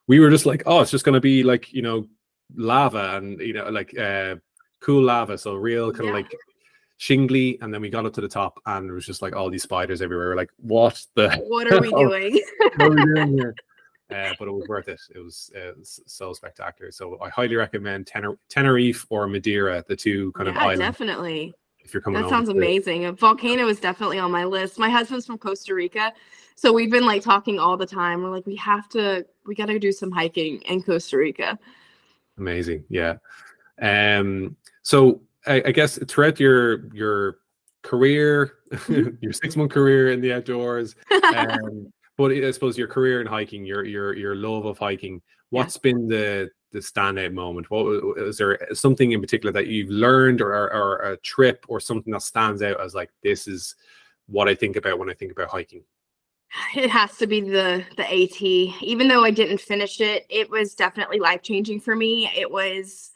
we 0.08 0.20
were 0.20 0.30
just 0.30 0.46
like, 0.46 0.64
oh, 0.66 0.82
it's 0.82 0.92
just 0.92 1.06
going 1.06 1.14
to 1.14 1.22
be 1.22 1.44
like 1.44 1.74
you 1.74 1.82
know 1.82 2.08
lava 2.56 3.18
and 3.18 3.40
you 3.40 3.54
know 3.54 3.70
like 3.70 3.98
uh, 3.98 4.36
cool 4.84 5.04
lava, 5.04 5.38
so 5.38 5.56
real 5.56 5.92
kind 5.92 6.02
of 6.02 6.08
Yeah. 6.08 6.14
like 6.14 6.36
shingly. 6.98 7.58
And 7.62 7.74
then 7.74 7.82
we 7.82 7.90
got 7.90 8.06
up 8.06 8.14
to 8.14 8.22
the 8.22 8.28
top, 8.28 8.60
and 8.66 8.90
it 8.90 8.94
was 8.94 9.06
just 9.06 9.22
like 9.22 9.36
all 9.36 9.50
these 9.50 9.64
spiders 9.64 10.02
everywhere. 10.02 10.30
We're 10.30 10.36
like, 10.36 10.52
what 10.58 11.04
the 11.16 11.32
What 11.48 11.72
are 11.72 11.80
we 11.82 11.90
doing? 11.90 12.40
what 12.78 12.82
are 12.82 12.90
we 12.90 13.06
doing 13.16 13.38
here? 13.38 13.56
Uh, 14.12 14.34
but 14.38 14.48
it 14.48 14.52
was 14.52 14.68
worth 14.68 14.90
it. 14.90 15.00
It 15.16 15.20
was, 15.20 15.50
uh, 15.56 15.80
s- 15.80 16.02
so 16.06 16.34
spectacular. 16.34 16.92
So 16.92 17.18
I 17.22 17.30
highly 17.30 17.56
recommend 17.56 18.06
Tener- 18.06 18.38
Tenerife 18.50 19.08
or 19.10 19.28
Madeira, 19.28 19.84
the 19.88 19.96
two 19.96 20.32
kind 20.34 20.50
of 20.50 20.56
islands. 20.58 20.82
definitely. 20.82 21.54
If 21.80 21.94
you're 21.94 22.02
coming, 22.02 22.22
That 22.22 22.30
sounds 22.30 22.50
amazing. 22.50 23.06
A 23.06 23.12
volcano 23.14 23.68
is 23.68 23.80
definitely 23.80 24.20
on 24.20 24.30
my 24.32 24.44
list. 24.46 24.78
My 24.78 24.90
husband's 24.90 25.26
from 25.26 25.38
Costa 25.38 25.74
Rica, 25.74 26.14
so 26.56 26.72
we've 26.72 26.92
been 26.92 27.06
like 27.06 27.24
talking 27.24 27.60
all 27.60 27.76
the 27.76 27.86
time. 27.88 28.22
We're 28.22 28.30
like, 28.30 28.46
we 28.46 28.56
have 28.58 28.88
to, 28.90 29.26
we 29.48 29.56
got 29.56 29.66
to 29.68 29.80
do 29.80 29.92
some 29.92 30.12
hiking 30.12 30.62
in 30.62 30.84
Costa 30.84 31.18
Rica. 31.18 31.58
Amazing, 32.38 32.86
yeah. 32.90 33.16
Um, 33.82 34.56
so 34.84 35.22
I, 35.48 35.64
I 35.66 35.72
guess 35.72 35.98
throughout 36.08 36.40
your 36.40 36.94
your 36.94 37.38
career, 37.82 38.54
your 38.88 39.34
six 39.34 39.56
month 39.56 39.72
career 39.72 40.12
in 40.12 40.22
the 40.22 40.34
outdoors, 40.34 40.96
um, 41.36 41.92
but 42.18 42.32
I 42.32 42.52
suppose 42.52 42.78
your 42.78 42.88
career 42.88 43.22
in 43.22 43.28
hiking, 43.28 43.66
your 43.66 43.84
your 43.86 44.16
your 44.16 44.36
love 44.36 44.66
of 44.66 44.78
hiking, 44.78 45.22
what's 45.50 45.78
been 45.78 46.08
the 46.08 46.50
the 46.72 46.80
standout 46.80 47.34
moment? 47.34 47.70
What 47.72 48.18
is 48.18 48.38
there 48.38 48.60
something 48.74 49.12
in 49.12 49.22
particular 49.22 49.54
that 49.54 49.68
you've 49.68 49.90
learned, 49.90 50.42
or, 50.42 50.54
or, 50.54 50.74
or 50.74 50.96
a 51.12 51.18
trip, 51.18 51.66
or 51.68 51.80
something 51.80 52.12
that 52.14 52.22
stands 52.22 52.62
out 52.62 52.82
as 52.82 52.94
like 52.94 53.12
this 53.24 53.48
is 53.48 53.76
what 54.28 54.50
I 54.50 54.56
think 54.56 54.76
about 54.76 55.00
when 55.00 55.10
I 55.10 55.14
think 55.14 55.32
about 55.32 55.50
hiking? 55.50 55.84
it 56.76 56.90
has 56.90 57.18
to 57.18 57.28
be 57.28 57.42
the 57.42 57.86
the 57.96 58.04
AT. 58.04 58.42
Even 58.42 59.08
though 59.08 59.24
I 59.24 59.32
didn't 59.32 59.62
finish 59.62 60.02
it, 60.02 60.26
it 60.30 60.50
was 60.50 60.76
definitely 60.76 61.20
life 61.20 61.42
changing 61.42 61.80
for 61.80 61.96
me. 61.96 62.30
It 62.36 62.52
was 62.52 63.12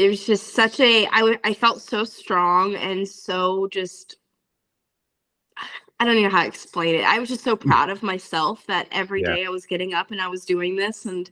it 0.00 0.08
was 0.08 0.26
just 0.26 0.54
such 0.54 0.80
a 0.80 1.06
I 1.08 1.20
w- 1.20 1.38
I 1.44 1.54
felt 1.54 1.82
so 1.82 2.04
strong 2.04 2.74
and 2.76 3.06
so 3.08 3.68
just 3.68 4.16
I 6.00 6.04
don't 6.06 6.14
even 6.16 6.24
know 6.24 6.36
how 6.36 6.42
to 6.42 6.48
explain 6.48 6.94
it. 6.94 7.04
I 7.04 7.18
was 7.18 7.28
just 7.28 7.44
so 7.44 7.56
mm. 7.66 7.74
proud 7.74 7.90
of 7.90 8.02
myself 8.02 8.66
that 8.66 8.88
every 8.92 9.22
Yeah. 9.22 9.36
day 9.36 9.44
I 9.44 9.50
was 9.50 9.66
getting 9.66 9.92
up 9.94 10.10
and 10.10 10.20
I 10.20 10.28
was 10.28 10.46
doing 10.46 10.76
this 10.76 11.04
and 11.04 11.30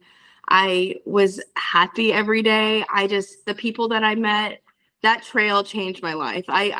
I 0.50 0.96
was 1.06 1.40
happy 1.56 2.12
every 2.12 2.42
day. 2.42 2.84
I 2.92 3.06
just 3.06 3.46
the 3.46 3.54
people 3.54 3.88
that 3.88 4.04
I 4.04 4.14
met, 4.14 4.62
that 5.02 5.22
trail 5.22 5.64
changed 5.64 6.02
my 6.02 6.12
life. 6.14 6.44
I 6.48 6.72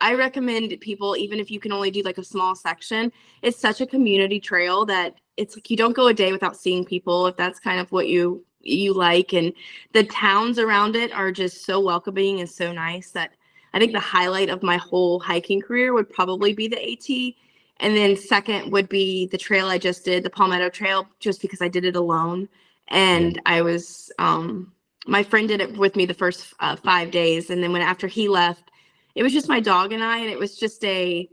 I 0.00 0.10
I 0.12 0.14
recommend 0.14 0.80
people 0.80 1.16
even 1.18 1.40
if 1.40 1.50
you 1.50 1.60
can 1.60 1.72
only 1.72 1.90
do 1.90 2.02
like 2.02 2.18
a 2.18 2.24
small 2.24 2.54
section. 2.56 3.12
It's 3.42 3.58
such 3.60 3.82
a 3.82 3.86
community 3.86 4.40
trail 4.40 4.86
that 4.86 5.16
it's 5.36 5.56
like 5.56 5.70
you 5.70 5.76
don't 5.76 5.96
go 5.96 6.08
a 6.08 6.14
day 6.14 6.32
without 6.32 6.56
seeing 6.56 6.84
people 6.86 7.26
if 7.26 7.36
that's 7.36 7.60
kind 7.60 7.80
of 7.80 7.92
what 7.92 8.08
you 8.08 8.46
you 8.60 8.92
like 8.92 9.32
and 9.32 9.52
the 9.92 10.04
towns 10.04 10.58
around 10.58 10.96
it 10.96 11.12
are 11.12 11.32
just 11.32 11.64
so 11.64 11.80
welcoming 11.80 12.40
and 12.40 12.50
so 12.50 12.72
nice 12.72 13.10
that 13.12 13.32
I 13.72 13.78
think 13.78 13.92
the 13.92 14.00
highlight 14.00 14.48
of 14.48 14.62
my 14.62 14.76
whole 14.76 15.20
hiking 15.20 15.60
career 15.60 15.92
would 15.92 16.10
probably 16.10 16.52
be 16.52 16.68
the 16.68 16.92
AT. 16.92 17.34
And 17.80 17.96
then 17.96 18.16
second 18.16 18.72
would 18.72 18.88
be 18.88 19.26
the 19.26 19.38
trail 19.38 19.68
I 19.68 19.78
just 19.78 20.04
did, 20.04 20.24
the 20.24 20.30
Palmetto 20.30 20.68
Trail, 20.68 21.06
just 21.20 21.40
because 21.40 21.62
I 21.62 21.68
did 21.68 21.84
it 21.84 21.94
alone. 21.94 22.48
And 22.88 23.40
I 23.46 23.62
was, 23.62 24.10
um, 24.18 24.72
my 25.06 25.22
friend 25.22 25.46
did 25.46 25.60
it 25.60 25.76
with 25.76 25.94
me 25.94 26.06
the 26.06 26.14
first 26.14 26.54
uh, 26.60 26.76
five 26.76 27.10
days. 27.10 27.50
And 27.50 27.62
then 27.62 27.72
when 27.72 27.82
after 27.82 28.08
he 28.08 28.28
left, 28.28 28.70
it 29.14 29.22
was 29.22 29.32
just 29.32 29.48
my 29.48 29.60
dog 29.60 29.92
and 29.92 30.02
I, 30.02 30.18
and 30.18 30.30
it 30.30 30.38
was 30.38 30.56
just 30.56 30.84
a, 30.84 31.28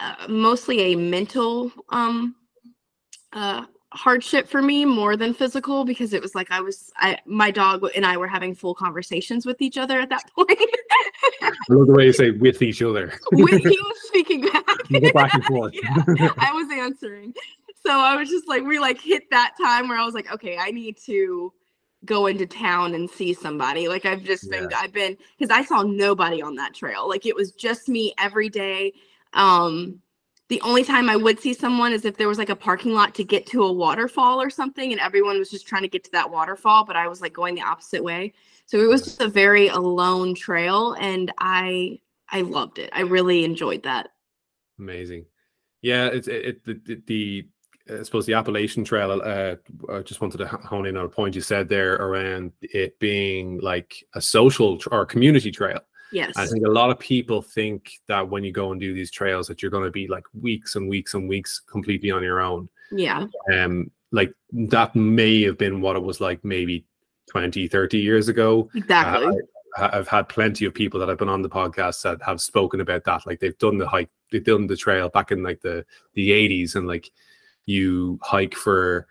uh, 0.00 0.26
mostly 0.28 0.92
a 0.92 0.96
mental 0.96 1.72
um, 1.90 2.34
uh, 3.32 3.64
hardship 3.94 4.48
for 4.48 4.62
me 4.62 4.84
more 4.84 5.16
than 5.16 5.34
physical 5.34 5.84
because 5.84 6.12
it 6.12 6.22
was 6.22 6.34
like 6.34 6.50
I 6.50 6.60
was 6.60 6.92
I 6.96 7.18
my 7.26 7.50
dog 7.50 7.86
and 7.94 8.06
I 8.06 8.16
were 8.16 8.26
having 8.26 8.54
full 8.54 8.74
conversations 8.74 9.46
with 9.46 9.60
each 9.60 9.78
other 9.78 10.00
at 10.00 10.08
that 10.08 10.30
point. 10.36 10.50
I 11.42 11.52
love 11.68 11.86
the 11.86 11.92
way 11.92 12.06
you 12.06 12.12
say 12.12 12.30
with 12.30 12.62
each 12.62 12.82
other. 12.82 13.12
When 13.32 13.58
he 13.58 13.68
was 13.68 14.02
speaking 14.04 14.42
back. 14.42 14.64
Back 15.14 15.34
and 15.34 15.44
forth. 15.44 15.74
yeah, 15.82 16.32
I 16.38 16.52
was 16.52 16.68
answering. 16.72 17.34
So 17.84 17.90
I 17.90 18.16
was 18.16 18.28
just 18.28 18.48
like 18.48 18.62
we 18.62 18.78
like 18.78 19.00
hit 19.00 19.30
that 19.30 19.54
time 19.60 19.88
where 19.88 19.98
I 19.98 20.04
was 20.04 20.14
like, 20.14 20.32
okay, 20.32 20.56
I 20.58 20.70
need 20.70 20.96
to 21.06 21.52
go 22.04 22.26
into 22.26 22.46
town 22.46 22.94
and 22.94 23.08
see 23.08 23.34
somebody. 23.34 23.88
Like 23.88 24.06
I've 24.06 24.22
just 24.22 24.50
been 24.50 24.68
I've 24.74 24.92
been 24.92 25.16
because 25.38 25.54
I 25.54 25.64
saw 25.64 25.82
nobody 25.82 26.42
on 26.42 26.54
that 26.56 26.74
trail. 26.74 27.08
Like 27.08 27.26
it 27.26 27.36
was 27.36 27.52
just 27.52 27.88
me 27.88 28.14
every 28.18 28.48
day. 28.48 28.92
Um 29.34 30.00
the 30.52 30.60
only 30.60 30.84
time 30.84 31.08
I 31.08 31.16
would 31.16 31.40
see 31.40 31.54
someone 31.54 31.94
is 31.94 32.04
if 32.04 32.18
there 32.18 32.28
was 32.28 32.36
like 32.36 32.50
a 32.50 32.54
parking 32.54 32.92
lot 32.92 33.14
to 33.14 33.24
get 33.24 33.46
to 33.46 33.62
a 33.62 33.72
waterfall 33.72 34.38
or 34.38 34.50
something, 34.50 34.92
and 34.92 35.00
everyone 35.00 35.38
was 35.38 35.50
just 35.50 35.66
trying 35.66 35.80
to 35.80 35.88
get 35.88 36.04
to 36.04 36.12
that 36.12 36.30
waterfall, 36.30 36.84
but 36.84 36.94
I 36.94 37.08
was 37.08 37.22
like 37.22 37.32
going 37.32 37.54
the 37.54 37.62
opposite 37.62 38.04
way. 38.04 38.34
So 38.66 38.78
it 38.78 38.86
was 38.86 39.02
just 39.02 39.22
a 39.22 39.28
very 39.28 39.68
alone 39.68 40.34
trail, 40.34 40.92
and 41.00 41.32
I 41.38 42.00
I 42.28 42.42
loved 42.42 42.78
it. 42.78 42.90
I 42.92 43.00
really 43.00 43.46
enjoyed 43.46 43.84
that. 43.84 44.10
Amazing. 44.78 45.24
Yeah, 45.80 46.08
it's 46.08 46.28
it, 46.28 46.44
it 46.66 46.84
the, 46.84 47.02
the 47.06 47.48
I 47.98 48.02
suppose 48.02 48.26
the 48.26 48.34
Appalachian 48.34 48.84
Trail. 48.84 49.22
Uh, 49.24 49.54
I 49.90 50.02
just 50.02 50.20
wanted 50.20 50.36
to 50.36 50.48
hone 50.48 50.84
in 50.84 50.98
on 50.98 51.06
a 51.06 51.08
point 51.08 51.34
you 51.34 51.40
said 51.40 51.66
there 51.66 51.94
around 51.94 52.52
it 52.60 52.98
being 52.98 53.58
like 53.60 54.04
a 54.14 54.20
social 54.20 54.76
tr- 54.76 54.90
or 54.92 55.06
community 55.06 55.50
trail. 55.50 55.80
Yes. 56.12 56.32
I 56.36 56.46
think 56.46 56.66
a 56.66 56.70
lot 56.70 56.90
of 56.90 56.98
people 56.98 57.42
think 57.42 58.00
that 58.06 58.28
when 58.28 58.44
you 58.44 58.52
go 58.52 58.70
and 58.70 58.80
do 58.80 58.92
these 58.94 59.10
trails 59.10 59.48
that 59.48 59.62
you're 59.62 59.70
going 59.70 59.84
to 59.84 59.90
be 59.90 60.06
like 60.06 60.24
weeks 60.38 60.76
and 60.76 60.88
weeks 60.88 61.14
and 61.14 61.28
weeks 61.28 61.60
completely 61.60 62.10
on 62.10 62.22
your 62.22 62.40
own. 62.40 62.68
Yeah. 62.90 63.26
Um, 63.52 63.90
like 64.12 64.32
that 64.52 64.94
may 64.94 65.42
have 65.42 65.56
been 65.56 65.80
what 65.80 65.96
it 65.96 66.02
was 66.02 66.20
like 66.20 66.44
maybe 66.44 66.84
20, 67.30 67.66
30 67.66 67.98
years 67.98 68.28
ago. 68.28 68.68
Exactly. 68.74 69.26
Uh, 69.26 69.32
I, 69.78 69.98
I've 69.98 70.08
had 70.08 70.28
plenty 70.28 70.66
of 70.66 70.74
people 70.74 71.00
that 71.00 71.08
have 71.08 71.18
been 71.18 71.30
on 71.30 71.42
the 71.42 71.48
podcast 71.48 72.02
that 72.02 72.22
have 72.22 72.40
spoken 72.40 72.80
about 72.80 73.04
that. 73.04 73.26
Like 73.26 73.40
they've 73.40 73.56
done 73.58 73.78
the 73.78 73.88
hike, 73.88 74.10
they've 74.30 74.44
done 74.44 74.66
the 74.66 74.76
trail 74.76 75.08
back 75.08 75.32
in 75.32 75.42
like 75.42 75.62
the 75.62 75.84
the 76.14 76.30
80s, 76.30 76.74
and 76.74 76.86
like 76.86 77.10
you 77.64 78.18
hike 78.22 78.54
for 78.54 79.06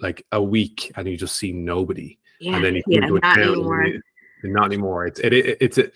like 0.00 0.24
a 0.32 0.42
week 0.42 0.90
and 0.96 1.06
you 1.06 1.18
just 1.18 1.36
see 1.36 1.52
nobody, 1.52 2.18
yeah. 2.40 2.56
and 2.56 2.64
then 2.64 2.76
you 2.76 2.82
yeah, 2.86 3.00
come 3.00 3.08
to 3.08 3.16
a 3.16 3.20
not 3.20 3.38
anymore. 3.38 3.84
you- 3.84 4.02
not 4.42 4.66
anymore. 4.66 5.06
It's 5.06 5.20
it, 5.20 5.32
it 5.32 5.58
it's 5.60 5.78
a, 5.78 5.90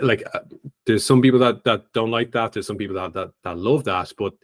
like 0.00 0.22
uh, 0.32 0.40
there's 0.84 1.04
some 1.04 1.20
people 1.20 1.40
that 1.40 1.64
that 1.64 1.92
don't 1.92 2.10
like 2.10 2.32
that. 2.32 2.52
There's 2.52 2.66
some 2.66 2.76
people 2.76 2.96
that 2.96 3.12
that 3.14 3.32
that 3.42 3.58
love 3.58 3.84
that, 3.84 4.12
but 4.18 4.34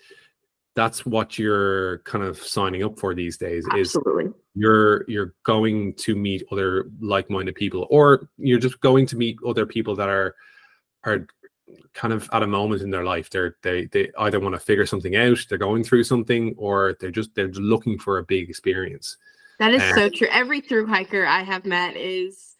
that's 0.74 1.04
what 1.04 1.38
you're 1.38 1.98
kind 1.98 2.24
of 2.24 2.38
signing 2.38 2.82
up 2.82 2.98
for 2.98 3.14
these 3.14 3.36
days. 3.36 3.66
Is 3.76 3.96
you're 4.54 5.04
you're 5.08 5.34
going 5.44 5.94
to 5.94 6.14
meet 6.14 6.44
other 6.50 6.90
like-minded 7.00 7.54
people 7.54 7.86
or 7.90 8.28
you're 8.36 8.58
just 8.58 8.80
going 8.80 9.06
to 9.06 9.16
meet 9.16 9.38
other 9.46 9.66
people 9.66 9.96
that 9.96 10.08
are 10.08 10.34
are 11.04 11.26
kind 11.94 12.12
of 12.12 12.28
at 12.32 12.42
a 12.42 12.46
moment 12.46 12.82
in 12.82 12.90
their 12.90 13.04
life 13.04 13.30
they're 13.30 13.56
they 13.62 13.86
they 13.86 14.10
either 14.18 14.38
want 14.40 14.54
to 14.54 14.60
figure 14.60 14.84
something 14.84 15.16
out 15.16 15.38
they're 15.48 15.56
going 15.56 15.82
through 15.82 16.04
something 16.04 16.54
or 16.58 16.94
they're 17.00 17.10
just 17.10 17.34
they're 17.34 17.48
looking 17.48 17.98
for 17.98 18.18
a 18.18 18.24
big 18.24 18.50
experience 18.50 19.16
That 19.58 19.72
is 19.72 19.82
Uh, 19.82 19.94
so 19.94 20.08
true. 20.10 20.28
Every 20.30 20.60
through 20.60 20.86
hiker 20.86 21.24
I 21.24 21.42
have 21.42 21.64
met 21.64 21.96
is 21.96 22.51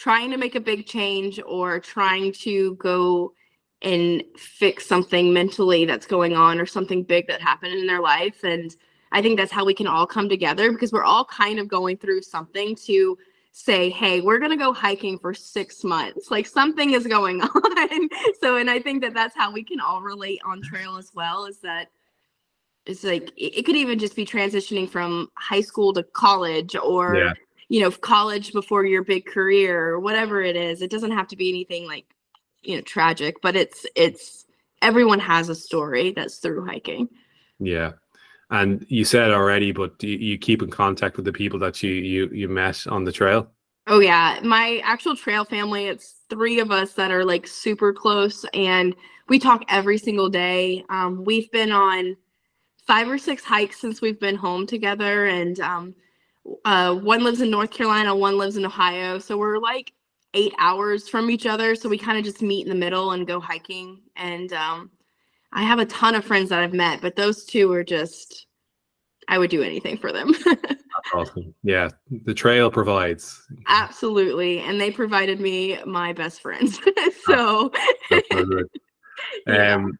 trying 0.00 0.30
to 0.30 0.38
make 0.38 0.54
a 0.54 0.60
big 0.60 0.86
change 0.86 1.38
or 1.44 1.78
trying 1.78 2.32
to 2.32 2.74
go 2.76 3.34
and 3.82 4.24
fix 4.34 4.86
something 4.86 5.30
mentally 5.30 5.84
that's 5.84 6.06
going 6.06 6.34
on 6.34 6.58
or 6.58 6.64
something 6.64 7.02
big 7.02 7.26
that 7.26 7.42
happened 7.42 7.74
in 7.74 7.86
their 7.86 8.00
life. 8.00 8.42
And 8.42 8.74
I 9.12 9.20
think 9.20 9.38
that's 9.38 9.52
how 9.52 9.62
we 9.62 9.74
can 9.74 9.86
all 9.86 10.06
come 10.06 10.26
together 10.26 10.72
because 10.72 10.90
we're 10.90 11.04
all 11.04 11.26
kind 11.26 11.58
of 11.58 11.68
going 11.68 11.98
through 11.98 12.22
something 12.22 12.74
to 12.86 13.18
say, 13.52 13.90
hey, 13.90 14.22
we're 14.22 14.38
going 14.38 14.52
to 14.52 14.56
go 14.56 14.72
hiking 14.72 15.18
for 15.18 15.34
six 15.34 15.84
months. 15.84 16.30
Like 16.30 16.46
something 16.46 16.92
is 16.92 17.06
going 17.06 17.42
on. 17.42 18.08
so, 18.40 18.56
and 18.56 18.70
I 18.70 18.80
think 18.80 19.02
that 19.02 19.12
that's 19.12 19.36
how 19.36 19.52
we 19.52 19.62
can 19.62 19.80
all 19.80 20.00
relate 20.00 20.40
on 20.46 20.62
trail 20.62 20.96
as 20.96 21.10
well 21.14 21.44
is 21.44 21.58
that 21.58 21.88
it's 22.86 23.04
like 23.04 23.30
it 23.36 23.58
it 23.58 23.66
could 23.66 23.76
even 23.76 23.98
just 23.98 24.16
be 24.16 24.24
transitioning 24.24 24.88
from 24.88 25.28
high 25.36 25.60
school 25.60 25.92
to 25.92 26.02
college 26.02 26.74
or 26.74 27.16
Yeah. 27.16 27.32
You 27.70 27.80
know 27.80 27.90
college 27.90 28.52
before 28.52 28.84
your 28.84 29.02
big 29.02 29.24
career 29.24 29.88
or 29.88 30.00
whatever 30.00 30.42
it 30.42 30.56
is 30.56 30.82
it 30.82 30.90
doesn't 30.90 31.12
have 31.12 31.28
to 31.28 31.36
be 31.36 31.48
anything 31.48 31.86
like 31.86 32.04
you 32.62 32.76
know 32.76 32.82
tragic 32.82 33.40
but 33.40 33.56
it's 33.56 33.86
it's 33.94 34.44
everyone 34.82 35.18
has 35.18 35.48
a 35.48 35.54
story 35.54 36.12
that's 36.12 36.38
through 36.38 36.64
hiking. 36.64 37.08
Yeah. 37.58 37.92
And 38.50 38.84
you 38.88 39.04
said 39.04 39.30
already 39.30 39.72
but 39.72 39.98
do 39.98 40.08
you, 40.08 40.18
you 40.18 40.38
keep 40.38 40.62
in 40.62 40.70
contact 40.70 41.16
with 41.16 41.24
the 41.24 41.32
people 41.32 41.58
that 41.60 41.82
you 41.82 41.92
you 41.92 42.28
you 42.32 42.48
met 42.48 42.86
on 42.86 43.04
the 43.04 43.12
trail? 43.12 43.50
Oh 43.86 44.00
yeah, 44.00 44.40
my 44.42 44.80
actual 44.84 45.16
trail 45.16 45.44
family, 45.44 45.86
it's 45.86 46.20
three 46.28 46.60
of 46.60 46.70
us 46.70 46.92
that 46.94 47.10
are 47.10 47.24
like 47.24 47.46
super 47.46 47.92
close 47.92 48.44
and 48.54 48.94
we 49.28 49.38
talk 49.38 49.64
every 49.68 49.98
single 49.98 50.28
day. 50.28 50.84
Um, 50.88 51.24
we've 51.24 51.50
been 51.52 51.70
on 51.70 52.16
five 52.86 53.08
or 53.08 53.18
six 53.18 53.44
hikes 53.44 53.80
since 53.80 54.00
we've 54.00 54.18
been 54.18 54.34
home 54.34 54.66
together 54.66 55.26
and 55.26 55.60
um, 55.60 55.94
uh, 56.64 56.94
one 56.94 57.22
lives 57.24 57.40
in 57.40 57.50
North 57.50 57.70
Carolina, 57.70 58.14
one 58.14 58.38
lives 58.38 58.56
in 58.56 58.64
Ohio. 58.64 59.18
So 59.18 59.36
we're 59.36 59.58
like 59.58 59.92
eight 60.34 60.54
hours 60.58 61.08
from 61.08 61.30
each 61.30 61.46
other. 61.46 61.74
So 61.74 61.88
we 61.88 61.98
kind 61.98 62.18
of 62.18 62.24
just 62.24 62.42
meet 62.42 62.66
in 62.66 62.68
the 62.68 62.78
middle 62.78 63.12
and 63.12 63.26
go 63.26 63.40
hiking. 63.40 64.00
And 64.16 64.52
um, 64.52 64.90
I 65.52 65.62
have 65.62 65.78
a 65.78 65.86
ton 65.86 66.14
of 66.14 66.24
friends 66.24 66.48
that 66.50 66.60
I've 66.60 66.72
met, 66.72 67.00
but 67.00 67.16
those 67.16 67.44
two 67.44 67.72
are 67.72 67.84
just, 67.84 68.46
I 69.28 69.38
would 69.38 69.50
do 69.50 69.62
anything 69.62 69.98
for 69.98 70.12
them. 70.12 70.32
Awesome 71.14 71.54
yeah 71.62 71.88
the 72.26 72.34
trail 72.34 72.70
provides 72.70 73.46
Absolutely. 73.68 74.58
And 74.60 74.80
they 74.80 74.90
provided 74.90 75.40
me 75.40 75.78
my 75.86 76.12
best 76.12 76.42
friends. 76.42 76.78
so 77.24 77.72
so. 78.10 78.64
Yeah. 79.46 79.74
Um, 79.74 79.98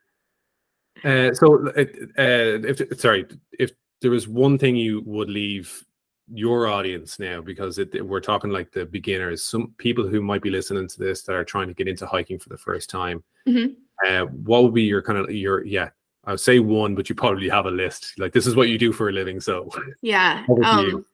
uh, 1.05 1.33
so, 1.33 1.69
uh, 1.69 1.85
uh, 2.19 2.61
if 2.65 3.01
sorry, 3.01 3.27
if 3.59 3.71
there 4.01 4.11
was 4.11 4.29
one 4.29 4.59
thing 4.59 4.77
you 4.77 5.03
would 5.07 5.31
leave 5.31 5.85
your 6.33 6.67
audience 6.67 7.19
now, 7.19 7.41
because 7.41 7.79
it, 7.79 8.05
we're 8.07 8.21
talking 8.21 8.51
like 8.51 8.73
the 8.73 8.87
beginners, 8.87 9.43
some 9.43 9.75
people 9.79 10.07
who 10.07 10.21
might 10.21 10.43
be 10.43 10.51
listening 10.51 10.89
to 10.89 10.99
this 10.99 11.23
that 11.23 11.35
are 11.35 11.45
trying 11.45 11.69
to 11.69 11.75
get 11.75 11.89
into 11.89 12.07
hiking 12.07 12.39
for 12.39 12.49
the 12.49 12.59
first 12.59 12.91
time, 12.91 13.23
Mhm. 13.47 13.77
uh, 14.07 14.27
what 14.27 14.63
would 14.63 14.75
be 14.75 14.83
your 14.85 15.03
kind 15.03 15.19
of 15.19 15.31
your 15.31 15.65
yeah? 15.65 15.91
I 16.25 16.33
would 16.33 16.41
say 16.41 16.59
one, 16.59 16.95
but 16.95 17.09
you 17.09 17.15
probably 17.15 17.49
have 17.49 17.67
a 17.67 17.71
list. 17.71 18.15
Like 18.19 18.33
this 18.33 18.47
is 18.47 18.55
what 18.55 18.69
you 18.69 18.79
do 18.79 18.93
for 18.93 19.09
a 19.09 19.13
living, 19.13 19.41
so 19.41 19.71
yeah. 20.03 20.45
Over 20.49 20.63
to 20.63 20.83
you. 20.83 20.97
Um 20.99 21.05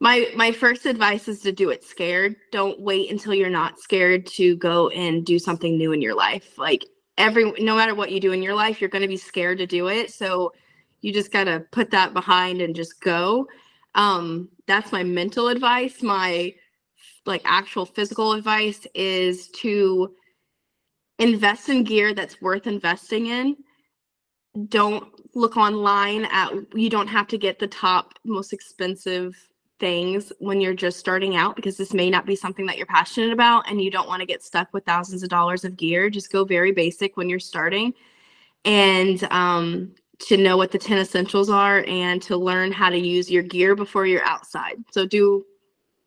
my 0.00 0.30
my 0.36 0.52
first 0.52 0.86
advice 0.86 1.28
is 1.28 1.40
to 1.40 1.52
do 1.52 1.70
it 1.70 1.82
scared. 1.84 2.36
Don't 2.52 2.78
wait 2.80 3.10
until 3.10 3.32
you're 3.32 3.48
not 3.48 3.78
scared 3.78 4.26
to 4.26 4.56
go 4.56 4.88
and 4.90 5.24
do 5.24 5.38
something 5.38 5.78
new 5.78 5.92
in 5.92 6.02
your 6.02 6.14
life. 6.14 6.58
Like 6.58 6.84
every 7.16 7.50
no 7.62 7.74
matter 7.76 7.94
what 7.94 8.12
you 8.12 8.20
do 8.20 8.32
in 8.32 8.42
your 8.42 8.54
life, 8.54 8.80
you're 8.80 8.90
going 8.90 9.02
to 9.02 9.08
be 9.08 9.16
scared 9.16 9.58
to 9.58 9.66
do 9.66 9.88
it. 9.88 10.12
So 10.12 10.52
you 11.00 11.12
just 11.12 11.32
got 11.32 11.44
to 11.44 11.60
put 11.70 11.90
that 11.92 12.12
behind 12.12 12.60
and 12.60 12.74
just 12.74 13.00
go. 13.00 13.46
Um 13.94 14.50
that's 14.66 14.92
my 14.92 15.02
mental 15.02 15.48
advice. 15.48 16.02
My 16.02 16.54
like 17.26 17.42
actual 17.44 17.86
physical 17.86 18.32
advice 18.32 18.86
is 18.94 19.48
to 19.48 20.14
invest 21.18 21.68
in 21.68 21.84
gear 21.84 22.14
that's 22.14 22.40
worth 22.40 22.66
investing 22.66 23.26
in. 23.26 23.56
Don't 24.68 25.08
look 25.34 25.56
online 25.56 26.26
at 26.26 26.52
you 26.74 26.88
don't 26.90 27.08
have 27.08 27.26
to 27.28 27.38
get 27.38 27.58
the 27.58 27.66
top 27.66 28.14
most 28.24 28.52
expensive 28.52 29.36
things 29.80 30.32
when 30.38 30.60
you're 30.60 30.74
just 30.74 30.98
starting 30.98 31.34
out 31.34 31.56
because 31.56 31.76
this 31.76 31.92
may 31.92 32.08
not 32.08 32.26
be 32.26 32.36
something 32.36 32.64
that 32.66 32.76
you're 32.76 32.86
passionate 32.86 33.32
about 33.32 33.68
and 33.68 33.82
you 33.82 33.90
don't 33.90 34.06
want 34.06 34.20
to 34.20 34.26
get 34.26 34.42
stuck 34.42 34.72
with 34.72 34.84
thousands 34.84 35.22
of 35.22 35.28
dollars 35.28 35.64
of 35.64 35.76
gear. 35.76 36.08
Just 36.08 36.30
go 36.30 36.44
very 36.44 36.72
basic 36.72 37.16
when 37.16 37.28
you're 37.28 37.40
starting. 37.40 37.92
And 38.64 39.22
um, 39.30 39.94
to 40.20 40.36
know 40.36 40.56
what 40.56 40.70
the 40.70 40.78
10 40.78 40.98
essentials 40.98 41.50
are 41.50 41.84
and 41.88 42.22
to 42.22 42.36
learn 42.36 42.70
how 42.72 42.88
to 42.88 42.98
use 42.98 43.30
your 43.30 43.42
gear 43.42 43.74
before 43.74 44.06
you're 44.06 44.24
outside 44.24 44.76
so 44.90 45.06
do 45.06 45.44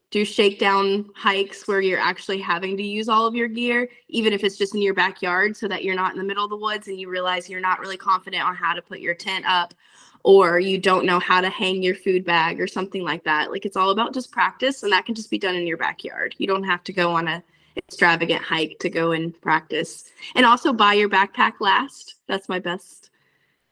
do 0.10 0.24
shakedown 0.24 1.10
hikes 1.16 1.68
where 1.68 1.82
you're 1.82 2.00
actually 2.00 2.40
having 2.40 2.78
to 2.78 2.84
use 2.84 3.10
all 3.10 3.26
of 3.26 3.36
your 3.36 3.48
gear, 3.48 3.90
even 4.08 4.32
if 4.32 4.44
it's 4.44 4.58
just 4.58 4.74
in 4.74 4.82
your 4.82 4.94
backyard, 4.94 5.56
so 5.56 5.68
that 5.68 5.84
you're 5.84 5.96
not 5.96 6.14
in 6.14 6.18
the 6.18 6.24
middle 6.24 6.46
of 6.46 6.50
the 6.50 6.58
woods 6.58 6.88
and 6.88 7.00
you 7.00 7.10
realize 7.10 7.50
you're 7.50 7.60
not 7.60 7.80
really 7.80 7.98
confident 7.98 8.44
on 8.44 8.56
how 8.56 8.74
to 8.74 8.82
put 8.82 9.00
your 9.00 9.14
tent 9.14 9.46
up 9.46 9.74
or 10.24 10.60
you 10.60 10.78
don't 10.78 11.06
know 11.06 11.20
how 11.20 11.42
to 11.42 11.50
hang 11.50 11.84
your 11.84 11.96
food 11.96 12.24
bag 12.24 12.60
or 12.62 12.68
something 12.68 13.04
like 13.04 13.24
that. 13.26 13.52
Like 13.52 13.66
it's 13.66 13.78
all 13.78 13.90
about 13.90 14.14
just 14.14 14.32
practice 14.32 14.84
and 14.84 14.92
that 14.92 15.06
can 15.06 15.16
just 15.16 15.30
be 15.30 15.38
done 15.38 15.56
in 15.56 15.68
your 15.68 15.78
backyard. 15.78 16.36
You 16.38 16.48
don't 16.48 16.64
have 16.64 16.84
to 16.86 16.94
go 16.94 17.12
on 17.12 17.28
a 17.28 17.44
extravagant 17.78 18.42
hike 18.42 18.78
to 18.80 18.90
go 18.90 19.12
and 19.12 19.40
practice. 19.42 20.06
And 20.36 20.46
also 20.46 20.74
buy 20.74 20.94
your 20.94 21.10
backpack 21.10 21.54
last. 21.60 22.16
That's 22.28 22.50
my 22.50 22.60
best 22.60 23.10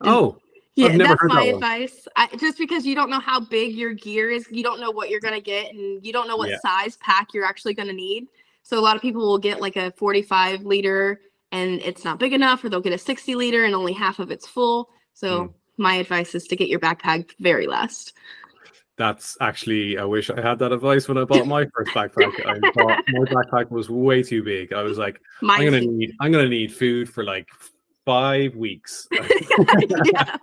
oh, 0.01 0.37
yeah, 0.75 0.97
that's 0.97 1.21
my 1.23 1.45
that 1.45 1.55
advice. 1.55 2.07
I, 2.15 2.27
just 2.37 2.57
because 2.57 2.85
you 2.85 2.95
don't 2.95 3.09
know 3.09 3.19
how 3.19 3.39
big 3.39 3.75
your 3.75 3.93
gear 3.93 4.29
is, 4.29 4.45
you 4.51 4.63
don't 4.63 4.79
know 4.79 4.91
what 4.91 5.09
you're 5.09 5.21
gonna 5.21 5.39
get, 5.41 5.73
and 5.73 6.05
you 6.05 6.11
don't 6.11 6.27
know 6.27 6.35
what 6.37 6.49
Yeah. 6.49 6.57
size 6.59 6.97
pack 6.97 7.33
you're 7.33 7.45
actually 7.45 7.73
gonna 7.73 7.93
need. 7.93 8.27
So 8.63 8.77
a 8.79 8.81
lot 8.81 8.95
of 8.95 9.01
people 9.01 9.21
will 9.21 9.37
get 9.37 9.61
like 9.61 9.75
a 9.77 9.91
45 9.91 10.63
liter, 10.65 11.21
and 11.51 11.81
it's 11.81 12.03
not 12.03 12.19
big 12.19 12.33
enough, 12.33 12.63
or 12.63 12.69
they'll 12.69 12.81
get 12.81 12.93
a 12.93 12.97
60 12.97 13.35
liter 13.35 13.63
and 13.63 13.73
only 13.75 13.93
half 13.93 14.19
of 14.19 14.31
it's 14.31 14.47
full. 14.47 14.89
So 15.13 15.45
Mm. 15.45 15.53
my 15.77 15.95
advice 15.95 16.35
is 16.35 16.45
to 16.47 16.55
get 16.55 16.67
your 16.67 16.79
backpack 16.79 17.31
very 17.39 17.67
last. 17.67 18.13
that's 18.97 19.35
actually. 19.41 19.97
I 19.97 20.05
wish 20.05 20.29
I 20.29 20.39
had 20.41 20.57
that 20.59 20.71
advice 20.71 21.09
when 21.09 21.17
I 21.17 21.25
bought 21.25 21.47
my 21.47 21.65
first 21.75 21.91
backpack. 21.93 22.31
I 22.45 22.59
thought 22.73 22.97
my 23.09 23.25
backpack 23.29 23.69
was 23.69 23.89
way 23.89 24.23
too 24.23 24.41
big. 24.41 24.71
I 24.71 24.83
was 24.83 24.97
like, 24.97 25.19
I'm 25.41 25.65
gonna 25.65 25.81
too. 25.81 25.91
need 25.91 26.13
I'm 26.21 26.31
gonna 26.31 26.47
need 26.47 26.73
food 26.73 27.09
for 27.09 27.23
like 27.25 27.47
five 28.05 28.55
weeks. 28.55 29.07
yeah. 30.05 30.37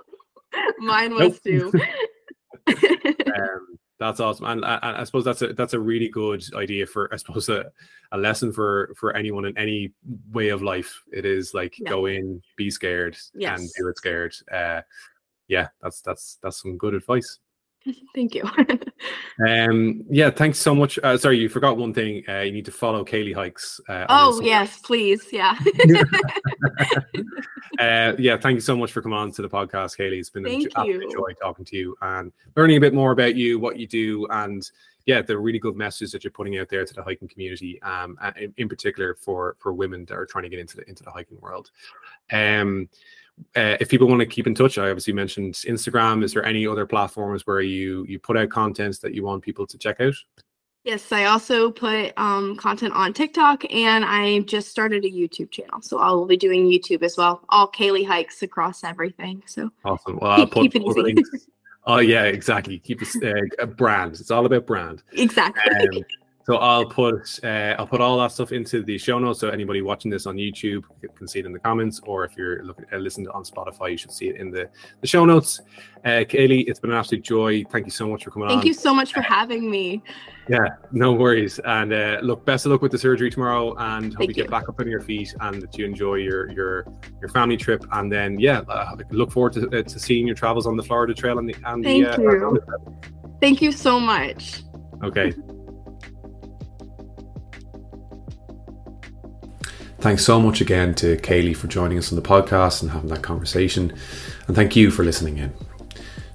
Mine 0.79 1.15
was 1.15 1.41
Nope. 1.45 1.73
too. 1.73 1.81
um, 3.37 3.79
that's 3.99 4.21
awesome, 4.21 4.47
and 4.47 4.65
I, 4.65 4.79
I- 4.83 5.01
I 5.01 5.05
suppose 5.05 5.25
that's 5.25 5.43
a 5.43 5.53
that's 5.53 5.75
a 5.75 5.81
really 5.81 6.09
good 6.09 6.43
idea 6.55 6.87
for 6.87 7.09
I 7.13 7.17
suppose 7.17 7.49
a, 7.49 7.71
a 8.11 8.19
lesson 8.19 8.53
for 8.53 8.93
for 8.99 9.15
anyone 9.17 9.45
in 9.45 9.57
any 9.57 9.93
way 10.33 10.49
of 10.49 10.63
life. 10.63 11.03
It 11.13 11.25
is 11.25 11.55
like 11.55 11.79
Yeah. 11.79 11.89
go 11.91 12.07
in, 12.07 12.43
be 12.57 12.71
scared, 12.71 13.17
and 13.35 13.41
Yes. 13.43 13.73
do 13.79 13.89
it 13.89 13.97
scared. 13.97 14.35
Uh, 14.51 14.81
yeah, 15.49 15.69
that's 15.81 16.01
that's 16.03 16.39
that's 16.43 16.61
some 16.61 16.77
good 16.77 16.95
advice. 16.95 17.39
Thank 18.15 18.35
you. 18.35 18.43
um, 19.49 20.05
yeah, 20.11 20.31
thanks 20.31 20.59
so 20.59 20.75
much. 20.75 20.99
Uh, 21.03 21.17
sorry, 21.17 21.39
you 21.39 21.49
forgot 21.49 21.77
one 21.77 21.93
thing. 21.93 22.23
Uh, 22.29 22.41
you 22.41 22.53
need 22.53 22.65
to 22.67 22.71
follow 22.71 23.05
Kalihikes. 23.05 23.81
Uh, 23.89 24.07
oh 24.09 24.41
yes, 24.43 24.79
please. 24.79 25.25
Yeah. 25.33 25.59
uh, 27.79 28.13
yeah, 28.19 28.37
thank 28.37 28.57
you 28.57 28.61
so 28.61 28.77
much 28.77 28.93
for 28.93 29.03
coming 29.03 29.19
on 29.19 29.33
to 29.33 29.43
the 29.43 29.49
podcast, 29.49 29.97
Kali. 29.97 30.19
It's 30.19 30.31
been 30.31 30.45
thank 30.45 30.71
a 30.77 30.87
you. 30.87 31.11
joy 31.11 31.33
talking 31.41 31.65
to 31.65 31.77
you 31.77 31.97
and 32.03 32.33
learning 32.57 32.77
a 32.77 32.81
bit 32.81 32.95
more 32.95 33.13
about 33.13 33.35
you, 33.35 33.59
what 33.59 33.79
you 33.79 33.87
do, 33.87 34.27
and 34.31 34.71
yeah, 35.07 35.23
the 35.23 35.37
really 35.39 35.59
good 35.59 35.77
message 35.77 36.13
that 36.13 36.25
you're 36.25 36.31
putting 36.31 36.59
out 36.59 36.69
there 36.69 36.85
to 36.85 36.95
the 36.95 37.03
hiking 37.03 37.29
community, 37.29 37.81
um, 37.83 38.19
in, 38.37 38.53
in 38.57 38.69
particular 38.69 39.15
for 39.15 39.57
for 39.59 39.73
women 39.73 40.05
that 40.07 40.15
are 40.15 40.27
trying 40.27 40.45
to 40.45 40.49
get 40.49 40.59
into 40.59 40.77
the 40.77 40.89
into 40.89 41.03
the 41.03 41.11
hiking 41.11 41.39
world. 41.41 41.71
Um, 42.31 42.89
uh, 43.57 43.77
if 43.81 43.89
people 43.89 44.07
want 44.07 44.21
to 44.21 44.27
keep 44.27 44.47
in 44.47 44.55
touch, 44.55 44.79
I 44.79 44.89
obviously 44.89 45.13
mentioned 45.13 45.55
Instagram. 45.55 46.23
Is 46.23 46.35
there 46.35 46.45
any 46.45 46.67
other 46.67 46.87
platforms 46.87 47.47
where 47.47 47.61
you 47.61 48.05
you 48.09 48.19
put 48.19 48.37
out 48.37 48.51
contents 48.51 48.99
that 48.99 49.15
you 49.15 49.25
want 49.25 49.43
people 49.43 49.67
to 49.67 49.79
check 49.79 50.01
out? 50.01 50.15
Yes, 50.85 51.13
I 51.13 51.27
also 51.27 51.71
put 51.71 52.13
um, 52.17 52.57
content 52.57 52.93
on 52.95 53.13
TikTok, 53.13 53.65
and 53.73 54.05
I 54.05 54.41
just 54.41 54.69
started 54.69 55.05
a 55.05 55.11
YouTube 55.11 55.53
channel, 55.53 55.81
so 55.81 55.99
I'll 55.99 56.27
be 56.27 56.37
doing 56.37 56.67
YouTube 56.67 57.05
as 57.05 57.17
well. 57.17 57.45
All 57.51 57.71
Kalihikes 57.71 58.43
across 58.43 58.83
everything. 58.83 59.45
So 59.47 59.71
awesome. 59.85 60.19
Well, 60.21 60.33
I'll 60.33 60.47
put, 60.47 60.63
keep 60.63 60.77
it 60.77 60.83
easy. 60.83 61.23
Oh 61.85 61.99
yeah, 61.99 62.25
exactly. 62.25 62.79
Keep 62.79 63.03
it 63.03 63.09
uh, 63.23 63.63
a 63.63 63.67
brand. 63.67 64.13
It's 64.13 64.31
all 64.31 64.47
about 64.47 64.67
brand. 64.67 65.03
Exactly. 65.13 65.99
Um, 65.99 66.05
so 66.45 66.57
I'll 66.57 66.87
put 66.87 67.41
uh, 67.45 67.77
I'll 67.79 67.87
put 67.87 68.01
all 68.01 68.19
that 68.19 68.33
stuff 68.33 68.53
into 68.53 68.83
the 68.83 68.99
show 68.99 69.19
notes, 69.19 69.41
so 69.41 69.49
anybody 69.49 69.81
watching 69.81 70.11
this 70.11 70.27
on 70.27 70.37
YouTube 70.37 70.83
can 71.15 71.29
see 71.29 71.39
it 71.39 71.47
in 71.47 71.53
the 71.53 71.59
comments, 71.59 72.01
or 72.05 72.25
if 72.25 72.37
you're 72.37 72.65
looking 72.65 72.85
uh, 72.93 72.97
listening 72.97 73.29
on 73.29 73.45
Spotify, 73.45 73.93
you 73.93 73.97
should 73.97 74.11
see 74.11 74.29
it 74.29 74.37
in 74.37 74.51
the, 74.51 74.69
the 75.01 75.07
show 75.07 75.25
notes. 75.25 75.61
Uh, 76.05 76.25
Kali, 76.29 76.63
it's 76.63 76.81
been 76.81 76.91
an 76.91 76.97
absolute 76.97 77.23
joy. 77.23 77.63
Thank 77.71 77.87
you 77.87 77.93
so 77.93 78.09
much 78.09 78.25
for 78.25 78.33
coming 78.33 78.49
Thank 78.49 78.57
on. 78.57 78.63
Thank 78.63 78.67
you 78.67 78.75
so 78.75 78.93
much 78.93 79.13
for 79.13 79.21
having 79.21 79.71
me. 79.71 80.03
Yeah, 80.49 80.67
no 80.91 81.13
worries. 81.13 81.61
And 81.65 81.93
uh, 81.93 82.19
look, 82.23 82.45
best 82.45 82.67
of 82.67 82.73
luck 82.73 82.83
with 82.83 82.91
the 82.91 82.99
surgery 82.99 83.31
tomorrow, 83.31 83.77
and 83.77 84.13
hope 84.13 84.19
Thank 84.19 84.31
you 84.31 84.35
get 84.35 84.51
back 84.51 84.69
up 84.69 84.81
on 84.81 84.89
your 84.89 85.01
feet 85.01 85.33
and 85.41 85.63
that 85.63 85.79
you 85.79 85.85
enjoy 85.85 86.17
your 86.17 86.51
your 86.51 86.87
your 87.21 87.29
family 87.29 87.57
trip. 87.57 87.85
And 87.93 88.11
then 88.11 88.41
yeah, 88.41 88.63
uh, 88.69 88.97
look 89.11 89.31
forward 89.31 89.53
to, 89.53 89.69
uh, 89.69 89.83
to 89.83 89.99
seeing 90.01 90.27
your 90.27 90.37
travels 90.37 90.67
on 90.67 90.77
the 90.77 90.83
Florida 90.83 91.15
Trail 91.15 91.39
and 91.39 91.49
the 91.49 91.55
and 91.67 91.85
Thank 91.85 92.05
the. 92.05 92.15
Uh, 92.15 92.33
you. 92.33 92.61
Thank 93.41 93.63
you 93.63 93.71
so 93.71 94.01
much. 94.01 94.65
Okay. 95.05 95.33
Thanks 100.03 100.25
so 100.25 100.41
much 100.41 100.61
again 100.61 100.97
to 100.97 101.17
Kali 101.19 101.55
for 101.55 101.69
joining 101.69 101.97
us 101.97 102.11
on 102.11 102.17
the 102.17 102.29
podcast 102.29 102.83
and 102.83 102.91
having 102.91 103.09
that 103.11 103.23
conversation. 103.23 103.97
And 104.49 104.57
thank 104.57 104.75
you 104.75 104.91
for 104.91 105.05
listening 105.05 105.39
in. 105.39 105.53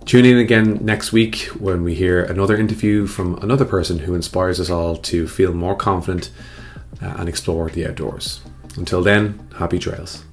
Tune 0.06 0.24
in 0.24 0.38
again 0.38 0.80
next 0.86 1.12
week 1.12 1.48
when 1.60 1.84
we 1.84 1.94
hear 1.94 2.24
another 2.24 2.56
interview 2.56 3.08
from 3.08 3.36
another 3.40 3.66
person 3.66 4.00
who 4.00 4.16
inspires 4.16 4.62
us 4.62 4.70
all 4.70 4.96
to 4.96 5.28
feel 5.28 5.54
more 5.54 5.76
confident 5.76 6.30
uh, 7.02 7.16
and 7.18 7.28
explore 7.28 7.70
the 7.70 7.86
outdoors. 7.86 8.40
Until 8.78 9.04
then, 9.04 9.46
happy 9.58 9.80
trails. 9.80 10.24